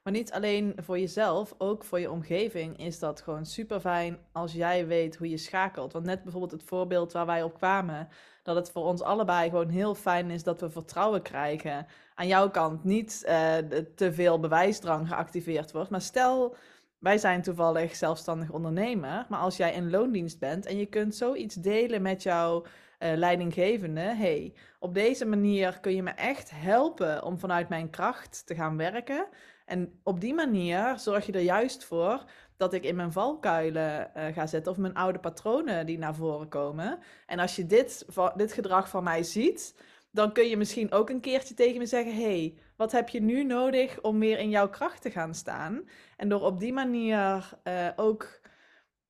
Maar 0.03 0.13
niet 0.13 0.31
alleen 0.31 0.73
voor 0.77 0.99
jezelf, 0.99 1.55
ook 1.57 1.83
voor 1.83 1.99
je 1.99 2.11
omgeving 2.11 2.77
is 2.77 2.99
dat 2.99 3.21
gewoon 3.21 3.45
super 3.45 3.79
fijn 3.79 4.17
als 4.31 4.53
jij 4.53 4.87
weet 4.87 5.15
hoe 5.15 5.29
je 5.29 5.37
schakelt. 5.37 5.93
Want 5.93 6.05
net 6.05 6.23
bijvoorbeeld 6.23 6.51
het 6.51 6.63
voorbeeld 6.63 7.11
waar 7.11 7.25
wij 7.25 7.43
op 7.43 7.53
kwamen, 7.53 8.07
dat 8.43 8.55
het 8.55 8.71
voor 8.71 8.85
ons 8.85 9.01
allebei 9.01 9.49
gewoon 9.49 9.69
heel 9.69 9.95
fijn 9.95 10.29
is 10.29 10.43
dat 10.43 10.61
we 10.61 10.69
vertrouwen 10.69 11.21
krijgen. 11.21 11.85
Aan 12.15 12.27
jouw 12.27 12.49
kant 12.49 12.83
niet 12.83 13.23
uh, 13.25 13.55
te 13.95 14.13
veel 14.13 14.39
bewijsdrang 14.39 15.07
geactiveerd 15.07 15.71
wordt. 15.71 15.89
Maar 15.89 16.01
stel, 16.01 16.55
wij 16.99 17.17
zijn 17.17 17.41
toevallig 17.41 17.95
zelfstandig 17.95 18.51
ondernemer, 18.51 19.25
maar 19.29 19.39
als 19.39 19.57
jij 19.57 19.73
in 19.73 19.89
loondienst 19.89 20.39
bent 20.39 20.65
en 20.65 20.77
je 20.77 20.85
kunt 20.85 21.15
zoiets 21.15 21.55
delen 21.55 22.01
met 22.01 22.23
jouw 22.23 22.61
uh, 22.61 23.13
leidinggevende, 23.15 24.01
hey, 24.01 24.53
op 24.79 24.93
deze 24.93 25.25
manier 25.25 25.79
kun 25.79 25.95
je 25.95 26.03
me 26.03 26.11
echt 26.11 26.51
helpen 26.53 27.23
om 27.23 27.39
vanuit 27.39 27.69
mijn 27.69 27.89
kracht 27.89 28.45
te 28.45 28.55
gaan 28.55 28.77
werken. 28.77 29.27
En 29.73 29.99
op 30.03 30.21
die 30.21 30.33
manier 30.33 30.99
zorg 30.99 31.25
je 31.25 31.31
er 31.31 31.39
juist 31.41 31.83
voor 31.83 32.23
dat 32.57 32.73
ik 32.73 32.83
in 32.83 32.95
mijn 32.95 33.11
valkuilen 33.11 34.11
uh, 34.17 34.25
ga 34.25 34.47
zitten 34.47 34.71
of 34.71 34.77
mijn 34.77 34.93
oude 34.93 35.19
patronen 35.19 35.85
die 35.85 35.97
naar 35.97 36.15
voren 36.15 36.47
komen. 36.47 36.99
En 37.25 37.39
als 37.39 37.55
je 37.55 37.65
dit, 37.65 38.05
dit 38.35 38.53
gedrag 38.53 38.89
van 38.89 39.03
mij 39.03 39.23
ziet, 39.23 39.81
dan 40.11 40.33
kun 40.33 40.47
je 40.47 40.57
misschien 40.57 40.91
ook 40.91 41.09
een 41.09 41.19
keertje 41.19 41.53
tegen 41.53 41.77
me 41.77 41.85
zeggen: 41.85 42.15
hey, 42.15 42.57
wat 42.77 42.91
heb 42.91 43.09
je 43.09 43.21
nu 43.21 43.43
nodig 43.43 44.01
om 44.01 44.19
weer 44.19 44.39
in 44.39 44.49
jouw 44.49 44.69
kracht 44.69 45.01
te 45.01 45.11
gaan 45.11 45.35
staan? 45.35 45.89
En 46.17 46.29
door 46.29 46.41
op 46.41 46.59
die 46.59 46.73
manier 46.73 47.49
uh, 47.63 47.87
ook 47.95 48.41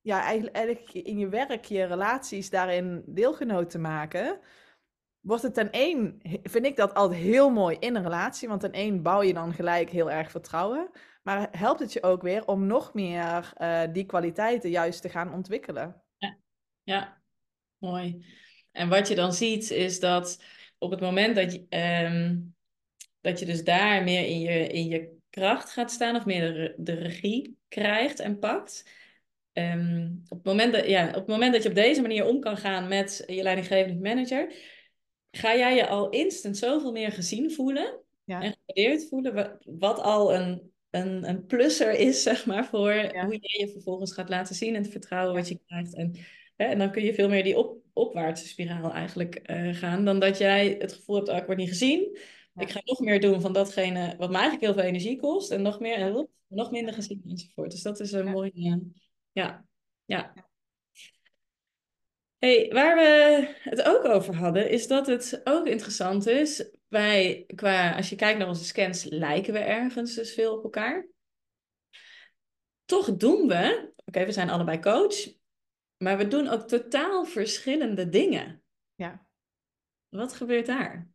ja, 0.00 0.22
eigenlijk 0.22 0.92
in 0.92 1.18
je 1.18 1.28
werk, 1.28 1.64
je 1.64 1.84
relaties 1.84 2.50
daarin 2.50 3.02
deelgenoot 3.06 3.70
te 3.70 3.78
maken, 3.78 4.38
wordt 5.24 5.42
het 5.42 5.54
ten 5.54 5.70
één, 5.70 6.20
vind 6.42 6.66
ik 6.66 6.76
dat 6.76 6.94
altijd 6.94 7.20
heel 7.20 7.50
mooi 7.50 7.76
in 7.80 7.94
een 7.94 8.02
relatie, 8.02 8.48
want 8.48 8.60
ten 8.60 8.72
één 8.72 9.02
bouw 9.02 9.22
je 9.22 9.34
dan 9.34 9.52
gelijk 9.52 9.90
heel 9.90 10.10
erg 10.10 10.30
vertrouwen. 10.30 10.90
Maar 11.22 11.48
helpt 11.50 11.80
het 11.80 11.92
je 11.92 12.02
ook 12.02 12.22
weer 12.22 12.46
om 12.46 12.66
nog 12.66 12.94
meer 12.94 13.52
uh, 13.58 13.82
die 13.92 14.04
kwaliteiten 14.04 14.70
juist 14.70 15.02
te 15.02 15.08
gaan 15.08 15.32
ontwikkelen? 15.32 16.02
Ja. 16.16 16.38
ja, 16.82 17.22
mooi. 17.78 18.26
En 18.72 18.88
wat 18.88 19.08
je 19.08 19.14
dan 19.14 19.32
ziet 19.32 19.70
is 19.70 20.00
dat 20.00 20.42
op 20.78 20.90
het 20.90 21.00
moment 21.00 21.36
dat 21.36 21.52
je, 21.52 21.66
um, 22.08 22.54
dat 23.20 23.38
je 23.38 23.46
dus 23.46 23.64
daar 23.64 24.02
meer 24.02 24.26
in 24.26 24.40
je, 24.40 24.66
in 24.66 24.88
je 24.88 25.16
kracht 25.30 25.70
gaat 25.70 25.90
staan 25.90 26.16
of 26.16 26.24
meer 26.24 26.74
de, 26.76 26.94
regie 26.94 27.58
krijgt 27.68 28.20
en 28.20 28.38
pakt. 28.38 28.90
Um, 29.52 30.22
op, 30.28 30.36
het 30.36 30.46
moment 30.46 30.72
dat, 30.72 30.86
ja, 30.86 31.08
op 31.08 31.14
het 31.14 31.26
moment 31.26 31.52
dat 31.52 31.62
je 31.62 31.68
op 31.68 31.74
deze 31.74 32.00
manier 32.00 32.26
om 32.26 32.40
kan 32.40 32.56
gaan 32.56 32.88
met 32.88 33.24
je 33.26 33.42
leidinggevende 33.42 34.00
manager, 34.00 34.54
ga 35.36 35.56
jij 35.56 35.76
je 35.76 35.86
al 35.86 36.08
instant 36.08 36.56
zoveel 36.56 36.92
meer 36.92 37.12
gezien 37.12 37.52
voelen 37.52 38.00
ja. 38.24 38.42
en 38.42 38.56
gewaardeerd 38.66 39.08
voelen, 39.08 39.58
wat, 39.64 40.00
al 40.00 40.34
een 40.34 40.72
een, 40.94 41.28
een 41.28 41.46
plusser 41.46 41.92
is, 41.92 42.22
zeg 42.22 42.46
maar, 42.46 42.66
voor 42.66 42.92
hoe 42.92 43.38
je 43.40 43.58
je 43.60 43.68
vervolgens 43.72 44.12
gaat 44.12 44.28
laten 44.28 44.54
zien 44.54 44.74
en 44.74 44.82
het 44.82 44.90
vertrouwen 44.92 45.34
wat 45.34 45.48
je 45.48 45.60
krijgt. 45.66 45.94
En, 45.94 46.14
hè, 46.56 46.64
en 46.64 46.78
dan 46.78 46.90
kun 46.90 47.02
je 47.02 47.14
veel 47.14 47.28
meer 47.28 47.42
die 47.42 47.56
op, 47.58 47.78
opwaartse 47.92 48.48
spiraal 48.48 48.92
eigenlijk 48.92 49.50
uh, 49.50 49.74
gaan, 49.74 50.04
dan 50.04 50.20
dat 50.20 50.38
jij 50.38 50.76
het 50.78 50.92
gevoel 50.92 51.16
hebt, 51.16 51.28
oh, 51.28 51.36
ik 51.36 51.46
word 51.46 51.58
niet 51.58 51.68
gezien. 51.68 52.18
Ik 52.56 52.70
ga 52.70 52.80
nog 52.84 53.00
meer 53.00 53.20
doen 53.20 53.40
van 53.40 53.52
datgene 53.52 54.14
wat 54.18 54.30
me 54.30 54.34
eigenlijk 54.34 54.64
heel 54.64 54.74
veel 54.74 54.82
energie 54.82 55.20
kost 55.20 55.50
en 55.50 55.62
nog 55.62 55.80
meer 55.80 55.96
en 55.96 56.28
nog 56.48 56.70
minder 56.70 56.94
gezien 56.94 57.22
enzovoort. 57.28 57.70
Dus 57.70 57.82
dat 57.82 58.00
is 58.00 58.12
een 58.12 58.30
mooie, 58.30 58.52
uh, 58.54 58.76
ja, 59.32 59.64
ja. 60.04 60.34
Hey, 62.44 62.70
waar 62.72 62.96
we 62.96 63.48
het 63.60 63.82
ook 63.82 64.04
over 64.04 64.36
hadden, 64.36 64.70
is 64.70 64.86
dat 64.86 65.06
het 65.06 65.40
ook 65.44 65.66
interessant 65.66 66.26
is. 66.26 66.70
Wij, 66.88 67.44
qua, 67.54 67.96
als 67.96 68.08
je 68.08 68.16
kijkt 68.16 68.38
naar 68.38 68.48
onze 68.48 68.64
scans, 68.64 69.04
lijken 69.04 69.52
we 69.52 69.58
ergens 69.58 70.14
dus 70.14 70.34
veel 70.34 70.56
op 70.56 70.64
elkaar. 70.64 71.06
Toch 72.84 73.16
doen 73.16 73.48
we, 73.48 73.92
oké, 74.04 74.24
we 74.24 74.32
zijn 74.32 74.50
allebei 74.50 74.80
coach, 74.80 75.14
maar 75.96 76.16
we 76.18 76.28
doen 76.28 76.48
ook 76.48 76.68
totaal 76.68 77.24
verschillende 77.24 78.08
dingen. 78.08 78.62
Ja. 78.94 79.26
Wat 80.08 80.34
gebeurt 80.34 80.66
daar? 80.66 81.10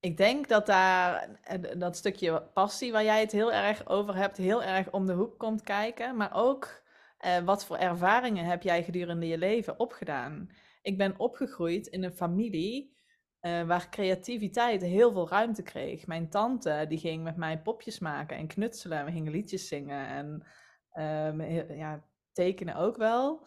Ik 0.00 0.16
denk 0.16 0.48
dat 0.48 0.66
daar 0.66 1.40
dat 1.78 1.96
stukje 1.96 2.42
passie 2.42 2.92
waar 2.92 3.04
jij 3.04 3.20
het 3.20 3.32
heel 3.32 3.52
erg 3.52 3.86
over 3.86 4.16
hebt, 4.16 4.36
heel 4.36 4.62
erg 4.62 4.90
om 4.90 5.06
de 5.06 5.12
hoek 5.12 5.38
komt 5.38 5.62
kijken. 5.62 6.16
Maar 6.16 6.34
ook 6.34 6.86
uh, 7.26 7.38
wat 7.38 7.64
voor 7.64 7.76
ervaringen 7.76 8.44
heb 8.44 8.62
jij 8.62 8.84
gedurende 8.84 9.26
je 9.26 9.38
leven 9.38 9.78
opgedaan? 9.78 10.50
Ik 10.82 10.98
ben 10.98 11.18
opgegroeid 11.18 11.86
in 11.86 12.04
een 12.04 12.12
familie 12.12 12.96
uh, 13.40 13.62
waar 13.62 13.88
creativiteit 13.90 14.82
heel 14.82 15.12
veel 15.12 15.28
ruimte 15.28 15.62
kreeg. 15.62 16.06
Mijn 16.06 16.30
tante 16.30 16.84
die 16.88 16.98
ging 16.98 17.22
met 17.22 17.36
mij 17.36 17.62
popjes 17.62 17.98
maken 17.98 18.36
en 18.36 18.46
knutselen. 18.46 19.04
We 19.04 19.12
gingen 19.12 19.32
liedjes 19.32 19.68
zingen 19.68 20.06
en 20.06 20.46
uh, 20.92 21.78
ja, 21.78 22.04
tekenen 22.32 22.74
ook 22.74 22.96
wel. 22.96 23.46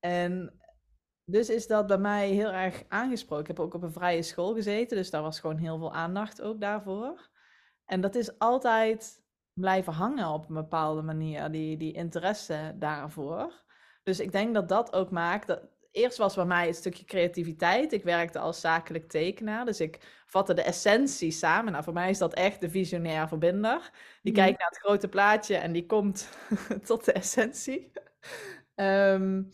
En 0.00 0.60
dus 1.24 1.50
is 1.50 1.66
dat 1.66 1.86
bij 1.86 1.98
mij 1.98 2.28
heel 2.28 2.52
erg 2.52 2.84
aangesproken. 2.88 3.42
Ik 3.42 3.56
heb 3.56 3.60
ook 3.60 3.74
op 3.74 3.82
een 3.82 3.92
vrije 3.92 4.22
school 4.22 4.54
gezeten, 4.54 4.96
dus 4.96 5.10
daar 5.10 5.22
was 5.22 5.40
gewoon 5.40 5.56
heel 5.56 5.78
veel 5.78 5.94
aandacht 5.94 6.42
ook 6.42 6.60
daarvoor. 6.60 7.30
En 7.84 8.00
dat 8.00 8.14
is 8.14 8.38
altijd 8.38 9.22
blijven 9.60 9.92
hangen 9.92 10.28
op 10.28 10.48
een 10.48 10.54
bepaalde 10.54 11.02
manier, 11.02 11.50
die, 11.50 11.76
die 11.76 11.92
interesse 11.92 12.74
daarvoor. 12.76 13.64
Dus 14.02 14.20
ik 14.20 14.32
denk 14.32 14.54
dat 14.54 14.68
dat 14.68 14.92
ook 14.92 15.10
maakt. 15.10 15.46
Dat, 15.46 15.60
eerst 15.90 16.18
was 16.18 16.34
bij 16.34 16.44
mij 16.44 16.66
het 16.66 16.76
stukje 16.76 17.04
creativiteit. 17.04 17.92
Ik 17.92 18.04
werkte 18.04 18.38
als 18.38 18.60
zakelijk 18.60 19.08
tekenaar, 19.08 19.64
dus 19.64 19.80
ik 19.80 20.22
vatte 20.26 20.54
de 20.54 20.62
essentie 20.62 21.30
samen. 21.30 21.72
Nou, 21.72 21.84
voor 21.84 21.92
mij 21.92 22.10
is 22.10 22.18
dat 22.18 22.34
echt 22.34 22.60
de 22.60 22.70
visionair 22.70 23.28
verbinder. 23.28 23.90
Die 24.22 24.32
mhm. 24.32 24.42
kijkt 24.42 24.58
naar 24.58 24.68
het 24.68 24.78
grote 24.78 25.08
plaatje 25.08 25.56
en 25.56 25.72
die 25.72 25.86
komt 25.86 26.28
tot 26.86 27.04
de 27.04 27.12
essentie. 27.12 27.92
Um, 28.74 29.52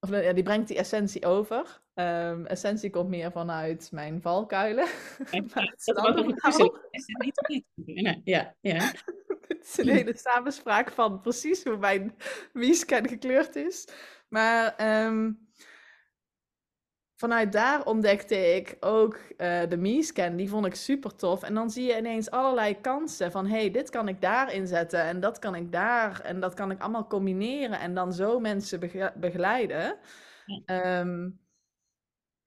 of 0.00 0.10
ja, 0.10 0.32
die 0.32 0.42
brengt 0.42 0.68
die 0.68 0.78
essentie 0.78 1.26
over. 1.26 1.79
Um, 1.94 2.46
essentie 2.46 2.90
komt 2.90 3.08
meer 3.08 3.32
vanuit 3.32 3.88
mijn 3.92 4.22
valkuilen. 4.22 4.86
Ja, 7.84 8.16
ja, 8.24 8.54
ja. 8.60 8.78
Het 9.48 9.68
is 9.68 9.78
een 9.78 9.88
hele 9.88 10.16
samenspraak 10.16 10.90
van 10.90 11.20
precies 11.20 11.64
hoe 11.64 11.76
mijn 11.76 12.14
wiescan 12.52 13.08
gekleurd 13.08 13.56
is. 13.56 13.88
Maar 14.28 14.74
um, 15.06 15.48
vanuit 17.16 17.52
daar 17.52 17.84
ontdekte 17.84 18.54
ik 18.54 18.76
ook 18.80 19.14
uh, 19.14 19.60
de 19.68 19.76
Me-scan. 19.76 20.36
Die 20.36 20.48
vond 20.48 20.66
ik 20.66 20.74
super 20.74 21.16
tof. 21.16 21.42
En 21.42 21.54
dan 21.54 21.70
zie 21.70 21.84
je 21.84 21.98
ineens 21.98 22.30
allerlei 22.30 22.80
kansen 22.80 23.30
van... 23.30 23.46
hey, 23.46 23.70
dit 23.70 23.90
kan 23.90 24.08
ik 24.08 24.20
daar 24.20 24.52
inzetten 24.52 25.02
en 25.02 25.20
dat 25.20 25.38
kan 25.38 25.54
ik 25.54 25.72
daar. 25.72 26.20
En 26.20 26.40
dat 26.40 26.54
kan 26.54 26.70
ik 26.70 26.80
allemaal 26.80 27.06
combineren 27.06 27.80
en 27.80 27.94
dan 27.94 28.12
zo 28.12 28.40
mensen 28.40 28.80
begeleiden. 29.14 29.98
Um, 30.66 31.39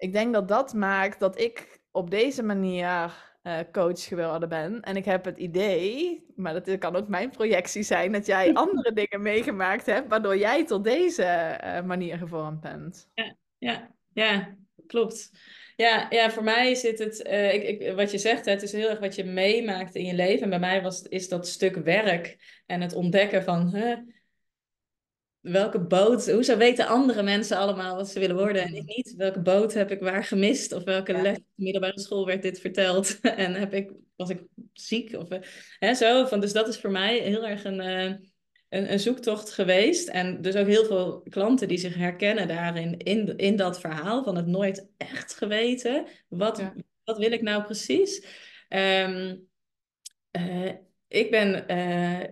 ik 0.04 0.14
denk 0.14 0.34
dat 0.34 0.48
dat 0.48 0.74
maakt 0.74 1.20
dat 1.20 1.40
ik 1.40 1.80
op 1.92 2.12
deze 2.12 2.44
manier 2.44 3.14
uh, 3.44 3.60
coach 3.72 4.04
geworden 4.04 4.50
ben. 4.50 4.82
En 4.82 4.96
ik 4.96 5.06
heb 5.06 5.26
het 5.26 5.38
idee, 5.38 6.24
maar 6.36 6.54
dat 6.54 6.78
kan 6.78 6.96
ook 6.96 7.08
mijn 7.08 7.30
projectie 7.30 7.84
zijn... 7.84 8.12
dat 8.12 8.26
jij 8.26 8.54
andere 8.64 8.94
dingen 8.94 9.22
meegemaakt 9.22 9.86
hebt... 9.86 10.10
waardoor 10.10 10.38
jij 10.38 10.66
tot 10.66 10.84
deze 10.84 11.60
uh, 11.64 11.82
manier 11.82 12.18
gevormd 12.18 12.62
bent. 12.62 13.10
Ja, 13.14 13.36
ja, 13.58 13.92
ja 14.14 14.56
klopt. 14.88 15.32
Ja, 15.76 16.08
ja, 16.10 16.32
voor 16.32 16.44
mij 16.44 16.76
zit 16.76 17.00
het, 17.00 17.28
uh, 17.28 17.54
ik, 17.54 17.64
ik, 17.64 17.96
wat 17.96 18.12
je 18.12 18.18
zegt, 18.18 18.46
het 18.46 18.62
is 18.62 18.72
heel 18.72 18.90
erg 18.90 19.00
wat 19.00 19.16
je 19.16 19.24
meemaakt 19.24 19.96
in 19.96 20.06
je 20.06 20.14
leven. 20.14 20.44
En 20.44 20.50
bij 20.50 20.60
mij 20.60 20.82
was, 20.82 21.02
is 21.02 21.30
dat 21.30 21.48
stuk 21.48 21.76
werk 21.76 22.38
en 22.66 22.82
het 22.82 22.94
ontdekken 22.94 23.44
van 23.44 23.70
welke 25.44 25.80
boot, 25.80 26.32
hoezo 26.32 26.58
weten 26.58 26.88
andere 26.88 27.24
mensen 27.24 27.58
allemaal 27.58 27.96
wat 27.96 28.10
ze 28.10 28.20
willen 28.20 28.36
worden 28.36 28.62
en 28.62 28.76
ik 28.76 28.86
niet? 28.86 29.14
Welke 29.18 29.42
boot 29.42 29.74
heb 29.74 29.92
ik 29.92 30.00
waar 30.00 30.24
gemist? 30.24 30.72
Of 30.72 30.84
welke 30.84 31.12
les 31.12 31.38
op 31.38 31.44
de 31.56 31.64
middelbare 31.64 32.00
school 32.00 32.26
werd 32.26 32.42
dit 32.42 32.60
verteld? 32.60 33.20
en 33.22 33.54
heb 33.54 33.74
ik, 33.74 33.92
was 34.16 34.30
ik 34.30 34.44
ziek? 34.74 35.14
Of, 35.14 35.32
uh, 35.32 35.40
hè, 35.80 35.94
zo, 35.94 36.26
van, 36.26 36.40
dus 36.40 36.54
dat 36.54 36.68
is 36.68 36.80
voor 36.80 36.92
mij 36.92 37.18
heel 37.18 37.48
erg 37.48 37.64
een... 37.64 37.80
Uh, 37.80 38.16
een, 38.70 38.92
een, 38.92 39.00
zoektocht 39.00 39.52
geweest. 39.52 40.08
En 40.08 40.42
dus 40.42 40.56
ook 40.56 40.68
heel 40.68 40.86
veel 40.86 41.22
klanten 41.30 41.68
die 41.68 41.78
zich 41.78 41.96
herkennen 41.96 42.48
daarin, 42.48 42.98
in, 42.98 43.38
in 43.38 43.56
dat 43.56 43.80
verhaal 43.80 44.24
van 44.24 44.36
het 44.36 44.48
nooit 44.48 44.88
echt 44.98 45.34
geweten. 45.34 46.06
Wat, 46.28 46.64
wat 47.04 47.18
wil 47.18 47.32
ik 47.32 47.42
nou 47.42 47.64
precies? 47.64 48.26
Um, 48.70 49.48
uh, 50.38 50.72
ik 51.08 51.32
ben 51.32 51.64
uh, 51.72 52.30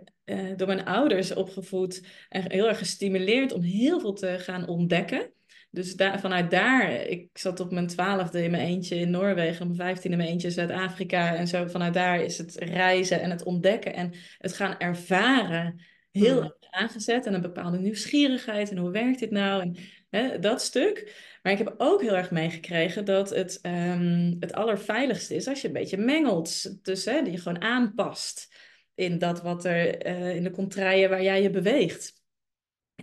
door 0.55 0.67
mijn 0.67 0.85
ouders 0.85 1.33
opgevoed 1.33 2.05
en 2.29 2.51
heel 2.51 2.67
erg 2.67 2.77
gestimuleerd 2.77 3.51
om 3.51 3.61
heel 3.61 3.99
veel 3.99 4.13
te 4.13 4.39
gaan 4.39 4.67
ontdekken. 4.67 5.31
Dus 5.71 5.95
daar, 5.95 6.19
vanuit 6.19 6.51
daar, 6.51 6.91
ik 6.91 7.29
zat 7.33 7.59
op 7.59 7.71
mijn 7.71 7.87
twaalfde 7.87 8.43
in 8.43 8.51
mijn 8.51 8.67
eentje 8.67 8.95
in 8.95 9.09
Noorwegen, 9.09 9.61
op 9.61 9.67
mijn 9.67 9.89
vijftiende 9.89 10.17
in 10.17 10.23
mijn 10.23 10.29
eentje 10.29 10.47
in 10.47 10.53
Zuid-Afrika. 10.53 11.35
En 11.35 11.47
zo 11.47 11.67
vanuit 11.67 11.93
daar 11.93 12.21
is 12.21 12.37
het 12.37 12.55
reizen 12.55 13.21
en 13.21 13.29
het 13.29 13.43
ontdekken 13.43 13.93
en 13.93 14.13
het 14.37 14.53
gaan 14.53 14.77
ervaren 14.77 15.81
heel 16.11 16.35
hmm. 16.35 16.43
erg 16.43 16.71
aangezet. 16.71 17.25
En 17.25 17.33
een 17.33 17.41
bepaalde 17.41 17.79
nieuwsgierigheid 17.79 18.71
en 18.71 18.77
hoe 18.77 18.91
werkt 18.91 19.19
dit 19.19 19.31
nou 19.31 19.61
en 19.61 19.75
hè, 20.09 20.39
dat 20.39 20.61
stuk. 20.61 21.29
Maar 21.41 21.51
ik 21.51 21.57
heb 21.57 21.73
ook 21.77 22.01
heel 22.01 22.17
erg 22.17 22.31
meegekregen 22.31 23.05
dat 23.05 23.29
het 23.29 23.59
um, 23.61 24.35
het 24.39 24.53
allerveiligste 24.53 25.35
is 25.35 25.47
als 25.47 25.61
je 25.61 25.67
een 25.67 25.73
beetje 25.73 25.97
mengelt. 25.97 26.77
Dus 26.85 27.05
hè, 27.05 27.21
die 27.21 27.31
je 27.31 27.37
gewoon 27.37 27.61
aanpast 27.61 28.55
in 28.95 29.17
dat 29.17 29.41
wat 29.41 29.65
er 29.65 30.07
uh, 30.07 30.35
in 30.35 30.43
de 30.43 30.51
contraien 30.51 31.09
waar 31.09 31.23
jij 31.23 31.41
je 31.41 31.49
beweegt. 31.49 32.19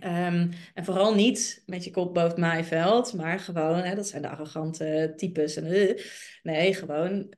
Um, 0.03 0.49
en 0.73 0.85
vooral 0.85 1.15
niet 1.15 1.63
met 1.65 1.83
je 1.83 1.91
kop 1.91 2.13
boven 2.13 2.39
maaiveld, 2.39 3.13
maar 3.13 3.39
gewoon, 3.39 3.81
hè, 3.81 3.95
dat 3.95 4.07
zijn 4.07 4.21
de 4.21 4.29
arrogante 4.29 5.13
types. 5.15 5.55
En, 5.55 5.65
uh, 5.65 6.03
nee, 6.43 6.73
gewoon 6.73 7.33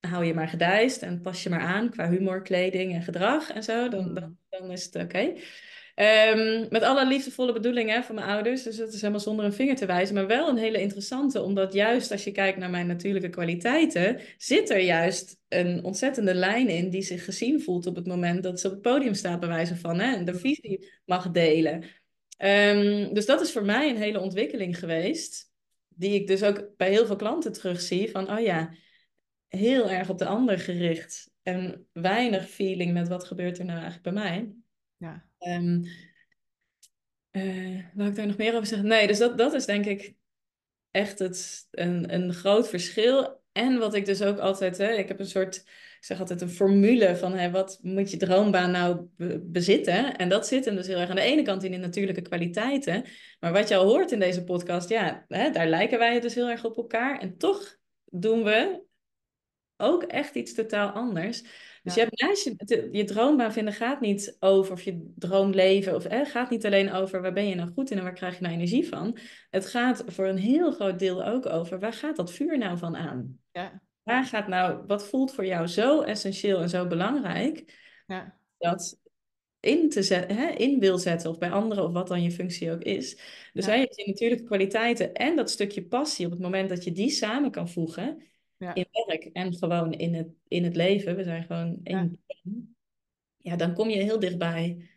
hou 0.00 0.24
je 0.24 0.34
maar 0.34 0.48
gedijst 0.48 1.02
en 1.02 1.20
pas 1.20 1.42
je 1.42 1.48
maar 1.48 1.60
aan 1.60 1.90
qua 1.90 2.08
humor, 2.08 2.42
kleding 2.42 2.94
en 2.94 3.02
gedrag 3.02 3.50
en 3.50 3.62
zo. 3.62 3.88
Dan, 3.88 4.14
dan, 4.14 4.38
dan 4.48 4.70
is 4.70 4.84
het 4.84 4.94
oké. 4.96 5.32
Um, 6.00 6.66
met 6.70 6.82
alle 6.82 7.06
liefdevolle 7.06 7.52
bedoelingen 7.52 8.04
van 8.04 8.14
mijn 8.14 8.26
ouders. 8.26 8.62
Dus 8.62 8.76
dat 8.76 8.92
is 8.92 9.00
helemaal 9.00 9.20
zonder 9.20 9.44
een 9.44 9.52
vinger 9.52 9.76
te 9.76 9.86
wijzen. 9.86 10.14
Maar 10.14 10.26
wel 10.26 10.48
een 10.48 10.56
hele 10.56 10.80
interessante. 10.80 11.42
Omdat 11.42 11.72
juist 11.72 12.10
als 12.10 12.24
je 12.24 12.32
kijkt 12.32 12.58
naar 12.58 12.70
mijn 12.70 12.86
natuurlijke 12.86 13.28
kwaliteiten. 13.28 14.20
Zit 14.36 14.70
er 14.70 14.80
juist 14.80 15.36
een 15.48 15.84
ontzettende 15.84 16.34
lijn 16.34 16.68
in 16.68 16.90
die 16.90 17.02
zich 17.02 17.24
gezien 17.24 17.62
voelt 17.62 17.86
op 17.86 17.96
het 17.96 18.06
moment 18.06 18.42
dat 18.42 18.60
ze 18.60 18.66
op 18.66 18.72
het 18.72 18.82
podium 18.82 19.14
staat. 19.14 19.40
Bij 19.40 19.48
wijze 19.48 19.76
van. 19.76 19.98
Hè, 19.98 20.14
en 20.14 20.24
de 20.24 20.34
visie 20.34 20.90
mag 21.04 21.30
delen. 21.30 21.84
Um, 22.38 23.14
dus 23.14 23.26
dat 23.26 23.40
is 23.40 23.52
voor 23.52 23.64
mij 23.64 23.90
een 23.90 23.96
hele 23.96 24.20
ontwikkeling 24.20 24.78
geweest. 24.78 25.50
Die 25.88 26.14
ik 26.14 26.26
dus 26.26 26.42
ook 26.42 26.70
bij 26.76 26.90
heel 26.90 27.06
veel 27.06 27.16
klanten 27.16 27.52
terugzie. 27.52 28.10
Van 28.10 28.30
oh 28.30 28.40
ja, 28.40 28.74
heel 29.48 29.90
erg 29.90 30.08
op 30.08 30.18
de 30.18 30.26
ander 30.26 30.58
gericht. 30.58 31.30
En 31.42 31.86
weinig 31.92 32.48
feeling 32.48 32.92
met 32.92 33.08
wat 33.08 33.24
gebeurt 33.24 33.58
er 33.58 33.64
nou 33.64 33.80
eigenlijk 33.80 34.14
bij 34.14 34.22
mij. 34.22 34.52
Ja. 34.96 35.28
Um, 35.48 35.84
ik 38.06 38.14
daar 38.14 38.26
nog 38.26 38.36
meer 38.36 38.54
over 38.54 38.66
zeggen? 38.66 38.88
Nee, 38.88 39.06
dus 39.06 39.18
dat, 39.18 39.38
dat 39.38 39.54
is 39.54 39.64
denk 39.64 39.86
ik 39.86 40.14
echt 40.90 41.18
het, 41.18 41.66
een, 41.70 42.14
een 42.14 42.34
groot 42.34 42.68
verschil. 42.68 43.42
En 43.52 43.78
wat 43.78 43.94
ik 43.94 44.06
dus 44.06 44.22
ook 44.22 44.38
altijd, 44.38 44.78
hè, 44.78 44.92
ik 44.92 45.08
heb 45.08 45.18
een 45.18 45.26
soort, 45.26 45.56
ik 45.56 45.98
zeg 46.00 46.20
altijd 46.20 46.40
een 46.40 46.50
formule 46.50 47.16
van 47.16 47.32
hè, 47.34 47.50
wat 47.50 47.78
moet 47.82 48.10
je 48.10 48.16
droombaan 48.16 48.70
nou 48.70 49.08
bezitten? 49.40 50.16
En 50.16 50.28
dat 50.28 50.46
zit 50.46 50.64
hem 50.64 50.74
dus 50.74 50.86
heel 50.86 50.98
erg 50.98 51.10
aan 51.10 51.16
de 51.16 51.22
ene 51.22 51.42
kant 51.42 51.64
in 51.64 51.70
de 51.70 51.76
natuurlijke 51.76 52.22
kwaliteiten. 52.22 53.04
Maar 53.40 53.52
wat 53.52 53.68
je 53.68 53.76
al 53.76 53.86
hoort 53.86 54.12
in 54.12 54.18
deze 54.18 54.44
podcast, 54.44 54.88
ja, 54.88 55.24
hè, 55.28 55.50
daar 55.50 55.66
lijken 55.66 55.98
wij 55.98 56.14
het 56.14 56.22
dus 56.22 56.34
heel 56.34 56.48
erg 56.48 56.64
op 56.64 56.76
elkaar. 56.76 57.18
En 57.20 57.36
toch 57.36 57.76
doen 58.04 58.44
we 58.44 58.82
ook 59.76 60.02
echt 60.02 60.34
iets 60.34 60.54
totaal 60.54 60.90
anders. 60.90 61.42
Dus 61.82 61.94
je 61.94 62.00
hebt 62.00 62.20
naast 62.20 62.44
je, 62.44 62.88
je 62.92 63.04
droombaan 63.04 63.52
vinden 63.52 63.74
gaat 63.74 64.00
niet 64.00 64.36
over 64.40 64.72
of 64.72 64.82
je 64.82 65.12
droomleven 65.16 65.94
of 65.94 66.04
eh, 66.04 66.26
gaat 66.26 66.50
niet 66.50 66.66
alleen 66.66 66.92
over 66.92 67.22
waar 67.22 67.32
ben 67.32 67.48
je 67.48 67.54
nou 67.54 67.70
goed 67.72 67.90
in 67.90 67.96
en 67.98 68.02
waar 68.02 68.12
krijg 68.12 68.34
je 68.36 68.42
nou 68.42 68.54
energie 68.54 68.88
van. 68.88 69.18
Het 69.50 69.66
gaat 69.66 70.02
voor 70.06 70.26
een 70.26 70.38
heel 70.38 70.72
groot 70.72 70.98
deel 70.98 71.24
ook 71.24 71.46
over 71.46 71.78
waar 71.78 71.92
gaat 71.92 72.16
dat 72.16 72.32
vuur 72.32 72.58
nou 72.58 72.78
van 72.78 72.96
aan? 72.96 73.38
Ja. 73.52 73.82
Waar 74.02 74.24
gaat 74.24 74.48
nou, 74.48 74.84
wat 74.86 75.08
voelt 75.08 75.34
voor 75.34 75.46
jou 75.46 75.66
zo 75.66 76.00
essentieel 76.00 76.60
en 76.60 76.68
zo 76.68 76.86
belangrijk? 76.86 77.78
Ja. 78.06 78.38
dat 78.58 78.98
in, 79.60 79.88
te 79.88 80.02
zetten, 80.02 80.36
hè, 80.36 80.48
in 80.48 80.78
wil 80.78 80.98
zetten, 80.98 81.30
of 81.30 81.38
bij 81.38 81.50
anderen, 81.50 81.84
of 81.84 81.92
wat 81.92 82.08
dan 82.08 82.22
je 82.22 82.30
functie 82.30 82.72
ook 82.72 82.82
is. 82.82 83.14
Dus 83.52 83.66
Ja. 83.66 83.70
hebben 83.72 83.96
die 83.96 84.06
natuurlijke 84.06 84.44
kwaliteiten 84.44 85.14
en 85.14 85.36
dat 85.36 85.50
stukje 85.50 85.84
passie 85.84 86.26
op 86.26 86.32
het 86.32 86.40
moment 86.40 86.68
dat 86.68 86.84
je 86.84 86.92
die 86.92 87.10
samen 87.10 87.50
kan 87.50 87.68
voegen 87.68 88.22
Ja. 88.60 88.74
in 88.74 88.86
werk 89.06 89.24
en 89.24 89.54
gewoon 89.54 89.92
in 89.92 90.14
het, 90.14 90.28
in 90.48 90.64
het 90.64 90.76
leven. 90.76 91.16
We 91.16 91.24
zijn 91.24 91.44
gewoon 91.44 91.80
één. 91.82 92.22
Ja. 93.36 93.56
dan 93.56 93.74
kom 93.74 93.88
je 93.88 94.02
heel 94.02 94.18
dichtbij 94.18 94.88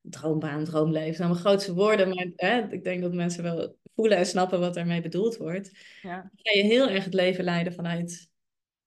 droombaan, 0.00 0.64
droomleven. 0.64 1.14
Zijn 1.14 1.28
mijn 1.28 1.40
grootste 1.40 1.74
woorden, 1.74 2.08
maar 2.08 2.26
hè, 2.36 2.72
ik 2.72 2.84
denk 2.84 3.02
dat 3.02 3.14
mensen 3.14 3.42
wel 3.42 3.76
voelen 3.94 4.18
en 4.18 4.26
snappen 4.26 4.60
wat 4.60 4.74
daarmee 4.74 5.00
bedoeld 5.00 5.36
wordt. 5.36 5.70
Ja. 6.02 6.20
Dan 6.20 6.30
ga 6.34 6.58
je 6.58 6.62
heel 6.64 6.88
erg 6.88 7.04
het 7.04 7.14
leven 7.14 7.44
leiden 7.44 7.72
vanuit 7.72 8.30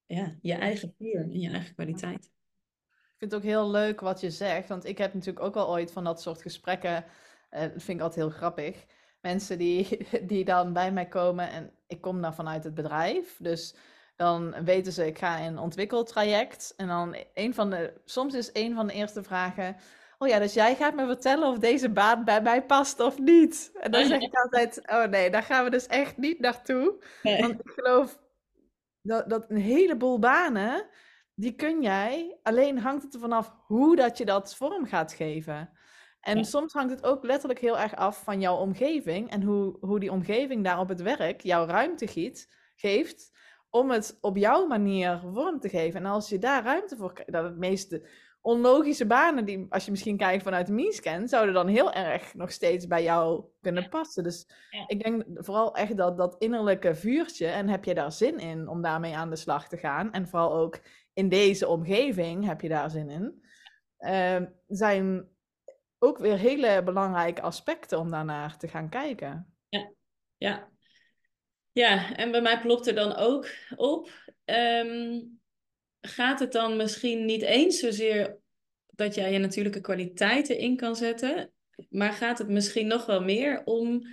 ja, 0.05 0.37
je 0.41 0.53
eigen 0.53 0.93
vuur 0.97 1.21
en 1.21 1.39
je 1.39 1.49
eigen 1.49 1.73
kwaliteit. 1.73 2.31
Ik 2.85 3.15
vind 3.17 3.31
het 3.31 3.35
ook 3.41 3.47
heel 3.49 3.71
leuk 3.71 3.99
wat 3.99 4.19
je 4.19 4.31
zegt, 4.31 4.69
want 4.69 4.85
ik 4.85 4.97
heb 4.97 5.13
natuurlijk 5.13 5.45
ook 5.45 5.55
al 5.55 5.69
ooit 5.69 5.91
van 5.91 6.03
dat 6.03 6.21
soort 6.21 6.41
gesprekken. 6.41 7.05
eh, 7.49 7.61
dat 7.61 7.71
vind 7.71 7.97
ik 7.97 8.03
altijd 8.03 8.25
heel 8.25 8.37
grappig. 8.37 8.85
Mensen 9.21 9.57
die, 9.57 10.07
die 10.27 10.45
dan 10.45 10.73
bij 10.73 10.91
mij 10.91 11.07
komen 11.07 11.49
en 11.49 11.71
ik 11.87 12.01
kom 12.01 12.21
dan 12.21 12.33
vanuit 12.35 12.63
het 12.63 12.73
bedrijf. 12.73 13.37
Dus 13.39 13.75
dan 14.19 14.63
weten 14.63 14.91
ze, 14.91 15.05
ik 15.05 15.17
ga 15.17 15.37
in 15.37 15.45
een 15.45 15.57
ontwikkeltraject. 15.57 16.73
En 16.77 16.87
dan 16.87 17.15
een 17.33 17.53
van 17.53 17.69
de, 17.69 17.93
soms 18.05 18.33
is 18.33 18.49
een 18.53 18.75
van 18.75 18.87
de 18.87 18.93
eerste 18.93 19.23
vragen. 19.23 19.75
Oh 20.17 20.27
ja, 20.27 20.39
dus 20.39 20.53
jij 20.53 20.75
gaat 20.75 20.95
me 20.95 21.05
vertellen 21.05 21.47
of 21.47 21.57
deze 21.57 21.89
baan 21.89 22.23
bij 22.23 22.41
mij 22.41 22.65
past 22.65 22.99
of 22.99 23.19
niet. 23.19 23.71
En 23.81 23.91
dan 23.91 24.05
zeg 24.05 24.21
ik 24.21 24.33
altijd, 24.33 24.81
oh 24.85 25.03
nee, 25.05 25.29
daar 25.29 25.43
gaan 25.43 25.63
we 25.63 25.69
dus 25.69 25.87
echt 25.87 26.17
niet 26.17 26.39
naartoe. 26.39 27.03
Nee. 27.23 27.41
Want 27.41 27.53
ik 27.59 27.69
geloof 27.69 28.19
dat, 29.01 29.29
dat 29.29 29.45
een 29.49 29.57
heleboel 29.57 30.19
banen, 30.19 30.85
die 31.35 31.55
kun 31.55 31.81
jij, 31.81 32.37
alleen 32.43 32.79
hangt 32.79 33.03
het 33.03 33.13
ervan 33.13 33.31
af 33.31 33.53
hoe 33.65 33.95
dat 33.95 34.17
je 34.17 34.25
dat 34.25 34.55
vorm 34.55 34.85
gaat 34.85 35.13
geven. 35.13 35.69
En 36.21 36.37
Ja. 36.37 36.43
soms 36.43 36.73
hangt 36.73 36.91
het 36.91 37.03
ook 37.03 37.23
letterlijk 37.23 37.59
heel 37.59 37.79
erg 37.79 37.95
af 37.95 38.23
van 38.23 38.39
jouw 38.41 38.57
omgeving 38.57 39.29
en 39.29 39.41
hoe, 39.43 39.77
hoe 39.79 39.99
die 39.99 40.11
omgeving 40.11 40.63
daar 40.63 40.79
op 40.79 40.89
het 40.89 41.01
werk 41.01 41.41
jouw 41.41 41.65
ruimte 41.65 42.07
giet, 42.07 42.53
geeft 42.75 43.37
om 43.69 43.91
het 43.91 44.17
op 44.21 44.37
jouw 44.37 44.65
manier 44.67 45.19
vorm 45.33 45.59
te 45.59 45.69
geven. 45.69 45.99
En 45.99 46.11
als 46.11 46.29
je 46.29 46.37
daar 46.37 46.63
ruimte 46.63 46.95
voor 46.97 47.13
krijgt, 47.13 47.31
dat 47.31 47.43
het 47.43 47.57
meeste 47.57 48.07
onlogische 48.41 49.05
banen, 49.05 49.45
die 49.45 49.65
als 49.69 49.85
je 49.85 49.91
misschien 49.91 50.17
kijkt 50.17 50.43
vanuit 50.43 50.67
de 50.67 50.73
meescan, 50.73 51.27
zouden 51.27 51.53
dan 51.53 51.67
heel 51.67 51.91
erg 51.93 52.33
nog 52.33 52.51
steeds 52.51 52.87
bij 52.87 53.03
jou 53.03 53.43
kunnen 53.61 53.89
passen. 53.89 54.23
Dus 54.23 54.47
Ja. 54.69 54.83
ik 54.87 55.03
denk 55.03 55.23
vooral 55.33 55.75
echt 55.75 55.97
dat 55.97 56.17
dat 56.17 56.35
innerlijke 56.37 56.95
vuurtje, 56.95 57.47
en 57.47 57.67
heb 57.69 57.83
je 57.85 57.93
daar 57.93 58.11
zin 58.11 58.37
in 58.37 58.67
om 58.67 58.81
daarmee 58.81 59.15
aan 59.15 59.29
de 59.29 59.35
slag 59.35 59.67
te 59.67 59.77
gaan, 59.77 60.11
en 60.11 60.27
vooral 60.27 60.53
ook 60.53 60.79
in 61.13 61.29
deze 61.29 61.67
omgeving 61.67 62.45
heb 62.45 62.61
je 62.61 62.69
daar 62.69 62.89
zin 62.89 63.09
in, 63.09 63.43
ehm, 63.97 64.45
zijn 64.67 65.27
ook 65.99 66.17
weer 66.17 66.37
hele 66.37 66.83
belangrijke 66.83 67.41
aspecten 67.41 67.99
om 67.99 68.11
daarnaar 68.11 68.57
te 68.57 68.67
gaan 68.67 68.89
kijken. 68.89 69.53
Ja. 69.69 69.91
Ja, 70.37 70.69
en 72.15 72.31
bij 72.31 72.41
mij 72.41 72.59
klopt 72.59 72.87
er 72.87 72.95
dan 72.95 73.15
ook 73.15 73.47
op. 73.75 74.11
ehm, 74.45 75.21
gaat 76.01 76.39
het 76.39 76.51
dan 76.51 76.77
misschien 76.77 77.25
niet 77.25 77.41
eens 77.41 77.79
zozeer 77.79 78.39
dat 78.85 79.15
jij 79.15 79.31
je 79.31 79.37
natuurlijke 79.39 79.81
kwaliteiten 79.81 80.57
in 80.57 80.75
kan 80.75 80.95
zetten, 80.95 81.51
maar 81.89 82.13
gaat 82.13 82.37
het 82.37 82.47
misschien 82.47 82.87
nog 82.87 83.05
wel 83.05 83.21
meer 83.21 83.63
om 83.65 84.07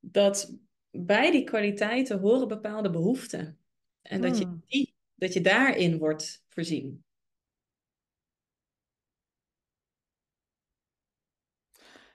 dat 0.00 0.56
bij 0.90 1.30
die 1.30 1.44
kwaliteiten 1.44 2.18
horen 2.18 2.48
bepaalde 2.48 2.90
behoeften. 2.90 3.58
En 4.02 4.20
dat 4.20 4.38
je, 4.38 4.44
Hmm. 4.44 4.62
die, 4.66 4.94
dat 5.14 5.32
je 5.32 5.40
daarin 5.40 5.98
wordt 5.98 6.44
voorzien. 6.48 7.04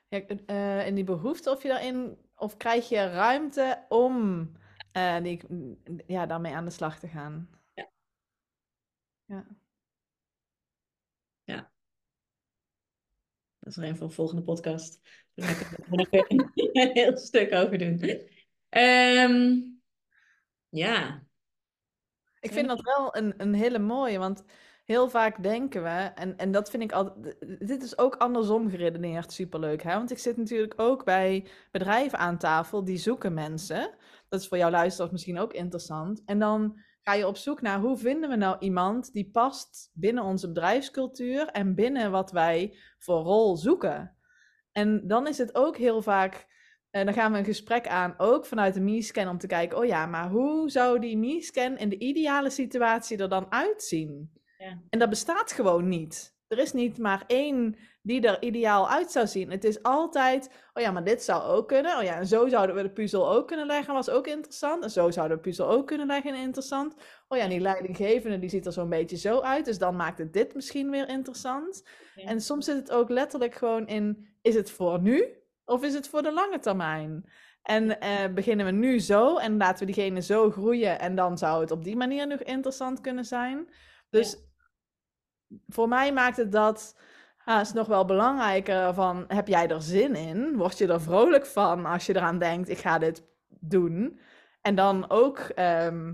Ja, 0.08 0.22
eh, 0.46 0.88
in 0.88 0.96
die 0.96 1.04
behoefte 1.04 1.52
of 1.52 1.62
je 1.62 1.68
daarin, 1.68 2.18
of 2.36 2.58
krijg 2.58 2.90
je 2.90 3.10
ruimte 3.10 3.86
om 3.90 4.52
eh, 4.98 5.24
die, 5.24 5.42
ja, 6.08 6.26
daarmee 6.26 6.54
aan 6.54 6.66
de 6.66 6.72
slag 6.72 7.00
te 7.00 7.08
gaan? 7.08 7.50
Ja. 9.26 9.46
Ja. 11.44 11.72
Dat 13.60 13.70
is 13.70 13.78
er 13.78 13.84
een 13.84 13.96
voor 13.96 14.08
een 14.08 14.14
volgende 14.14 14.44
podcast. 14.44 15.00
Daar 15.34 15.58
we 15.90 16.08
er 16.10 16.36
nog 16.36 16.50
een 16.74 16.92
heel 16.94 17.18
stuk 17.18 17.54
over 17.54 17.78
doen. 17.78 18.00
Ehm, 18.70 19.62
ja, 20.70 21.24
Ik 22.40 22.52
vind 22.52 22.68
dat 22.68 22.82
wel 22.82 23.16
een, 23.16 23.34
een 23.38 23.54
hele 23.54 23.80
mooie, 23.80 24.18
want 24.18 24.44
heel 24.86 25.10
vaak 25.10 25.44
denken 25.44 25.84
we, 25.84 26.12
en, 26.16 26.38
en 26.38 26.52
dat 26.52 26.70
vind 26.70 26.84
ik 26.84 26.92
altijd, 26.92 27.36
dit 27.68 27.84
is 27.84 27.98
ook 27.98 28.16
andersom 28.16 28.70
geredeneerd 28.70 29.32
superleuk, 29.32 29.84
hè? 29.84 29.94
Want 29.94 30.12
ik 30.12 30.18
zit 30.18 30.38
natuurlijk 30.38 30.80
ook 30.80 31.06
bij 31.06 31.48
bedrijven 31.72 32.20
aan 32.20 32.38
tafel, 32.38 32.84
die 32.84 32.98
zoeken 32.98 33.34
mensen. 33.34 33.96
Dat 34.30 34.40
is 34.40 34.48
voor 34.48 34.58
jouw 34.58 34.70
luisteraars 34.70 35.12
misschien 35.12 35.40
ook 35.40 35.54
interessant. 35.54 36.22
En 36.26 36.40
dan 36.40 36.80
ga 37.02 37.14
je 37.14 37.28
op 37.28 37.38
zoek 37.38 37.62
naar 37.62 37.80
hoe 37.80 37.98
vinden 37.98 38.30
we 38.30 38.36
nou 38.36 38.56
iemand 38.60 39.14
die 39.14 39.30
past 39.32 39.92
binnen 39.94 40.24
onze 40.24 40.48
bedrijfscultuur 40.48 41.48
en 41.48 41.76
binnen 41.76 42.12
wat 42.12 42.32
wij 42.32 42.78
voor 42.98 43.22
rol 43.22 43.58
zoeken. 43.58 44.16
En 44.72 45.08
dan 45.08 45.28
is 45.28 45.38
het 45.38 45.56
ook 45.56 45.78
heel 45.78 46.02
vaak 46.02 46.48
en 46.90 47.06
dan 47.06 47.14
gaan 47.14 47.32
we 47.32 47.38
een 47.38 47.46
gesprek 47.46 47.88
aan, 47.88 48.14
ook 48.18 48.46
vanuit 48.46 48.74
de 48.74 48.82
ME-scan, 48.82 49.28
om 49.28 49.38
te 49.38 49.48
kijken, 49.48 49.78
oh 49.78 49.86
ja, 49.86 50.06
maar 50.06 50.30
hoe 50.30 50.70
zou 50.70 51.00
die 51.00 51.18
ME-scan 51.18 51.78
in 51.78 51.90
de 51.90 51.98
ideale 51.98 52.50
situatie 52.50 53.18
er 53.18 53.30
dan 53.30 53.52
uitzien? 53.52 54.32
Ja. 54.58 54.82
En 54.90 55.00
dat 55.00 55.10
bestaat 55.10 55.52
gewoon 55.52 55.88
niet. 55.88 56.37
Er 56.48 56.58
is 56.58 56.74
niet 56.74 56.98
maar 56.98 57.24
één 57.28 57.76
die 58.02 58.28
er 58.28 58.42
ideaal 58.42 58.90
uit 58.90 59.12
zou 59.12 59.28
zien. 59.28 59.52
Het 59.52 59.64
is 59.64 59.84
altijd, 59.84 60.52
oh 60.74 60.84
ja, 60.84 60.92
maar 60.92 61.04
dit 61.04 61.24
zou 61.24 61.44
ook 61.44 61.68
kunnen. 61.68 61.98
Oh 61.98 62.04
ja, 62.04 62.16
en 62.16 62.28
zo 62.28 62.48
zouden 62.48 62.76
we 62.76 62.82
de 62.82 62.90
puzzel 62.90 63.32
ook 63.32 63.48
kunnen 63.48 63.66
leggen, 63.66 63.94
was 63.94 64.10
ook 64.10 64.28
interessant. 64.28 64.84
En 64.84 64.90
zo 64.90 65.12
zouden 65.12 65.38
we 65.38 65.44
de 65.44 65.50
puzzel 65.50 65.70
ook 65.70 65.88
kunnen 65.88 66.08
leggen, 66.08 66.36
interessant. 66.36 66.96
Oh 67.28 67.38
ja, 67.38 67.44
en 67.44 67.50
die 67.50 67.60
leidinggevende, 67.60 68.40
die 68.40 68.50
ziet 68.50 68.66
er 68.66 68.72
zo'n 68.72 68.90
beetje 68.90 69.18
zo 69.18 69.40
uit. 69.40 69.66
Dus 69.66 69.78
dan 69.78 69.96
maakt 69.96 70.18
het 70.18 70.34
dit 70.34 70.54
misschien 70.56 70.90
weer 70.90 71.10
interessant. 71.10 71.84
Ja. 72.16 72.24
En 72.24 72.42
soms 72.42 72.66
zit 72.66 72.76
het 72.76 72.92
ook 72.92 73.10
letterlijk 73.10 73.56
gewoon 73.56 73.88
in, 73.88 74.28
is 74.42 74.56
het 74.56 74.72
voor 74.72 75.02
nu? 75.02 75.26
Of 75.66 75.84
is 75.84 75.94
het 75.94 76.08
voor 76.08 76.22
de 76.22 76.32
lange 76.32 76.60
termijn? 76.60 77.30
En 77.64 78.00
eh, 78.00 78.34
beginnen 78.34 78.66
we 78.66 78.72
nu 78.72 79.00
zo 79.00 79.38
en 79.38 79.58
laten 79.58 79.80
we 79.80 79.94
diegene 79.94 80.22
zo 80.22 80.52
groeien 80.52 81.00
en 81.00 81.16
dan 81.16 81.38
zou 81.38 81.62
het 81.62 81.72
op 81.72 81.84
die 81.84 81.96
manier 81.96 82.28
nog 82.28 82.40
interessant 82.40 83.02
kunnen 83.02 83.26
zijn. 83.26 83.70
Dus 84.10 84.38
voor 85.68 85.88
mij 85.88 86.14
maakt 86.14 86.38
het 86.38 86.52
dat 86.52 86.96
haast 87.38 87.74
nog 87.74 87.88
wel 87.88 88.06
belangrijker 88.06 88.94
van, 88.94 89.26
heb 89.28 89.48
jij 89.48 89.68
er 89.68 89.82
zin 89.82 90.16
in? 90.16 90.58
Word 90.58 90.78
je 90.78 90.88
er 90.88 91.02
vrolijk 91.02 91.46
van 91.46 91.86
als 91.86 92.06
je 92.06 92.16
eraan 92.16 92.40
denkt, 92.40 92.70
ik 92.70 92.78
ga 92.78 92.98
dit 92.98 93.24
doen? 93.60 94.20
En 94.62 94.76
dan 94.76 95.10
ook, 95.10 95.38
ehm, 95.40 96.14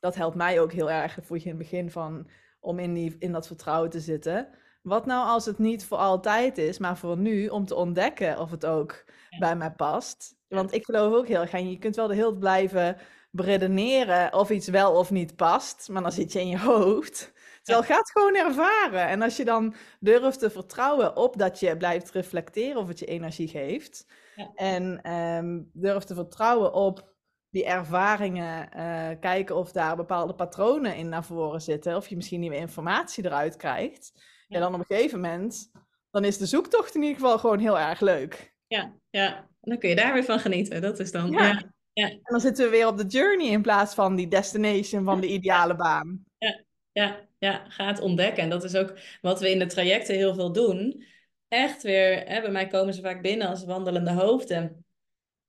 dat 0.00 0.14
helpt 0.14 0.36
mij 0.36 0.60
ook 0.60 0.72
heel 0.72 0.90
erg, 0.90 1.14
dat 1.14 1.24
voel 1.26 1.36
je 1.36 1.42
in 1.42 1.48
het 1.48 1.58
begin 1.58 1.90
van, 1.90 2.28
om 2.60 2.78
in, 2.78 2.94
die, 2.94 3.16
in 3.18 3.32
dat 3.32 3.46
vertrouwen 3.46 3.90
te 3.90 4.00
zitten. 4.00 4.48
Wat 4.82 5.06
nou 5.06 5.26
als 5.26 5.46
het 5.46 5.58
niet 5.58 5.84
voor 5.84 5.98
altijd 5.98 6.58
is, 6.58 6.78
maar 6.78 6.96
voor 6.96 7.16
nu, 7.18 7.48
om 7.48 7.64
te 7.66 7.74
ontdekken 7.74 8.38
of 8.38 8.50
het 8.50 8.66
ook 8.66 9.04
Ja. 9.28 9.38
bij 9.38 9.56
mij 9.56 9.70
past? 9.70 10.34
Want 10.48 10.74
ik 10.74 10.84
geloof 10.84 11.14
ook 11.14 11.26
heel 11.26 11.40
erg, 11.40 11.52
en 11.52 11.70
je 11.70 11.78
kunt 11.78 11.96
wel 11.96 12.06
de 12.06 12.14
hele 12.14 12.26
tijd 12.26 12.38
blijven 12.38 12.96
beredeneren 13.30 14.32
of 14.32 14.50
iets 14.50 14.68
wel 14.68 14.92
of 14.92 15.10
niet 15.10 15.36
past, 15.36 15.88
maar 15.88 16.02
dan 16.02 16.12
zit 16.12 16.32
je 16.32 16.40
in 16.40 16.48
je 16.48 16.58
hoofd. 16.58 17.32
Terwijl 17.66 17.86
ga 17.86 17.96
het 17.96 18.10
gewoon 18.10 18.36
ervaren. 18.36 19.08
En 19.08 19.22
als 19.22 19.36
je 19.36 19.44
dan 19.44 19.74
durft 20.00 20.38
te 20.38 20.50
vertrouwen 20.50 21.16
op 21.16 21.38
dat 21.38 21.60
je 21.60 21.76
blijft 21.76 22.10
reflecteren 22.10 22.80
of 22.80 22.88
het 22.88 22.98
je 22.98 23.06
energie 23.06 23.48
geeft. 23.48 24.06
Ja. 24.34 24.50
En 24.54 25.02
ehm 25.02 25.60
durft 25.72 26.06
te 26.06 26.14
vertrouwen 26.14 26.72
op 26.72 27.14
die 27.50 27.64
ervaringen, 27.64 28.70
eh, 28.72 29.08
kijken 29.20 29.56
of 29.56 29.72
daar 29.72 29.96
bepaalde 29.96 30.34
patronen 30.34 30.96
in 30.96 31.08
naar 31.08 31.24
voren 31.24 31.60
zitten. 31.60 31.96
Of 31.96 32.08
je 32.08 32.16
misschien 32.16 32.40
nieuwe 32.40 32.56
informatie 32.56 33.24
eruit 33.24 33.56
krijgt. 33.56 34.12
Ja. 34.14 34.22
Ja. 34.48 34.60
dan 34.60 34.74
op 34.74 34.80
een 34.80 34.96
gegeven 34.96 35.20
moment, 35.20 35.70
dan 36.10 36.24
is 36.24 36.38
de 36.38 36.46
zoektocht 36.46 36.94
in 36.94 37.02
ieder 37.02 37.16
geval 37.20 37.38
gewoon 37.38 37.58
heel 37.58 37.78
erg 37.78 38.00
leuk. 38.00 38.54
ja, 38.66 38.92
ja. 39.10 39.36
En 39.36 39.72
dan 39.72 39.78
kun 39.78 39.88
je 39.88 39.96
daar 39.96 40.12
weer 40.12 40.24
van 40.24 40.38
genieten. 40.38 40.82
Dat 40.82 40.98
is 40.98 41.12
dan. 41.12 41.30
Ja. 41.30 41.62
Ja, 41.92 42.08
En 42.08 42.20
dan 42.22 42.40
zitten 42.40 42.64
we 42.64 42.70
weer 42.70 42.86
op 42.86 42.96
de 42.96 43.06
journey 43.06 43.46
in 43.46 43.62
plaats 43.62 43.94
van 43.94 44.16
die 44.16 44.28
destination 44.28 45.04
van 45.04 45.20
de 45.20 45.26
ideale 45.26 45.76
baan. 45.76 46.24
ja, 46.38 46.64
ja, 46.92 47.25
ga 47.68 47.86
het 47.86 48.00
ontdekken. 48.00 48.42
En 48.42 48.50
dat 48.50 48.64
is 48.64 48.74
ook 48.74 48.98
wat 49.20 49.40
we 49.40 49.50
in 49.50 49.58
de 49.58 49.66
trajecten 49.66 50.14
heel 50.14 50.34
veel 50.34 50.52
doen. 50.52 51.04
Echt 51.48 51.82
weer, 51.82 52.28
hè, 52.28 52.40
bij 52.40 52.50
mij 52.50 52.66
komen 52.66 52.94
ze 52.94 53.00
vaak 53.00 53.22
binnen 53.22 53.48
als 53.48 53.64
wandelende 53.64 54.12
hoofden. 54.12 54.84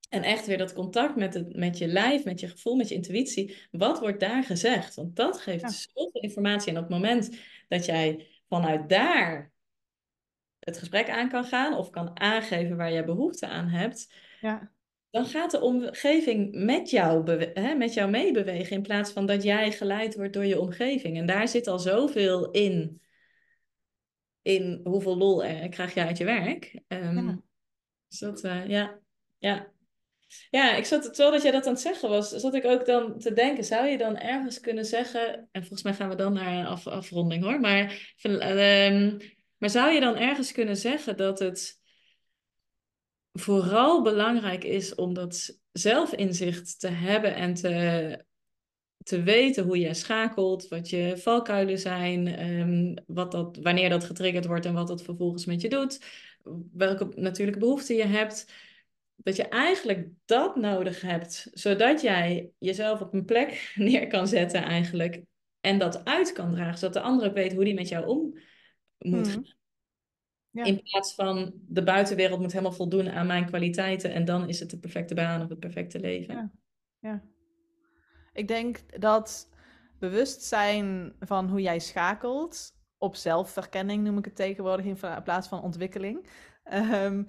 En 0.09 0.23
echt 0.23 0.45
weer 0.45 0.57
dat 0.57 0.73
contact 0.73 1.15
met, 1.15 1.33
het, 1.33 1.55
met 1.55 1.77
je 1.77 1.87
lijf, 1.87 2.23
met 2.23 2.39
je 2.39 2.47
gevoel, 2.47 2.75
met 2.75 2.89
je 2.89 2.95
intuïtie. 2.95 3.57
Wat 3.71 3.99
wordt 3.99 4.19
daar 4.19 4.43
gezegd? 4.43 4.95
Want 4.95 5.15
dat 5.15 5.39
geeft 5.39 5.61
Ja. 5.61 5.69
zoveel 5.69 6.21
informatie. 6.21 6.71
En 6.71 6.77
op 6.77 6.83
het 6.83 6.91
moment 6.91 7.37
dat 7.67 7.85
jij 7.85 8.27
vanuit 8.49 8.89
daar 8.89 9.51
het 10.59 10.77
gesprek 10.77 11.09
aan 11.09 11.29
kan 11.29 11.43
gaan 11.43 11.73
of 11.73 11.89
kan 11.89 12.19
aangeven 12.19 12.77
waar 12.77 12.91
jij 12.91 13.05
behoefte 13.05 13.47
aan 13.47 13.67
hebt, 13.67 14.13
Ja, 14.41 14.71
dan 15.09 15.25
gaat 15.25 15.51
de 15.51 15.61
omgeving 15.61 16.63
met 16.65 16.89
jou, 16.89 17.31
hè, 17.53 17.75
met 17.75 17.93
jou 17.93 18.09
meebewegen 18.09 18.75
in 18.75 18.81
plaats 18.81 19.11
van 19.11 19.25
dat 19.25 19.43
jij 19.43 19.71
geleid 19.71 20.15
wordt 20.15 20.33
door 20.33 20.45
je 20.45 20.59
omgeving. 20.59 21.17
En 21.17 21.25
daar 21.25 21.47
zit 21.47 21.67
al 21.67 21.79
zoveel 21.79 22.51
in. 22.51 23.01
in 24.41 24.79
hoeveel 24.83 25.17
lol 25.17 25.37
krijg 25.69 25.93
je 25.93 26.05
uit 26.05 26.17
je 26.17 26.25
werk. 26.25 26.81
Um, 26.87 27.27
Ja. 27.27 27.41
Dus 28.07 28.19
dat, 28.19 28.43
eh, 28.43 28.67
ja, 28.67 28.99
ja. 29.37 29.71
Ja, 30.49 30.75
ik 30.75 30.85
zat, 30.85 31.03
terwijl 31.03 31.31
dat 31.31 31.41
jij 31.41 31.51
dat 31.51 31.65
aan 31.65 31.71
het 31.73 31.81
zeggen 31.81 32.09
was, 32.09 32.29
zat 32.29 32.53
ik 32.53 32.65
ook 32.65 32.85
dan 32.85 33.19
te 33.19 33.33
denken, 33.33 33.63
zou 33.63 33.87
je 33.87 33.97
dan 33.97 34.17
ergens 34.17 34.59
kunnen 34.59 34.85
zeggen, 34.85 35.49
en 35.51 35.61
volgens 35.61 35.83
mij 35.83 35.93
gaan 35.93 36.09
we 36.09 36.15
dan 36.15 36.33
naar 36.33 36.57
een 36.57 36.65
af, 36.65 36.87
afronding 36.87 37.43
hoor, 37.43 37.59
maar, 37.59 38.15
ehm, 38.21 39.17
maar 39.57 39.69
zou 39.69 39.91
je 39.91 39.99
dan 39.99 40.15
ergens 40.15 40.51
kunnen 40.51 40.77
zeggen 40.77 41.17
dat 41.17 41.39
het 41.39 41.81
vooral 43.39 44.01
belangrijk 44.01 44.63
is 44.63 44.95
om 44.95 45.13
dat 45.13 45.59
zelfinzicht 45.71 46.79
te 46.79 46.87
hebben 46.87 47.35
en 47.35 47.53
te, 47.53 48.25
te 49.03 49.23
weten 49.23 49.63
hoe 49.63 49.79
je 49.79 49.93
schakelt, 49.93 50.67
wat 50.67 50.89
je 50.89 51.17
valkuilen 51.17 51.79
zijn, 51.79 52.27
ehm, 52.27 52.95
wat 53.05 53.31
dat, 53.31 53.57
wanneer 53.61 53.89
dat 53.89 54.03
getriggerd 54.03 54.45
wordt 54.45 54.65
en 54.65 54.73
wat 54.73 54.87
dat 54.87 55.03
vervolgens 55.03 55.45
met 55.45 55.61
je 55.61 55.69
doet, 55.69 55.99
welke 56.73 57.07
natuurlijke 57.15 57.59
behoeften 57.59 57.95
je 57.95 58.05
hebt. 58.05 58.51
Dat 59.15 59.35
je 59.35 59.47
eigenlijk 59.47 60.07
dat 60.25 60.55
nodig 60.55 61.01
hebt, 61.01 61.47
zodat 61.51 62.01
jij 62.01 62.49
jezelf 62.57 63.01
op 63.01 63.13
een 63.13 63.25
plek 63.25 63.71
neer 63.75 64.07
kan 64.07 64.27
zetten 64.27 64.63
eigenlijk. 64.63 65.21
En 65.61 65.77
dat 65.77 66.05
uit 66.05 66.31
kan 66.31 66.51
dragen, 66.51 66.77
zodat 66.77 66.93
de 66.93 67.01
ander 67.01 67.27
ook 67.27 67.33
weet 67.33 67.53
hoe 67.53 67.63
die 67.63 67.73
met 67.73 67.87
jou 67.87 68.05
om 68.05 68.39
moet 68.97 69.27
Mhm. 69.27 69.31
gaan. 69.31 69.56
Ja. 70.57 70.63
In 70.63 70.81
plaats 70.83 71.15
van 71.15 71.53
de 71.67 71.83
buitenwereld 71.83 72.39
moet 72.39 72.51
helemaal 72.51 72.71
voldoen 72.71 73.09
aan 73.09 73.27
mijn 73.27 73.45
kwaliteiten 73.45 74.13
en 74.13 74.25
dan 74.25 74.49
is 74.49 74.59
het 74.59 74.69
de 74.69 74.79
perfecte 74.79 75.13
baan 75.13 75.41
of 75.41 75.49
het 75.49 75.59
perfecte 75.59 75.99
leven. 75.99 76.33
Ja. 76.35 76.51
Ja. 76.99 77.21
Ik 78.33 78.47
denk 78.47 79.01
dat 79.01 79.49
bewustzijn 79.99 81.13
van 81.19 81.49
hoe 81.49 81.61
jij 81.61 81.79
schakelt, 81.79 82.75
op 82.97 83.15
zelfverkenning 83.15 84.03
noem 84.03 84.17
ik 84.17 84.25
het 84.25 84.35
tegenwoordig 84.35 84.85
in 84.85 84.95
pla- 84.95 85.21
plaats 85.21 85.47
van 85.47 85.61
ontwikkeling, 85.61 86.29
ehm, 86.63 87.23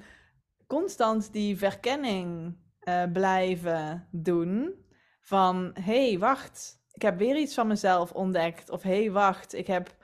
constant 0.67 1.33
die 1.33 1.57
verkenning 1.59 2.57
eh, 2.79 3.03
blijven 3.13 4.09
doen 4.11 4.75
van 5.21 5.71
hé, 5.81 6.09
hey, 6.09 6.19
wacht, 6.19 6.83
ik 6.93 7.03
heb 7.03 7.19
weer 7.19 7.37
iets 7.37 7.55
van 7.55 7.67
mezelf 7.67 8.13
ontdekt. 8.13 8.71
Of 8.71 8.83
hé, 8.83 9.01
hey, 9.01 9.11
wacht, 9.11 9.55
ik 9.55 9.67
heb 9.67 9.97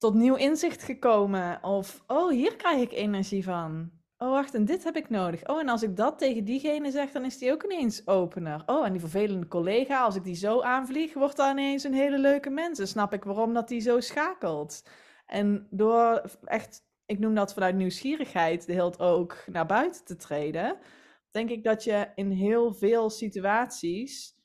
tot 0.00 0.14
nieuw 0.14 0.34
inzicht 0.34 0.82
gekomen. 0.82 1.62
Of 1.62 2.04
oh, 2.06 2.30
hier 2.30 2.56
krijg 2.56 2.80
ik 2.80 2.92
energie 2.92 3.44
van. 3.44 3.90
Oh, 4.18 4.30
wacht, 4.30 4.54
en 4.54 4.64
dit 4.64 4.84
heb 4.84 4.96
ik 4.96 5.10
nodig. 5.10 5.48
Oh, 5.48 5.60
en 5.60 5.68
als 5.68 5.82
ik 5.82 5.96
dat 5.96 6.18
tegen 6.18 6.44
diegene 6.44 6.90
zeg, 6.90 7.10
dan 7.10 7.24
is 7.24 7.38
die 7.38 7.52
ook 7.52 7.64
ineens 7.64 8.06
opener. 8.06 8.62
Oh, 8.66 8.86
en 8.86 8.92
die 8.92 9.00
vervelende 9.00 9.48
collega, 9.48 10.02
als 10.02 10.16
ik 10.16 10.24
die 10.24 10.34
zo 10.34 10.60
aanvlieg, 10.60 11.14
wordt 11.14 11.36
dat 11.36 11.50
ineens 11.50 11.84
een 11.84 11.94
hele 11.94 12.18
leuke 12.18 12.50
mens. 12.50 12.78
Dan 12.78 12.86
snap 12.86 13.12
ik 13.12 13.24
waarom 13.24 13.54
dat 13.54 13.68
die 13.68 13.80
zo 13.80 14.00
schakelt. 14.00 14.88
En 15.26 15.66
door 15.70 16.22
echt, 16.44 16.82
ik 17.06 17.18
noem 17.18 17.34
dat 17.34 17.52
vanuit 17.52 17.74
nieuwsgierigheid, 17.74 18.66
de 18.66 18.72
hele 18.72 18.98
ook 18.98 19.44
naar 19.46 19.66
buiten 19.66 20.04
te 20.04 20.16
treden, 20.16 20.78
denk 21.30 21.50
ik 21.50 21.64
dat 21.64 21.84
je 21.84 22.08
in 22.14 22.30
heel 22.30 22.74
veel 22.74 23.10
situaties 23.10 24.39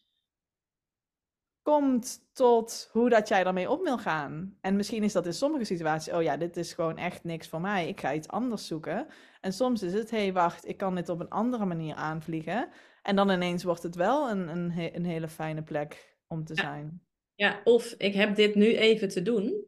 komt 1.66 2.20
tot 2.34 2.90
hoe 2.92 3.10
dat 3.10 3.28
jij 3.28 3.44
daarmee 3.44 3.70
om 3.70 3.84
wil 3.84 3.98
gaan. 3.98 4.58
En 4.62 4.76
misschien 4.76 5.04
is 5.04 5.14
dat 5.14 5.26
in 5.26 5.34
sommige 5.34 5.64
situaties, 5.64 6.14
oh 6.14 6.22
ja, 6.22 6.38
dit 6.38 6.58
is 6.58 6.74
gewoon 6.74 6.98
echt 6.98 7.24
niks 7.24 7.48
voor 7.48 7.62
mij, 7.62 7.88
ik 7.88 8.00
ga 8.00 8.14
iets 8.14 8.28
anders 8.28 8.68
zoeken. 8.68 9.08
En 9.42 9.54
soms 9.54 9.84
is 9.84 9.94
het, 9.94 10.12
hé, 10.12 10.18
hey, 10.18 10.34
wacht, 10.34 10.68
ik 10.68 10.78
kan 10.78 10.96
dit 10.96 11.10
op 11.10 11.20
een 11.20 11.30
andere 11.30 11.66
manier 11.66 11.96
aanvliegen. 11.96 12.70
En 13.02 13.16
dan 13.16 13.30
ineens 13.30 13.64
wordt 13.64 13.84
het 13.84 13.96
wel 13.96 14.30
een, 14.30 14.48
een, 14.48 14.96
een 14.96 15.06
hele 15.06 15.28
fijne 15.28 15.64
plek 15.64 16.18
om 16.28 16.44
te 16.46 16.54
Ja. 16.54 16.62
zijn. 16.62 17.02
Ja, 17.36 17.62
of 17.64 17.94
ik 17.98 18.14
heb 18.14 18.36
dit 18.36 18.56
nu 18.56 18.76
even 18.76 19.08
te 19.08 19.22
doen, 19.22 19.66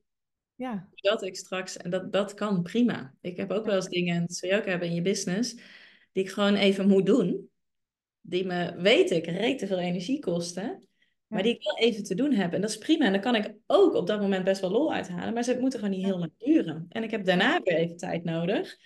Ja, 0.55 0.89
dat 0.95 1.23
ik 1.23 1.35
straks, 1.35 1.77
en 1.77 1.89
dat, 1.89 2.13
dat 2.13 2.33
kan 2.33 2.61
prima. 2.63 3.13
Ik 3.21 3.37
heb 3.37 3.51
ook 3.51 3.65
wel 3.65 3.75
eens 3.75 3.89
dingen, 3.89 4.15
en 4.15 4.21
dat 4.21 4.33
zul 4.35 4.49
je 4.49 4.55
ook 4.55 4.65
hebben 4.65 4.87
in 4.87 4.93
je 4.93 5.01
business, 5.01 5.53
die 6.11 6.23
ik 6.23 6.29
gewoon 6.29 6.55
even 6.55 6.87
moet 6.87 7.05
doen. 7.05 7.49
Die 8.21 8.45
me, 8.45 8.75
weet 8.75 9.11
ik, 9.11 9.25
reet 9.25 9.59
te 9.59 9.67
veel 9.67 9.79
energie 9.79 10.19
kosten. 10.19 10.86
Maar 11.27 11.43
die 11.43 11.55
ik 11.55 11.63
wel 11.63 11.77
even 11.77 12.03
te 12.03 12.15
doen 12.15 12.31
heb. 12.31 12.53
En 12.53 12.61
dat 12.61 12.69
is 12.69 12.77
prima. 12.77 13.05
En 13.05 13.11
dan 13.11 13.21
kan 13.21 13.35
ik 13.35 13.53
ook 13.67 13.93
op 13.93 14.07
dat 14.07 14.21
moment 14.21 14.43
best 14.43 14.61
wel 14.61 14.71
lol 14.71 14.93
uithalen. 14.93 15.33
Maar 15.33 15.43
ze 15.43 15.59
moeten 15.59 15.79
gewoon 15.79 15.95
niet 15.95 16.05
heel 16.05 16.19
lang 16.19 16.31
duren. 16.37 16.85
En 16.89 17.03
ik 17.03 17.11
heb 17.11 17.25
daarna 17.25 17.61
weer 17.63 17.75
even 17.75 17.97
tijd 17.97 18.23
nodig. 18.23 18.77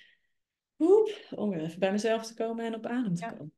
Woep, 0.76 1.12
om 1.36 1.50
weer 1.50 1.62
even 1.62 1.80
bij 1.80 1.92
mezelf 1.92 2.26
te 2.26 2.34
komen 2.34 2.66
en 2.66 2.76
op 2.76 2.86
adem 2.86 3.16
te 3.16 3.26
komen. 3.26 3.54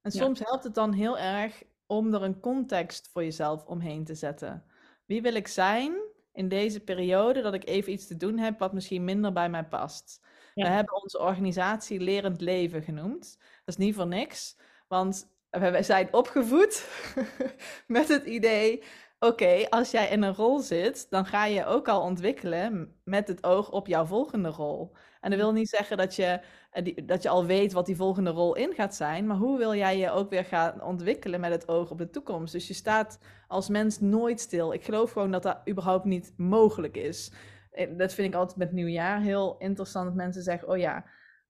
En 0.00 0.10
soms 0.10 0.40
helpt 0.40 0.64
het 0.64 0.74
dan 0.74 0.92
heel 0.92 1.18
erg 1.18 1.62
om 1.86 2.14
er 2.14 2.22
een 2.22 2.40
context 2.40 3.08
voor 3.12 3.22
jezelf 3.22 3.64
omheen 3.64 4.04
te 4.04 4.14
zetten. 4.14 4.64
Wie 5.04 5.22
wil 5.22 5.34
ik 5.34 5.48
zijn 5.48 5.96
in 6.32 6.48
deze 6.48 6.80
periode 6.80 7.42
dat 7.42 7.54
ik 7.54 7.68
even 7.68 7.92
iets 7.92 8.06
te 8.06 8.16
doen 8.16 8.38
heb 8.38 8.58
wat 8.58 8.72
misschien 8.72 9.04
minder 9.04 9.32
bij 9.32 9.50
mij 9.50 9.64
past? 9.64 10.20
Ja. 10.54 10.64
We 10.64 10.70
hebben 10.70 11.02
onze 11.02 11.18
organisatie 11.18 12.00
Lerend 12.00 12.40
Leven 12.40 12.82
genoemd. 12.82 13.36
Dat 13.38 13.76
is 13.78 13.84
niet 13.84 13.94
voor 13.94 14.06
niks, 14.06 14.56
want 14.88 15.35
we 15.50 15.82
zijn 15.82 16.08
opgevoed 16.10 16.88
met 17.86 18.08
het 18.08 18.24
idee. 18.24 18.82
Oké, 19.18 19.66
als 19.68 19.90
jij 19.90 20.08
in 20.08 20.22
een 20.22 20.34
rol 20.34 20.58
zit, 20.58 21.06
dan 21.10 21.26
ga 21.26 21.44
je 21.46 21.64
ook 21.64 21.88
al 21.88 22.02
ontwikkelen 22.02 23.00
met 23.04 23.28
het 23.28 23.44
oog 23.44 23.70
op 23.70 23.86
jouw 23.86 24.04
volgende 24.04 24.48
rol. 24.48 24.92
En 25.20 25.30
dat 25.30 25.38
wil 25.38 25.52
niet 25.52 25.68
zeggen 25.68 25.96
dat 25.96 26.14
je 26.14 26.40
eh, 26.76 27.06
dat 27.06 27.22
je 27.22 27.28
al 27.28 27.46
weet 27.46 27.72
wat 27.72 27.86
die 27.86 27.96
volgende 27.96 28.30
rol 28.30 28.54
in 28.54 28.72
gaat 28.74 28.94
zijn. 28.94 29.26
Maar 29.26 29.36
hoe 29.36 29.58
wil 29.58 29.74
jij 29.74 29.98
je 29.98 30.10
ook 30.10 30.30
weer 30.30 30.44
gaan 30.44 30.82
ontwikkelen 30.82 31.40
met 31.40 31.50
het 31.50 31.68
oog 31.68 31.90
op 31.90 31.98
de 31.98 32.10
toekomst? 32.10 32.52
Dus 32.52 32.68
je 32.68 32.74
staat 32.74 33.18
als 33.48 33.68
mens 33.68 34.00
nooit 34.00 34.40
stil. 34.40 34.72
Ik 34.72 34.84
geloof 34.84 35.12
gewoon 35.12 35.30
dat 35.30 35.42
dat 35.42 35.60
überhaupt 35.68 36.04
niet 36.04 36.32
mogelijk 36.36 36.96
is. 36.96 37.32
Dat 37.96 38.12
vind 38.12 38.28
ik 38.28 38.34
altijd 38.34 38.58
met 38.58 38.72
nieuwjaar 38.72 39.20
heel 39.20 39.56
interessant. 39.58 40.06
Dat 40.06 40.14
mensen 40.14 40.42
zeggen, 40.42 40.68
oh 40.68 40.76
ja, 40.78 41.04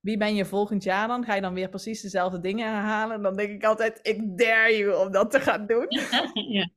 wie 0.07 0.17
ben 0.17 0.35
je 0.35 0.45
volgend 0.45 0.83
jaar 0.83 1.07
dan? 1.07 1.23
Ga 1.23 1.35
je 1.35 1.41
dan 1.41 1.53
weer 1.53 1.69
precies 1.69 2.01
dezelfde 2.01 2.39
dingen 2.39 2.73
herhalen? 2.73 3.21
Dan 3.21 3.35
denk 3.35 3.49
ik 3.49 3.63
altijd, 3.63 3.99
ik 4.01 4.37
dare 4.37 4.77
you 4.77 5.05
om 5.05 5.11
dat 5.11 5.31
te 5.31 5.39
gaan 5.39 5.65
doen. 5.65 5.85
ja, 6.57 6.69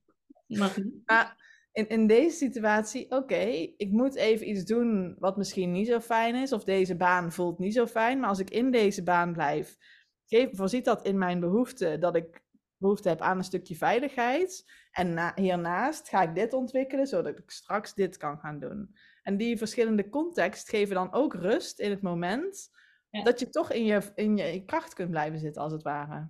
mag. 0.47 0.77
Maar 1.05 1.37
in, 1.73 1.89
in 1.89 2.07
deze 2.07 2.37
situatie, 2.37 3.11
oké, 3.11 3.45
ik 3.77 3.91
moet 3.91 4.15
even 4.15 4.49
iets 4.49 4.65
doen 4.65 5.17
wat 5.19 5.37
misschien 5.37 5.73
niet 5.73 5.87
zo 5.87 6.01
fijn 6.01 6.35
is, 6.35 6.53
of 6.53 6.65
deze 6.65 6.97
baan 6.97 7.33
voelt 7.33 7.59
niet 7.59 7.75
zo 7.75 7.87
fijn, 7.87 8.21
maar 8.21 8.29
als 8.29 8.39
ik 8.39 8.51
in 8.51 8.71
deze 8.71 9.03
baan 9.03 9.33
blijf, 9.33 9.77
geef, 10.27 10.49
voorziet 10.53 10.85
dat 10.85 11.07
in 11.07 11.19
mijn 11.19 11.41
behoefte 11.41 11.99
dat 11.99 12.17
ik 12.17 12.43
behoefte 12.77 13.09
heb 13.09 13.21
aan 13.21 13.39
een 13.39 13.45
stukje 13.45 13.77
veiligheid. 13.77 14.65
En 14.91 15.15
na, 15.15 15.33
hiernaast 15.35 16.09
ga 16.09 16.23
ik 16.23 16.35
dit 16.35 16.53
ontwikkelen, 16.53 17.07
zodat 17.07 17.39
ik 17.39 17.51
straks 17.51 17.95
dit 17.95 18.17
kan 18.17 18.39
gaan 18.39 18.59
doen. 18.59 18.95
En 19.23 19.37
die 19.37 19.59
verschillende 19.59 20.09
context 20.09 20.69
geven 20.69 20.95
dan 20.95 21.13
ook 21.13 21.35
rust 21.35 21.81
in 21.81 21.91
het 21.91 22.03
moment 22.03 22.79
Ja. 23.11 23.23
dat 23.23 23.41
je 23.41 23.49
toch 23.49 23.73
in 23.73 23.85
je, 23.85 24.13
in 24.15 24.37
je 24.37 24.65
kracht 24.65 24.95
kunt 24.95 25.11
blijven 25.11 25.39
zitten, 25.39 25.63
als 25.63 25.73
het 25.73 25.83
ware. 25.83 26.29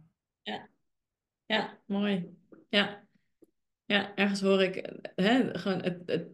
Ja, 1.47 1.78
mooi. 1.87 2.39
Ja. 2.68 3.09
Ja, 3.85 4.14
ergens 4.14 4.41
hoor 4.41 4.62
ik 4.62 4.76
eh, 4.76 5.26
hè, 5.26 5.59
gewoon 5.59 5.83
het, 5.83 6.03
het, 6.07 6.28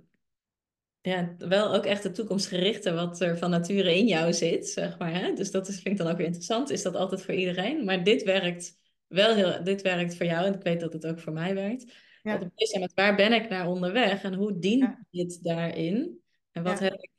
ja, 1.00 1.34
wel 1.38 1.74
ook 1.74 1.84
echt 1.84 2.02
het 2.02 2.14
toekomstgerichte 2.14 2.92
wat 2.92 3.20
er 3.20 3.38
van 3.38 3.50
nature 3.50 3.96
in 3.96 4.06
jou 4.06 4.32
zit, 4.32 4.68
zeg 4.68 4.98
maar. 4.98 5.14
Hè? 5.14 5.32
Dus 5.32 5.50
dat 5.50 5.68
is, 5.68 5.74
vind 5.74 5.86
ik 5.88 5.96
dan 5.96 6.06
ook 6.10 6.16
weer 6.16 6.26
interessant. 6.26 6.70
Is 6.70 6.82
dat 6.82 6.94
altijd 6.94 7.22
voor 7.22 7.34
iedereen? 7.34 7.84
Maar 7.84 8.04
dit 8.04 8.22
werkt 8.22 8.78
wel 9.06 9.34
heel, 9.34 9.64
dit 9.64 9.82
werkt 9.82 10.16
voor 10.16 10.26
jou 10.26 10.46
en 10.46 10.54
ik 10.54 10.62
weet 10.62 10.80
dat 10.80 10.92
het 10.92 11.06
ook 11.06 11.20
voor 11.20 11.32
mij 11.32 11.54
werkt. 11.54 11.92
Ja. 12.22 12.36
Dat 12.36 12.54
bezig 12.54 12.72
ben 12.72 12.80
met 12.80 12.94
waar 12.94 13.16
ben 13.16 13.32
ik 13.32 13.48
naar 13.48 13.68
onderweg 13.68 14.22
en 14.22 14.34
hoe 14.34 14.58
dient 14.58 14.82
Ja. 14.82 15.06
dit 15.10 15.42
daarin? 15.42 16.20
En 16.52 16.62
wat 16.62 16.78
Ja. 16.78 16.84
heb 16.84 16.94
ik 16.94 17.10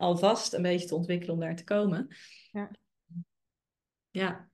alvast 0.00 0.52
een 0.52 0.62
beetje 0.62 0.86
te 0.86 0.94
ontwikkelen 0.94 1.34
om 1.34 1.40
daar 1.40 1.56
te 1.56 1.64
komen? 1.64 2.08
Ja. 2.52 2.70
Ja, 4.10 4.50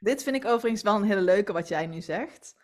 Dit 0.00 0.22
vind 0.22 0.36
ik 0.36 0.44
overigens 0.44 0.82
wel 0.82 0.96
een 0.96 1.02
hele 1.02 1.20
leuke 1.20 1.52
wat 1.52 1.68
jij 1.68 1.86
nu 1.86 2.00
zegt. 2.00 2.54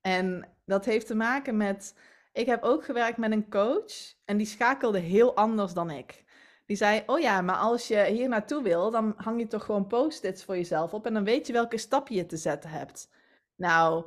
En 0.00 0.48
dat 0.64 0.84
heeft 0.84 1.06
te 1.06 1.14
maken 1.14 1.56
met. 1.56 1.98
Ik 2.32 2.46
heb 2.46 2.62
ook 2.62 2.84
gewerkt 2.84 3.18
met 3.18 3.32
een 3.32 3.50
coach 3.50 4.14
en 4.24 4.36
die 4.36 4.46
schakelde 4.46 4.98
heel 4.98 5.36
anders 5.36 5.72
dan 5.72 5.90
ik. 5.90 6.24
Die 6.66 6.76
zei: 6.76 7.02
Oh 7.06 7.20
ja, 7.20 7.40
maar 7.40 7.56
als 7.56 7.88
je 7.88 8.04
hier 8.04 8.28
naartoe 8.28 8.62
wil, 8.62 8.90
dan 8.90 9.14
hang 9.16 9.40
je 9.40 9.46
toch 9.46 9.64
gewoon 9.64 9.86
post-its 9.86 10.44
voor 10.44 10.56
jezelf 10.56 10.94
op 10.94 11.06
en 11.06 11.14
dan 11.14 11.24
weet 11.24 11.46
je 11.46 11.52
welke 11.52 11.78
stap 11.78 12.08
je 12.08 12.26
te 12.26 12.36
zetten 12.36 12.70
hebt. 12.70 13.10
Nou, 13.54 14.04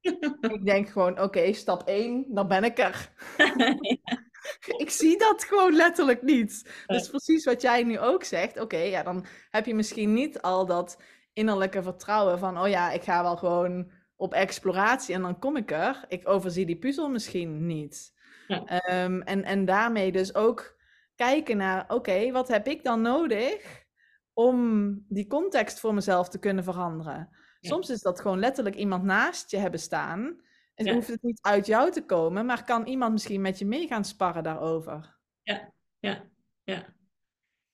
ik 0.54 0.64
denk 0.64 0.88
gewoon: 0.88 1.20
Oké, 1.20 1.52
stap 1.52 1.82
1, 1.82 2.24
dan 2.28 2.48
ben 2.48 2.64
ik 2.64 2.78
er. 2.78 3.12
Ik 4.76 4.90
zie 4.90 5.18
dat 5.18 5.44
gewoon 5.44 5.74
letterlijk 5.74 6.22
niet. 6.22 6.82
Dus 6.86 7.08
precies 7.08 7.44
wat 7.44 7.62
jij 7.62 7.82
nu 7.82 7.98
ook 7.98 8.24
zegt. 8.24 8.60
Oké, 8.60 8.76
ja, 8.76 9.02
dan 9.02 9.26
heb 9.50 9.66
je 9.66 9.74
misschien 9.74 10.12
niet 10.12 10.40
al 10.40 10.66
dat 10.66 11.02
innerlijke 11.32 11.82
vertrouwen 11.82 12.38
van, 12.38 12.60
oh 12.60 12.68
ja, 12.68 12.90
ik 12.90 13.02
ga 13.02 13.22
wel 13.22 13.36
gewoon 13.36 13.90
op 14.16 14.34
exploratie 14.34 15.14
en 15.14 15.22
dan 15.22 15.38
kom 15.38 15.56
ik 15.56 15.70
er. 15.70 16.04
Ik 16.08 16.28
overzie 16.28 16.66
die 16.66 16.78
puzzel 16.78 17.08
misschien 17.08 17.66
niet. 17.66 18.12
Ja. 18.46 18.64
Ehm, 18.64 19.20
en, 19.20 19.44
en 19.44 19.64
daarmee 19.64 20.12
dus 20.12 20.34
ook 20.34 20.76
kijken 21.14 21.56
naar, 21.56 21.84
oké, 21.88 22.30
wat 22.30 22.48
heb 22.48 22.66
ik 22.66 22.84
dan 22.84 23.02
nodig 23.02 23.84
om 24.32 24.94
die 25.08 25.26
context 25.26 25.80
voor 25.80 25.94
mezelf 25.94 26.28
te 26.28 26.38
kunnen 26.38 26.64
veranderen? 26.64 27.28
Ja. 27.60 27.70
Soms 27.70 27.90
is 27.90 28.02
dat 28.02 28.20
gewoon 28.20 28.38
letterlijk 28.38 28.76
iemand 28.76 29.02
naast 29.04 29.50
je 29.50 29.56
hebben 29.56 29.80
staan 29.80 30.40
En 30.80 30.86
Ja. 30.86 30.92
hoeft 30.94 31.08
het 31.08 31.22
niet 31.22 31.38
uit 31.42 31.66
jou 31.66 31.90
te 31.90 32.04
komen, 32.04 32.46
maar 32.46 32.64
kan 32.64 32.86
iemand 32.86 33.12
misschien 33.12 33.40
met 33.40 33.58
je 33.58 33.66
mee 33.66 33.86
gaan 33.86 34.04
sparren 34.04 34.42
daarover? 34.42 35.18
Ja, 35.42 35.72
ja, 35.98 36.28
ja, 36.64 36.94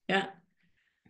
ja. 0.05 0.43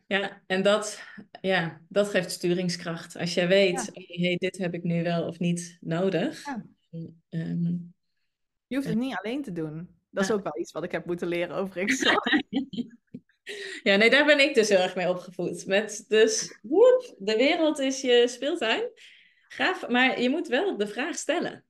Ja, 0.06 0.42
en 0.46 0.62
dat, 0.62 1.02
ja, 1.40 1.80
dat 1.88 2.08
geeft 2.08 2.30
sturingskracht. 2.30 3.16
Als 3.16 3.34
jij 3.34 3.48
weet, 3.48 3.90
Ja. 3.92 4.02
hey, 4.02 4.36
dit 4.36 4.58
heb 4.58 4.74
ik 4.74 4.82
nu 4.82 5.02
wel 5.02 5.26
of 5.26 5.38
niet 5.38 5.78
nodig. 5.80 6.44
Ja. 6.44 6.64
Ehm, 7.28 7.74
Je 8.66 8.76
hoeft 8.76 8.88
het 8.88 8.98
niet 8.98 9.16
alleen 9.22 9.42
te 9.42 9.52
doen. 9.52 9.98
Dat 10.10 10.24
is 10.24 10.30
ook 10.30 10.42
wel 10.42 10.58
iets 10.58 10.72
wat 10.72 10.84
ik 10.84 10.92
heb 10.92 11.06
moeten 11.06 11.28
leren 11.28 11.56
overigens. 11.56 12.02
Ja, 13.82 13.96
nee, 13.96 14.10
daar 14.10 14.24
ben 14.26 14.40
ik 14.40 14.54
dus 14.54 14.68
heel 14.68 14.78
erg 14.78 14.94
mee 14.94 15.08
opgevoed. 15.08 15.66
Met 15.66 16.04
dus, 16.08 16.58
woep, 16.62 17.14
de 17.18 17.36
wereld 17.36 17.78
is 17.78 18.00
je 18.00 18.28
speeltuin. 18.28 18.90
Gaaf, 19.48 19.88
maar 19.88 20.20
je 20.20 20.30
moet 20.30 20.48
wel 20.48 20.76
de 20.76 20.86
vraag 20.86 21.16
stellen. 21.16 21.65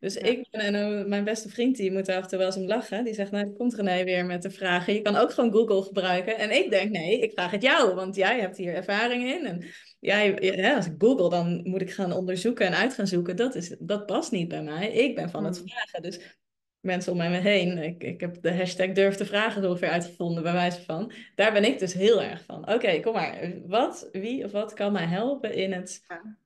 Dus 0.00 0.14
Ja. 0.14 0.20
ik 0.20 0.46
ben, 0.50 0.74
en 0.74 1.08
mijn 1.08 1.24
beste 1.24 1.48
vriend, 1.48 1.76
die 1.76 1.92
moet 1.92 2.08
af 2.08 2.22
en 2.22 2.28
toe 2.28 2.38
wel 2.38 2.46
eens 2.46 2.56
om 2.56 2.66
lachen. 2.66 3.04
Die 3.04 3.14
zegt, 3.14 3.30
nou, 3.30 3.52
komt 3.52 3.74
René 3.74 4.04
weer 4.04 4.26
met 4.26 4.42
de 4.42 4.50
vragen. 4.50 4.94
Je 4.94 5.02
kan 5.02 5.16
ook 5.16 5.32
gewoon 5.32 5.52
Google 5.52 5.82
gebruiken. 5.82 6.38
En 6.38 6.50
ik 6.50 6.70
denk, 6.70 6.90
nee, 6.90 7.20
ik 7.20 7.32
vraag 7.32 7.50
het 7.50 7.62
jou, 7.62 7.94
want 7.94 8.16
jij 8.16 8.40
hebt 8.40 8.56
hier 8.56 8.74
ervaring 8.74 9.28
in. 9.30 9.46
En 9.46 9.64
jij, 10.00 10.36
ja, 10.40 10.76
als 10.76 10.86
ik 10.86 10.94
Google, 10.98 11.30
dan 11.30 11.60
moet 11.64 11.80
ik 11.80 11.92
gaan 11.92 12.12
onderzoeken 12.12 12.66
en 12.66 12.74
uit 12.74 12.94
gaan 12.94 13.06
zoeken. 13.06 13.36
Dat, 13.36 13.54
is, 13.54 13.76
dat 13.78 14.06
past 14.06 14.30
niet 14.30 14.48
bij 14.48 14.62
mij. 14.62 14.92
Ik 14.92 15.14
ben 15.14 15.30
van 15.30 15.44
het 15.44 15.58
Hmm. 15.58 15.68
vragen. 15.68 16.02
Dus 16.02 16.38
mensen 16.80 17.12
om 17.12 17.18
mij 17.18 17.40
heen, 17.40 17.78
ik, 17.78 18.02
ik 18.02 18.20
heb 18.20 18.42
de 18.42 18.54
hashtag 18.54 18.92
durf 18.92 19.14
te 19.16 19.24
vragen 19.26 19.62
zo 19.62 19.68
ongeveer 19.68 19.88
uitgevonden, 19.88 20.42
bij 20.42 20.52
wijze 20.52 20.82
van. 20.82 21.12
Daar 21.34 21.52
ben 21.52 21.64
ik 21.64 21.78
dus 21.78 21.92
heel 21.92 22.22
erg 22.22 22.44
van. 22.44 22.72
Oké, 22.72 23.00
kom 23.00 23.12
maar. 23.12 23.52
Wat, 23.66 24.08
wie 24.12 24.44
of 24.44 24.50
wat 24.52 24.74
kan 24.74 24.92
mij 24.92 25.06
helpen 25.06 25.54
in 25.54 25.72
het... 25.72 26.04
Ja. 26.08 26.36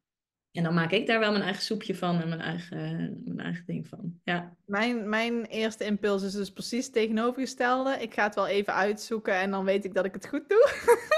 En 0.52 0.62
dan 0.62 0.74
maak 0.74 0.90
ik 0.90 1.06
daar 1.06 1.18
wel 1.18 1.30
mijn 1.30 1.42
eigen 1.42 1.62
soepje 1.62 1.94
van 1.94 2.20
en 2.20 2.28
mijn 2.28 2.40
eigen, 2.40 3.20
mijn 3.24 3.40
eigen 3.40 3.64
ding 3.66 3.88
van. 3.88 4.20
Ja, 4.24 4.56
Mijn, 4.66 5.08
mijn 5.08 5.44
eerste 5.44 5.84
impuls 5.84 6.22
is 6.22 6.32
dus 6.32 6.50
precies 6.50 6.84
het 6.84 6.94
tegenovergestelde. 6.94 7.96
Ik 8.00 8.14
ga 8.14 8.24
het 8.24 8.34
wel 8.34 8.46
even 8.46 8.74
uitzoeken 8.74 9.34
en 9.34 9.50
dan 9.50 9.64
weet 9.64 9.84
ik 9.84 9.94
dat 9.94 10.04
ik 10.04 10.14
het 10.14 10.28
goed 10.28 10.48
doe. 10.48 10.68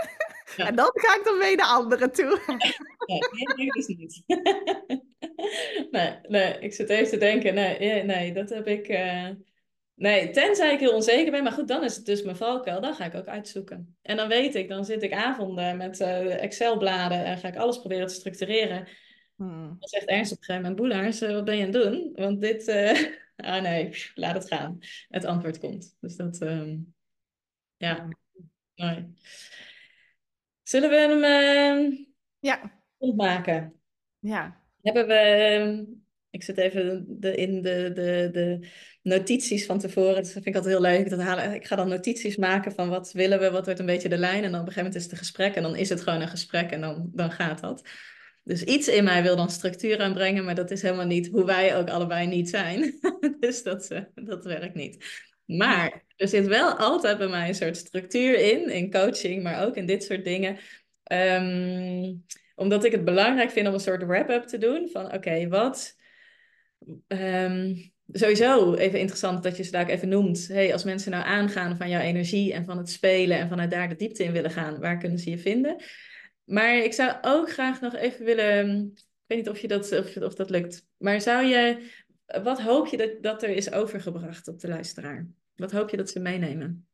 Ja. 0.57 0.67
En 0.67 0.75
dan 0.75 0.91
ga 0.95 1.17
ik 1.17 1.25
dan 1.25 1.39
weer 1.39 1.57
naar 1.57 1.67
anderen 1.67 2.13
toe. 2.13 2.41
nee, 3.07 3.21
nee, 3.57 3.67
dus 3.71 3.87
niet. 3.87 4.23
nee, 5.91 6.19
nee, 6.29 6.59
ik 6.59 6.73
zit 6.73 6.89
even 6.89 7.09
te 7.11 7.17
denken. 7.17 7.55
Nee, 7.55 8.03
nee 8.03 8.33
dat 8.33 8.49
heb 8.49 8.67
ik... 8.67 8.89
eh, 8.89 9.29
Nee, 9.95 10.31
tenzij 10.31 10.73
ik 10.73 10.81
heel 10.81 10.95
onzeker 10.95 11.31
ben. 11.31 11.43
Maar 11.43 11.53
goed, 11.53 11.69
dan 11.69 11.85
is 11.85 11.97
het 11.97 12.07
dus 12.07 12.23
mijn 12.23 12.37
valkuil. 12.37 12.81
Dan 12.81 12.95
ga 12.95 13.05
ik 13.05 13.15
ook 13.15 13.27
uitzoeken. 13.27 13.97
En 14.03 14.17
dan 14.17 14.29
weet 14.29 14.55
ik, 14.55 14.69
dan 14.69 14.85
zit 14.85 15.03
ik 15.03 15.13
avonden 15.13 15.77
met 15.77 16.01
eh, 16.01 16.43
Excel-bladen 16.43 17.25
en 17.25 17.39
ga 17.39 17.49
ik 17.49 17.57
alles 17.57 17.79
proberen 17.79 18.07
te 18.07 18.15
structureren. 18.15 18.89
Hmm. 19.43 19.77
Dan 19.79 19.89
zegt 19.89 20.05
Ernst 20.07 20.33
op 20.33 20.39
een 20.39 20.45
gegeven 20.45 20.71
moment, 20.71 20.81
Boelaars, 20.81 21.21
eh, 21.21 21.33
wat 21.33 21.45
ben 21.45 21.57
je 21.57 21.65
aan 21.67 21.73
het 21.73 21.83
doen? 21.83 22.13
Want 22.15 22.41
dit, 22.41 22.69
eh, 22.69 22.99
ah 23.37 23.63
nee, 23.63 23.89
pff, 23.89 24.13
laat 24.15 24.35
het 24.35 24.49
gaan. 24.49 24.79
Het 25.09 25.25
antwoord 25.25 25.59
komt. 25.59 25.97
Dus 26.01 26.17
dat, 26.17 26.41
ehm, 26.41 26.77
ja, 27.77 28.09
mooi. 28.75 29.13
Zullen 30.63 30.91
we 30.91 30.97
hem 30.97 31.23
eh, 31.25 31.99
Ja, 32.39 32.83
opmaken? 32.97 33.75
ja. 34.19 34.61
Hebben 34.83 35.07
we, 35.07 35.15
ehm, 35.15 35.85
ik 36.31 36.43
zit 36.43 36.59
even 36.59 37.07
de, 37.21 37.35
in 37.35 37.63
de, 37.63 37.91
de, 37.95 38.29
de 38.33 38.69
notities 39.03 39.67
van 39.67 39.79
tevoren. 39.79 40.15
Dat 40.15 40.31
vind 40.31 40.47
ik 40.47 40.55
altijd 40.55 40.75
heel 40.75 40.83
leuk. 40.83 41.11
Dat 41.11 41.21
halen, 41.21 41.55
ik 41.55 41.67
ga 41.67 41.77
dan 41.77 41.89
notities 41.89 42.37
maken 42.37 42.73
van 42.73 42.89
wat 42.89 43.13
willen 43.13 43.41
we, 43.41 43.51
wat 43.51 43.65
wordt 43.65 43.81
een 43.81 43.87
beetje 43.87 44.09
de 44.09 44.19
lijn. 44.19 44.45
En 44.45 44.51
dan 44.53 44.61
op 44.61 44.67
een 44.67 44.73
gegeven 44.73 44.83
moment 44.83 44.97
is 44.97 45.03
het 45.03 45.13
een 45.13 45.19
gesprek 45.19 45.55
en 45.55 45.63
dan 45.63 45.77
is 45.77 45.89
het 45.89 46.01
gewoon 46.01 46.21
een 46.21 46.29
gesprek 46.29 46.71
en 46.71 46.81
dan, 46.81 47.11
dan 47.13 47.31
gaat 47.31 47.61
dat. 47.61 47.83
Dus 48.45 48.63
iets 48.63 48.89
in 48.89 49.05
mij 49.05 49.23
wil 49.23 49.37
dan 49.37 49.51
structuur 49.51 50.01
aanbrengen, 50.01 50.45
maar 50.45 50.55
dat 50.55 50.71
is 50.71 50.83
helemaal 50.83 51.07
niet 51.07 51.29
hoe 51.29 51.45
wij 51.45 51.77
ook 51.77 51.89
allebei 51.89 52.27
niet 52.27 52.49
zijn. 52.49 52.99
dus 53.41 53.63
dat, 53.63 53.91
eh, 53.91 54.01
dat 54.15 54.45
werkt 54.45 54.75
niet. 54.75 55.05
Maar 55.45 56.05
er 56.17 56.29
zit 56.29 56.47
wel 56.47 56.73
altijd 56.73 57.19
bij 57.19 57.29
mij 57.29 57.49
een 57.49 57.55
soort 57.55 57.77
structuur 57.77 58.39
in, 58.39 58.71
in 58.71 58.91
coaching, 58.91 59.43
maar 59.43 59.67
ook 59.67 59.77
in 59.77 59.87
dit 59.87 60.05
soort 60.05 60.25
dingen. 60.25 60.59
Ehm, 61.03 62.15
omdat 62.55 62.85
ik 62.85 62.93
het 62.93 63.05
belangrijk 63.05 63.51
vind 63.51 63.69
om 63.69 63.75
een 63.75 63.81
soort 63.81 64.03
wrap-up 64.07 64.47
te 64.47 64.59
doen 64.59 64.89
van 64.93 65.13
oké, 65.15 65.49
wat... 65.49 65.97
ehm, 67.07 67.75
sowieso 68.13 68.75
even 68.75 68.99
interessant 68.99 69.43
dat 69.43 69.57
je 69.57 69.63
ze 69.63 69.71
daar 69.71 69.89
even 69.89 70.09
noemt. 70.09 70.49
Hey, 70.49 70.73
als 70.73 70.85
mensen 70.85 71.11
nou 71.11 71.25
aangaan 71.25 71.77
van 71.77 71.89
jouw 71.89 72.01
energie 72.01 72.53
en 72.53 72.65
van 72.65 72.79
het 72.79 72.91
spelen 72.91 73.39
en 73.39 73.49
vanuit 73.49 73.71
daar 73.71 73.89
de 73.89 73.97
diepte 73.97 74.25
in 74.25 74.33
willen 74.33 74.51
gaan, 74.51 74.81
waar 74.81 74.99
kunnen 74.99 75.19
ze 75.19 75.31
je 75.31 75.39
vinden? 75.39 75.77
Maar 76.53 76.75
ik 76.77 76.93
zou 76.93 77.17
ook 77.23 77.51
graag 77.51 77.81
nog 77.81 77.95
even 77.95 78.25
willen. 78.25 78.91
Ik 78.93 79.05
weet 79.27 79.39
niet 79.39 79.49
of, 79.49 79.59
je 79.59 79.69
dat, 79.69 79.93
of, 79.93 80.17
of 80.17 80.35
dat 80.35 80.51
lukt. 80.51 80.87
Maar 80.97 81.21
zou 81.21 81.45
je. 81.45 81.91
Wat 82.43 82.61
hoop 82.61 82.87
je 82.87 82.97
dat, 82.97 83.23
dat 83.23 83.43
er 83.43 83.49
is 83.49 83.73
overgebracht 83.73 84.49
op 84.49 84.61
de 84.61 84.69
luisteraar? 84.69 85.27
Wat 85.55 85.73
hoop 85.73 85.91
je 85.91 85.97
dat 85.97 86.11
ze 86.11 86.21
meenemen? 86.21 86.89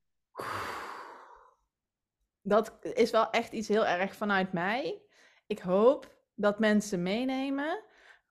Dat 2.42 2.78
is 2.94 3.10
wel 3.10 3.30
echt 3.30 3.52
iets 3.52 3.68
heel 3.68 3.86
erg 3.86 4.16
vanuit 4.16 4.52
mij. 4.52 5.02
Ik 5.46 5.58
hoop 5.58 6.16
dat 6.34 6.58
mensen 6.58 7.02
meenemen 7.02 7.84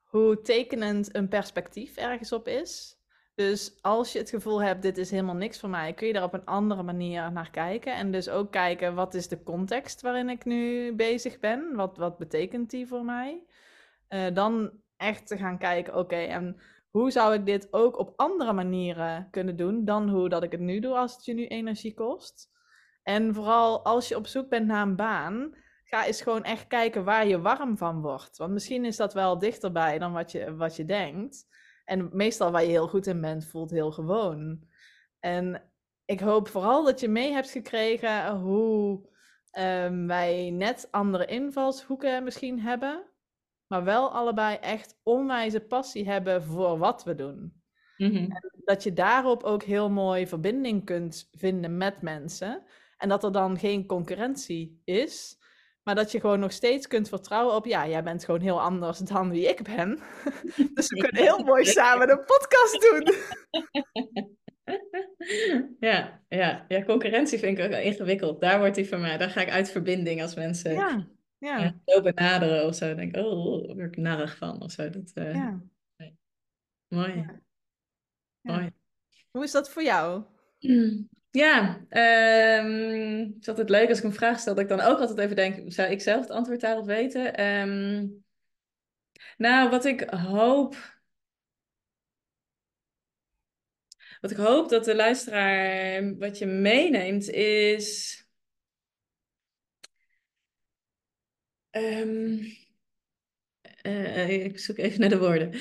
hoe 0.04 0.42
tekenend 0.42 1.16
een 1.16 1.28
perspectief 1.28 1.96
ergens 1.96 2.32
op 2.32 2.48
is. 2.48 2.97
Dus 3.38 3.78
als 3.82 4.12
je 4.12 4.20
het 4.20 4.30
gevoel 4.30 4.62
hebt, 4.62 4.82
dit 4.82 4.98
is 4.98 5.12
helemaal 5.12 5.36
niks 5.36 5.60
voor 5.60 5.70
mij, 5.70 5.94
kun 5.94 6.08
je 6.08 6.14
daar 6.14 6.24
op 6.24 6.34
een 6.34 6.46
andere 6.46 6.84
manier 6.84 7.32
naar 7.32 7.50
kijken. 7.50 7.96
En 7.96 8.12
dus 8.12 8.30
ook 8.30 8.52
kijken, 8.52 8.96
wat 8.96 9.14
is 9.14 9.28
de 9.28 9.44
context 9.44 10.02
waarin 10.02 10.30
ik 10.30 10.46
nu 10.46 10.94
bezig 10.96 11.40
ben? 11.40 11.76
Wat, 11.76 11.98
wat 11.98 12.18
betekent 12.18 12.70
die 12.70 12.88
voor 12.88 13.04
mij? 13.04 13.44
Eh, 14.08 14.26
dan 14.34 14.72
echt 14.96 15.28
te 15.28 15.38
gaan 15.38 15.58
kijken, 15.58 15.96
oké, 15.96 16.16
en 16.16 16.62
hoe 16.90 17.12
zou 17.12 17.34
ik 17.34 17.46
dit 17.46 17.68
ook 17.72 17.98
op 17.98 18.14
andere 18.16 18.54
manieren 18.54 19.28
kunnen 19.32 19.56
doen 19.56 19.86
dan 19.86 20.10
hoe 20.10 20.30
dat 20.30 20.44
ik 20.44 20.52
het 20.52 20.62
nu 20.62 20.80
doe 20.80 20.96
als 20.96 21.16
het 21.16 21.26
je 21.26 21.34
nu 21.34 21.48
energie 21.48 21.94
kost? 21.94 22.52
En 23.04 23.34
vooral 23.34 23.84
als 23.86 24.08
je 24.08 24.16
op 24.16 24.28
zoek 24.28 24.50
bent 24.50 24.68
naar 24.68 24.82
een 24.82 24.96
baan, 24.96 25.56
ga 25.84 26.06
eens 26.06 26.22
gewoon 26.22 26.44
echt 26.44 26.68
kijken 26.68 27.04
waar 27.04 27.28
je 27.28 27.42
warm 27.42 27.78
van 27.78 28.02
wordt. 28.02 28.38
Want 28.38 28.54
misschien 28.54 28.86
is 28.86 28.96
dat 28.96 29.14
wel 29.14 29.40
dichterbij 29.40 30.00
dan 30.00 30.14
wat 30.14 30.32
je, 30.32 30.56
wat 30.56 30.76
je 30.76 30.86
denkt. 30.86 31.48
En 31.88 32.10
meestal 32.12 32.52
waar 32.52 32.64
je 32.64 32.70
heel 32.70 32.88
goed 32.88 33.08
in 33.08 33.22
bent, 33.22 33.46
voelt 33.46 33.72
heel 33.72 33.92
gewoon. 33.92 34.64
En 35.20 35.62
ik 36.06 36.20
hoop 36.20 36.48
vooral 36.48 36.84
dat 36.84 37.00
je 37.00 37.08
mee 37.08 37.32
hebt 37.32 37.50
gekregen 37.50 38.38
hoe 38.38 39.10
ehm, 39.52 40.08
wij 40.08 40.50
net 40.50 40.88
andere 40.92 41.26
invalshoeken 41.26 42.24
misschien 42.24 42.60
hebben. 42.60 43.04
Maar 43.68 43.84
wel 43.84 44.12
allebei 44.12 44.58
echt 44.58 45.00
onwijze 45.04 45.60
passie 45.60 46.10
hebben 46.10 46.44
voor 46.44 46.78
wat 46.78 47.04
we 47.04 47.16
doen. 47.16 47.62
Mhm. 47.98 48.28
Dat 48.64 48.84
je 48.84 48.94
daarop 48.94 49.44
ook 49.44 49.64
heel 49.64 49.90
mooi 49.90 50.28
verbinding 50.28 50.86
kunt 50.86 51.30
vinden 51.32 51.78
met 51.78 52.02
mensen. 52.02 52.64
En 52.98 53.10
dat 53.10 53.24
er 53.24 53.32
dan 53.32 53.60
geen 53.60 53.86
concurrentie 53.86 54.82
is. 54.84 55.38
Maar 55.88 55.96
dat 55.96 56.12
je 56.12 56.20
gewoon 56.20 56.40
nog 56.40 56.52
steeds 56.52 56.88
kunt 56.88 57.10
vertrouwen 57.10 57.56
op, 57.56 57.66
ja, 57.66 57.88
jij 57.88 58.04
bent 58.04 58.26
gewoon 58.26 58.42
heel 58.42 58.62
anders 58.62 59.00
dan 59.00 59.30
wie 59.30 59.48
ik 59.48 59.64
ben. 59.64 60.00
dus 60.74 60.90
we 60.90 60.98
kunnen 60.98 61.22
heel 61.22 61.44
mooi 61.44 61.66
samen 61.66 62.10
een 62.10 62.26
podcast 62.26 62.82
doen. 62.82 63.08
Ja, 65.80 66.24
ja, 66.30 66.66
ja, 66.68 66.84
concurrentie 66.84 67.40
vind 67.40 67.58
ik 67.58 67.64
ook 67.64 67.72
wel 67.72 67.82
ingewikkeld. 67.82 68.42
Daar 68.42 68.60
wordt 68.60 68.76
die 68.76 68.88
voor 68.88 69.00
mij. 69.00 69.18
Daar 69.18 69.30
ga 69.30 69.42
ik 69.42 69.50
uit 69.50 69.72
verbinding 69.72 70.22
als 70.22 70.36
mensen 70.36 70.74
Ja, 70.74 71.08
ja, 71.38 71.58
ja, 71.58 71.80
zo 71.86 72.02
benaderen 72.02 72.66
of 72.66 72.76
zo. 72.76 72.96
Denk 72.96 73.16
ik, 73.16 73.26
oh, 73.26 73.68
daar 73.68 73.76
word 73.76 73.96
ik 73.96 73.98
narig 73.98 74.38
van 74.38 74.62
of 74.62 74.72
zo. 74.72 74.90
Dat, 74.90 75.12
eh, 75.14 75.34
ja. 75.34 75.62
Mooi, 76.88 77.26
mooi. 78.42 78.72
Hoe 79.32 79.44
is 79.44 79.52
dat 79.52 79.70
voor 79.70 79.84
jou? 79.84 80.24
Ja, 81.38 81.86
ehm, 81.90 82.72
het 83.34 83.38
is 83.42 83.48
altijd 83.48 83.70
leuk 83.70 83.90
als 83.90 83.98
ik 83.98 84.04
een 84.04 84.14
vraag 84.14 84.40
stel, 84.40 84.54
dat 84.56 84.64
ik 84.64 84.70
dan 84.70 84.80
ook 84.82 85.00
altijd 85.00 85.18
even 85.20 85.36
denk, 85.36 85.72
zou 85.74 85.92
ik 85.92 86.02
zelf 86.02 86.22
het 86.22 86.30
antwoord 86.30 86.62
daarop 86.62 86.86
weten? 86.86 87.36
Ehm, 87.36 88.08
nou, 89.38 89.70
wat 89.70 89.86
ik 89.86 90.02
hoop. 90.10 90.76
Wat 94.22 94.32
ik 94.32 94.38
hoop 94.38 94.70
dat 94.70 94.86
de 94.86 94.96
luisteraar 94.96 96.18
wat 96.18 96.38
je 96.38 96.46
meeneemt 96.46 97.30
is. 97.30 98.16
ehm, 101.72 102.38
eh, 103.82 104.30
ik 104.46 104.60
zoek 104.60 104.78
even 104.78 105.00
naar 105.00 105.10
de 105.10 105.20
woorden. 105.20 105.52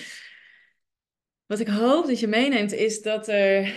Wat 1.46 1.58
ik 1.60 1.68
hoop 1.68 2.06
dat 2.06 2.20
je 2.20 2.26
meeneemt 2.26 2.72
is 2.72 3.02
dat 3.02 3.28
er 3.28 3.74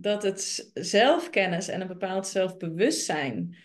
dat 0.00 0.22
het 0.22 0.70
zelfkennis 0.74 1.68
en 1.68 1.80
een 1.80 1.86
bepaald 1.86 2.26
zelfbewustzijn 2.26 3.56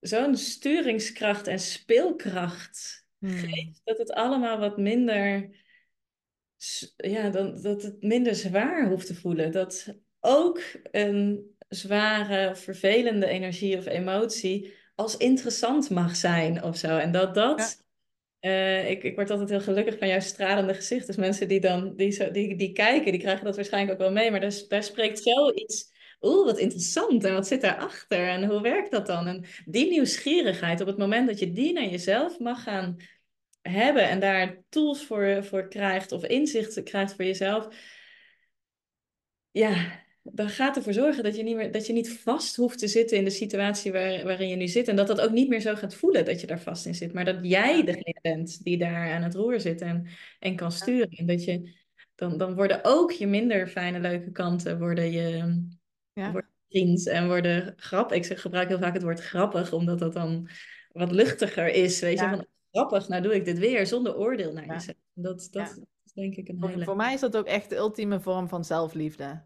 zo'n 0.00 0.36
sturingskracht 0.36 1.46
en 1.46 1.58
speelkracht 1.58 3.06
geeft 3.20 3.80
dat 3.84 3.98
het 3.98 4.12
allemaal 4.12 4.58
wat 4.58 4.78
minder 4.78 5.50
ja, 6.96 7.30
dan, 7.30 7.62
dat 7.62 7.82
het 7.82 8.02
minder 8.02 8.34
zwaar 8.34 8.88
hoeft 8.88 9.06
te 9.06 9.14
voelen. 9.14 9.52
Dat 9.52 9.94
ook 10.20 10.62
een 10.90 11.50
zware, 11.68 12.56
vervelende 12.56 13.26
energie 13.26 13.76
of 13.76 13.86
emotie 13.86 14.74
als 14.94 15.16
interessant 15.16 15.90
mag 15.90 16.16
zijn 16.16 16.62
of 16.62 16.76
zo. 16.76 16.96
En 16.96 17.12
dat 17.12 17.34
dat 17.34 17.86
Uh, 18.40 18.90
ik, 18.90 19.02
ik 19.02 19.14
word 19.14 19.30
altijd 19.30 19.48
heel 19.48 19.60
gelukkig 19.60 19.98
van 19.98 20.08
jouw 20.08 20.20
stralende 20.20 20.74
gezicht. 20.74 21.06
Dus 21.06 21.16
mensen 21.16 21.48
die 21.48 21.60
dan 21.60 21.96
die, 21.96 22.10
zo, 22.10 22.30
die, 22.30 22.56
die 22.56 22.72
kijken, 22.72 23.12
die 23.12 23.20
krijgen 23.20 23.44
dat 23.44 23.56
waarschijnlijk 23.56 23.92
ook 23.92 24.06
wel 24.06 24.12
mee. 24.12 24.30
Maar 24.30 24.40
daar, 24.40 24.62
daar 24.68 24.82
spreekt 24.82 25.22
zoiets. 25.22 25.96
Oeh, 26.20 26.44
wat 26.44 26.58
interessant. 26.58 27.24
En 27.24 27.32
wat 27.32 27.46
zit 27.46 27.60
daarachter? 27.60 28.28
En 28.28 28.44
hoe 28.44 28.60
werkt 28.60 28.90
dat 28.90 29.06
dan? 29.06 29.26
En 29.26 29.44
die 29.64 29.90
nieuwsgierigheid, 29.90 30.80
op 30.80 30.86
het 30.86 30.98
moment 30.98 31.26
dat 31.26 31.38
je 31.38 31.52
die 31.52 31.72
naar 31.72 31.88
jezelf 31.88 32.38
mag 32.38 32.62
gaan 32.62 32.96
hebben 33.62 34.08
en 34.08 34.20
daar 34.20 34.62
tools 34.68 35.04
voor, 35.04 35.44
voor 35.44 35.68
krijgt 35.68 36.12
of 36.12 36.24
inzichten 36.24 36.84
krijgt 36.84 37.14
voor 37.14 37.24
jezelf. 37.24 37.68
Ja, 39.50 40.02
dan 40.32 40.48
gaat 40.48 40.76
ervoor 40.76 40.92
zorgen 40.92 41.22
dat 41.22 41.36
je, 41.36 41.42
niet 41.42 41.56
meer, 41.56 41.72
dat 41.72 41.86
je 41.86 41.92
niet 41.92 42.20
vast 42.20 42.56
hoeft 42.56 42.78
te 42.78 42.88
zitten 42.88 43.16
in 43.16 43.24
de 43.24 43.30
situatie 43.30 43.92
waar, 43.92 44.24
waarin 44.24 44.48
je 44.48 44.56
nu 44.56 44.68
zit. 44.68 44.88
En 44.88 44.96
dat 44.96 45.06
dat 45.06 45.20
ook 45.20 45.30
niet 45.30 45.48
meer 45.48 45.60
zo 45.60 45.74
gaat 45.74 45.94
voelen 45.94 46.24
dat 46.24 46.40
je 46.40 46.46
daar 46.46 46.60
vast 46.60 46.86
in 46.86 46.94
zit. 46.94 47.12
Maar 47.12 47.24
dat 47.24 47.38
jij 47.42 47.84
degene 47.84 48.18
bent 48.22 48.64
die 48.64 48.78
daar 48.78 49.12
aan 49.12 49.22
het 49.22 49.34
roer 49.34 49.60
zit 49.60 49.80
en, 49.80 50.06
en 50.38 50.56
kan 50.56 50.72
sturen. 50.72 51.08
En 51.08 51.26
dat 51.26 51.44
je, 51.44 51.72
dan, 52.14 52.38
dan 52.38 52.54
worden 52.54 52.80
ook 52.82 53.12
je 53.12 53.26
minder 53.26 53.68
fijne, 53.68 54.00
leuke 54.00 54.30
kanten 54.30 54.78
worden 54.78 55.10
je 55.10 55.62
ja. 56.12 56.32
worden 56.32 56.50
vriend 56.68 57.06
en 57.06 57.26
worden 57.26 57.74
grappig. 57.76 58.16
Ik 58.16 58.24
zeg, 58.24 58.40
gebruik 58.40 58.68
heel 58.68 58.78
vaak 58.78 58.94
het 58.94 59.02
woord 59.02 59.20
grappig, 59.20 59.72
omdat 59.72 59.98
dat 59.98 60.12
dan 60.12 60.48
wat 60.92 61.10
luchtiger 61.10 61.68
is. 61.68 62.00
Weet 62.00 62.18
je, 62.18 62.28
van 62.28 62.46
grappig, 62.70 63.08
nou 63.08 63.22
doe 63.22 63.34
ik 63.34 63.44
dit 63.44 63.58
weer 63.58 63.86
zonder 63.86 64.16
oordeel 64.16 64.52
naar 64.52 64.66
jezelf. 64.66 64.96
Dat, 65.14 65.48
dat 65.50 65.80
is 66.04 66.12
denk 66.12 66.36
ik 66.36 66.48
een 66.48 66.64
hele... 66.66 66.84
Voor 66.84 66.96
mij 66.96 67.14
is 67.14 67.20
dat 67.20 67.36
ook 67.36 67.46
echt 67.46 67.70
de 67.70 67.76
ultieme 67.76 68.20
vorm 68.20 68.48
van 68.48 68.64
zelfliefde 68.64 69.42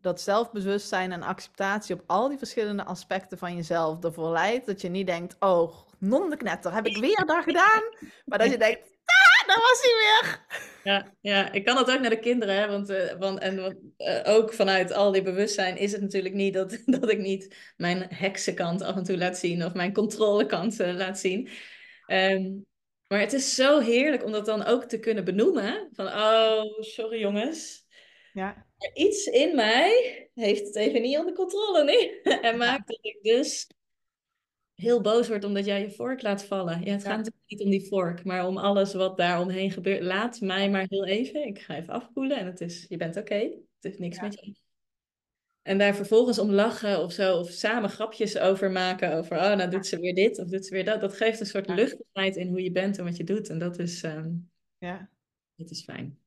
dat 0.00 0.20
zelfbewustzijn 0.20 1.12
en 1.12 1.22
acceptatie 1.22 1.94
op 1.94 2.02
al 2.06 2.28
die 2.28 2.38
verschillende 2.38 2.84
aspecten 2.84 3.38
van 3.38 3.56
jezelf 3.56 4.04
ervoor 4.04 4.32
leidt 4.32 4.66
dat 4.66 4.80
je 4.80 4.88
niet 4.88 5.06
denkt, 5.06 5.36
oh, 5.38 5.72
non 5.98 6.30
de 6.30 6.36
knetter, 6.36 6.74
heb 6.74 6.86
ik 6.86 6.96
weer 6.96 7.24
dat 7.26 7.44
gedaan? 7.44 7.82
Maar 8.24 8.38
dat 8.38 8.50
je 8.50 8.58
denkt, 8.58 8.80
ah, 9.04 9.46
daar 9.46 9.58
was 9.58 9.80
hij 9.82 9.92
weer. 9.98 10.46
Ja, 10.84 11.14
ja, 11.20 11.52
ik 11.52 11.64
kan 11.64 11.74
dat 11.74 11.90
ook 11.90 12.00
naar 12.00 12.10
de 12.10 12.18
kinderen, 12.18 12.54
hè, 12.54 12.68
want, 12.68 12.90
uh, 12.90 13.12
want, 13.18 13.38
en 13.38 13.60
want, 13.60 13.76
uh, 13.98 14.20
ook 14.24 14.54
vanuit 14.54 14.92
al 14.92 15.12
die 15.12 15.22
bewustzijn 15.22 15.76
is 15.76 15.92
het 15.92 16.00
natuurlijk 16.00 16.34
niet 16.34 16.54
dat, 16.54 16.82
dat 17.00 17.10
ik 17.10 17.18
niet 17.18 17.72
mijn 17.76 18.06
heksenkant 18.08 18.82
af 18.82 18.96
en 18.96 19.04
toe 19.04 19.18
laat 19.18 19.38
zien 19.38 19.64
of 19.64 19.74
mijn 19.74 19.92
controlekant 19.92 20.80
uh, 20.80 20.94
laat 20.94 21.18
zien. 21.18 21.48
Um, 22.06 22.66
maar 23.06 23.20
het 23.20 23.32
is 23.32 23.54
zo 23.54 23.78
heerlijk 23.78 24.24
om 24.24 24.32
dat 24.32 24.46
dan 24.46 24.64
ook 24.64 24.84
te 24.84 24.98
kunnen 24.98 25.24
benoemen. 25.24 25.88
Van, 25.92 26.06
oh, 26.06 26.80
sorry 26.80 27.20
jongens. 27.20 27.86
Ja 28.32 28.68
iets 28.94 29.26
in 29.26 29.54
mij 29.54 30.28
heeft 30.34 30.66
het 30.66 30.76
even 30.76 31.02
niet 31.02 31.18
onder 31.18 31.34
controle. 31.34 31.84
Nee? 31.84 32.20
en 32.40 32.56
maakt 32.56 32.88
dat 32.88 32.98
ik 33.00 33.18
dus 33.22 33.66
heel 34.74 35.00
boos 35.00 35.28
word 35.28 35.44
omdat 35.44 35.64
jij 35.64 35.80
je 35.80 35.90
vork 35.90 36.22
laat 36.22 36.44
vallen. 36.44 36.84
Ja, 36.84 36.92
het 36.92 37.02
gaat 37.02 37.16
natuurlijk 37.16 37.44
niet 37.46 37.62
om 37.62 37.70
die 37.70 37.88
vork, 37.88 38.24
maar 38.24 38.46
om 38.46 38.56
alles 38.56 38.94
wat 38.94 39.16
daar 39.16 39.40
omheen 39.40 39.70
gebeurt. 39.70 40.02
Laat 40.02 40.40
mij 40.40 40.70
maar 40.70 40.86
heel 40.88 41.06
even. 41.06 41.46
Ik 41.46 41.58
ga 41.58 41.76
even 41.76 41.92
afkoelen 41.92 42.38
en 42.38 42.46
het 42.46 42.60
is, 42.60 42.86
je 42.88 42.96
bent 42.96 43.16
oké. 43.16 43.34
Het 43.34 43.62
heeft 43.80 43.98
niks 43.98 44.20
met 44.20 44.34
je. 44.34 44.54
En 45.62 45.78
daar 45.78 45.94
vervolgens 45.94 46.38
om 46.38 46.50
lachen 46.50 47.02
of 47.02 47.12
zo, 47.12 47.38
of 47.38 47.50
samen 47.50 47.90
grapjes 47.90 48.38
over 48.38 48.70
maken. 48.70 49.14
Over, 49.14 49.36
oh, 49.36 49.54
nou 49.56 49.70
doet 49.70 49.86
ze 49.86 50.00
weer 50.00 50.14
dit 50.14 50.38
of 50.38 50.48
doet 50.48 50.66
ze 50.66 50.74
weer 50.74 50.84
dat. 50.84 51.00
Dat 51.00 51.16
geeft 51.16 51.40
een 51.40 51.46
soort 51.46 51.68
luchtigheid 51.68 52.36
in 52.36 52.48
hoe 52.48 52.62
je 52.62 52.72
bent 52.72 52.98
en 52.98 53.04
wat 53.04 53.16
je 53.16 53.24
doet. 53.24 53.48
En 53.48 53.58
dat 53.58 53.78
is, 53.78 54.02
um, 54.02 54.50
ja. 54.78 55.10
dat 55.56 55.70
is 55.70 55.84
fijn. 55.84 56.18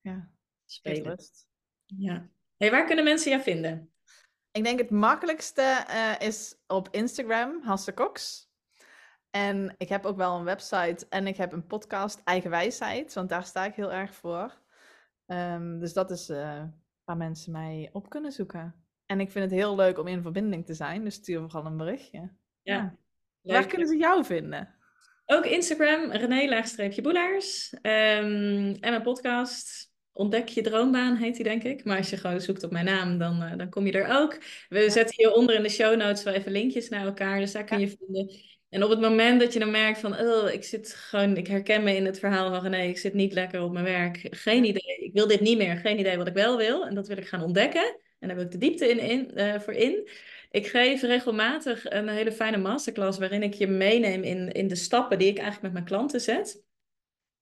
Ja, 0.00 0.30
spelen. 0.64 1.18
Ja. 1.86 2.28
Hey, 2.56 2.70
waar 2.70 2.84
kunnen 2.84 3.04
mensen 3.04 3.30
jou 3.30 3.42
vinden? 3.42 3.90
Ik 4.50 4.64
denk 4.64 4.78
het 4.78 4.90
makkelijkste 4.90 5.84
uh, 5.90 6.26
is 6.28 6.56
op 6.66 6.88
Instagram, 6.90 7.62
Hasse 7.62 7.94
Cox. 7.94 8.44
En 9.30 9.74
ik 9.76 9.88
heb 9.88 10.04
ook 10.04 10.16
wel 10.16 10.36
een 10.36 10.44
website 10.44 11.06
en 11.08 11.26
ik 11.26 11.36
heb 11.36 11.52
een 11.52 11.66
podcast, 11.66 12.20
Eigen 12.24 12.50
Wijsheid, 12.50 13.14
want 13.14 13.28
daar 13.28 13.44
sta 13.44 13.64
ik 13.64 13.74
heel 13.74 13.92
erg 13.92 14.14
voor. 14.14 14.64
Um, 15.26 15.78
dus 15.78 15.92
dat 15.92 16.10
is 16.10 16.30
uh, 16.30 16.64
waar 17.04 17.16
mensen 17.16 17.52
mij 17.52 17.88
op 17.92 18.08
kunnen 18.08 18.32
zoeken. 18.32 18.86
En 19.06 19.20
ik 19.20 19.30
vind 19.30 19.44
het 19.44 19.60
heel 19.60 19.76
leuk 19.76 19.98
om 19.98 20.06
in 20.06 20.22
verbinding 20.22 20.66
te 20.66 20.74
zijn, 20.74 21.04
dus 21.04 21.14
stuur 21.14 21.40
vooral 21.40 21.66
een 21.66 21.76
berichtje. 21.76 22.32
Ja. 22.62 22.96
Waar 23.40 23.66
kunnen 23.66 23.88
ze 23.88 23.96
jou 23.96 24.24
vinden? 24.24 24.74
Ook 25.24 25.44
Instagram, 25.44 26.10
René-Boelaars. 26.10 27.72
Um, 27.72 27.80
en 28.72 28.90
mijn 28.90 29.02
podcast, 29.02 29.94
Ontdek 30.16 30.48
je 30.48 30.62
droombaan 30.62 31.16
heet 31.16 31.34
die, 31.34 31.44
denk 31.44 31.62
ik. 31.62 31.84
Maar 31.84 31.96
als 31.96 32.10
je 32.10 32.16
gewoon 32.16 32.40
zoekt 32.40 32.64
op 32.64 32.70
mijn 32.70 32.84
naam, 32.84 33.18
dan, 33.18 33.42
uh, 33.42 33.56
dan 33.56 33.68
kom 33.68 33.86
je 33.86 33.92
er 33.92 34.20
ook. 34.20 34.38
We 34.68 34.90
zetten 34.90 35.14
hieronder 35.16 35.54
in 35.54 35.62
de 35.62 35.68
show 35.68 35.96
notes 35.96 36.22
wel 36.22 36.34
even 36.34 36.52
linkjes 36.52 36.88
naar 36.88 37.04
elkaar. 37.06 37.38
Dus 37.38 37.52
daar 37.52 37.64
kun 37.64 37.80
je 37.80 37.96
vinden. 37.98 38.34
En 38.68 38.82
op 38.82 38.90
het 38.90 39.00
moment 39.00 39.40
dat 39.40 39.52
je 39.52 39.58
dan 39.58 39.70
merkt 39.70 39.98
van, 39.98 40.18
oh, 40.18 40.52
ik 40.52 40.64
zit 40.64 40.94
gewoon, 40.94 41.36
ik 41.36 41.46
herken 41.46 41.82
me 41.82 41.96
in 41.96 42.04
het 42.04 42.18
verhaal 42.18 42.50
van 42.50 42.62
René, 42.62 42.82
ik 42.82 42.98
zit 42.98 43.14
niet 43.14 43.32
lekker 43.32 43.62
op 43.62 43.72
mijn 43.72 43.84
werk. 43.84 44.26
Geen 44.30 44.64
idee, 44.64 44.96
ik 44.98 45.12
wil 45.12 45.26
dit 45.26 45.40
niet 45.40 45.58
meer. 45.58 45.76
Geen 45.76 45.98
idee 45.98 46.16
wat 46.16 46.26
ik 46.26 46.34
wel 46.34 46.56
wil. 46.56 46.86
En 46.86 46.94
dat 46.94 47.08
wil 47.08 47.16
ik 47.16 47.28
gaan 47.28 47.42
ontdekken. 47.42 48.00
En 48.18 48.28
daar 48.28 48.36
wil 48.36 48.46
ik 48.46 48.52
de 48.52 48.58
diepte 48.58 48.88
in, 48.88 48.98
in, 48.98 49.30
uh, 49.34 49.60
voor 49.60 49.72
in. 49.72 50.08
Ik 50.50 50.66
geef 50.66 51.02
regelmatig 51.02 51.90
een 51.90 52.08
hele 52.08 52.32
fijne 52.32 52.56
masterclass 52.56 53.18
waarin 53.18 53.42
ik 53.42 53.54
je 53.54 53.66
meeneem 53.66 54.22
in, 54.22 54.52
in 54.52 54.68
de 54.68 54.74
stappen 54.76 55.18
die 55.18 55.28
ik 55.28 55.38
eigenlijk 55.38 55.62
met 55.62 55.72
mijn 55.72 55.84
klanten 55.84 56.20
zet 56.20 56.64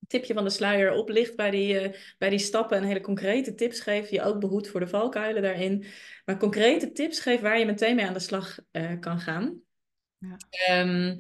tipje 0.06 0.34
van 0.34 0.44
de 0.44 0.50
sluier 0.50 0.92
oplicht 0.92 1.36
bij 1.36 1.50
die, 1.50 1.82
uh, 1.82 1.94
bij 2.18 2.30
die 2.30 2.38
stappen 2.38 2.76
en 2.76 2.84
hele 2.84 3.00
concrete 3.00 3.54
tips 3.54 3.80
geef, 3.80 4.10
je 4.10 4.22
ook 4.22 4.40
behoedt 4.40 4.68
voor 4.68 4.80
de 4.80 4.88
valkuilen 4.88 5.42
daarin. 5.42 5.84
Maar 6.24 6.36
concrete 6.36 6.92
tips 6.92 7.20
geef 7.20 7.40
waar 7.40 7.58
je 7.58 7.66
meteen 7.66 7.96
mee 7.96 8.06
aan 8.06 8.12
de 8.12 8.18
slag 8.18 8.58
uh, 8.72 8.92
kan 9.00 9.20
gaan. 9.20 9.60
Ja. 10.18 10.36
Um, 10.80 11.16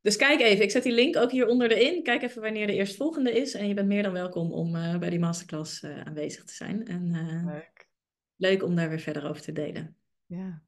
dus 0.00 0.16
kijk 0.16 0.40
even, 0.40 0.64
ik 0.64 0.70
zet 0.70 0.82
die 0.82 0.92
link 0.92 1.16
ook 1.16 1.30
hieronder 1.30 1.72
erin. 1.72 2.02
Kijk 2.02 2.22
even 2.22 2.42
wanneer 2.42 2.66
de 2.66 2.74
eerstvolgende 2.74 3.32
is. 3.32 3.54
En 3.54 3.68
je 3.68 3.74
bent 3.74 3.88
meer 3.88 4.02
dan 4.02 4.12
welkom 4.12 4.52
om 4.52 4.76
uh, 4.76 4.98
bij 4.98 5.10
die 5.10 5.18
masterclass 5.18 5.84
aanwezig 5.84 6.44
te 6.44 6.54
zijn. 6.54 6.86
En 6.86 7.10
leuk. 7.46 7.88
leuk 8.36 8.62
om 8.62 8.74
daar 8.74 8.88
weer 8.88 9.00
verder 9.00 9.28
over 9.28 9.42
te 9.42 9.52
delen. 9.52 9.96
Ja. 10.26 10.62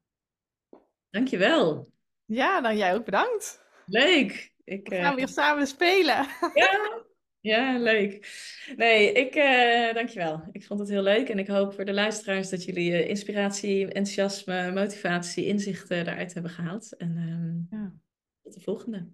Dankjewel. 1.09 1.91
Ja, 2.25 2.61
dan 2.61 2.77
jij 2.77 2.93
ook 2.93 3.05
bedankt. 3.05 3.61
Leuk. 3.85 4.53
Ik, 4.63 4.89
We 4.89 4.95
gaan 4.95 5.15
weer 5.15 5.27
samen 5.27 5.67
spelen. 5.67 6.27
Ja, 6.53 7.03
ja, 7.43 7.77
leuk. 7.77 8.27
Nee, 8.75 9.11
ik 9.11 9.35
uh, 9.35 9.93
dankjewel. 9.93 10.43
Ik 10.51 10.63
vond 10.63 10.79
het 10.79 10.89
heel 10.89 11.01
leuk 11.01 11.29
en 11.29 11.39
ik 11.39 11.47
hoop 11.47 11.73
voor 11.73 11.85
de 11.85 11.93
luisteraars 11.93 12.49
dat 12.49 12.63
jullie 12.63 12.91
uh, 12.91 13.09
inspiratie, 13.09 13.85
enthousiasme, 13.85 14.71
motivatie, 14.71 15.45
inzichten 15.45 15.97
eruit 15.97 16.33
hebben 16.33 16.51
gehaald. 16.51 16.95
En 16.97 17.17
um, 17.17 17.67
ja. 17.69 17.93
tot 18.41 18.53
de 18.53 18.59
volgende. 18.59 19.07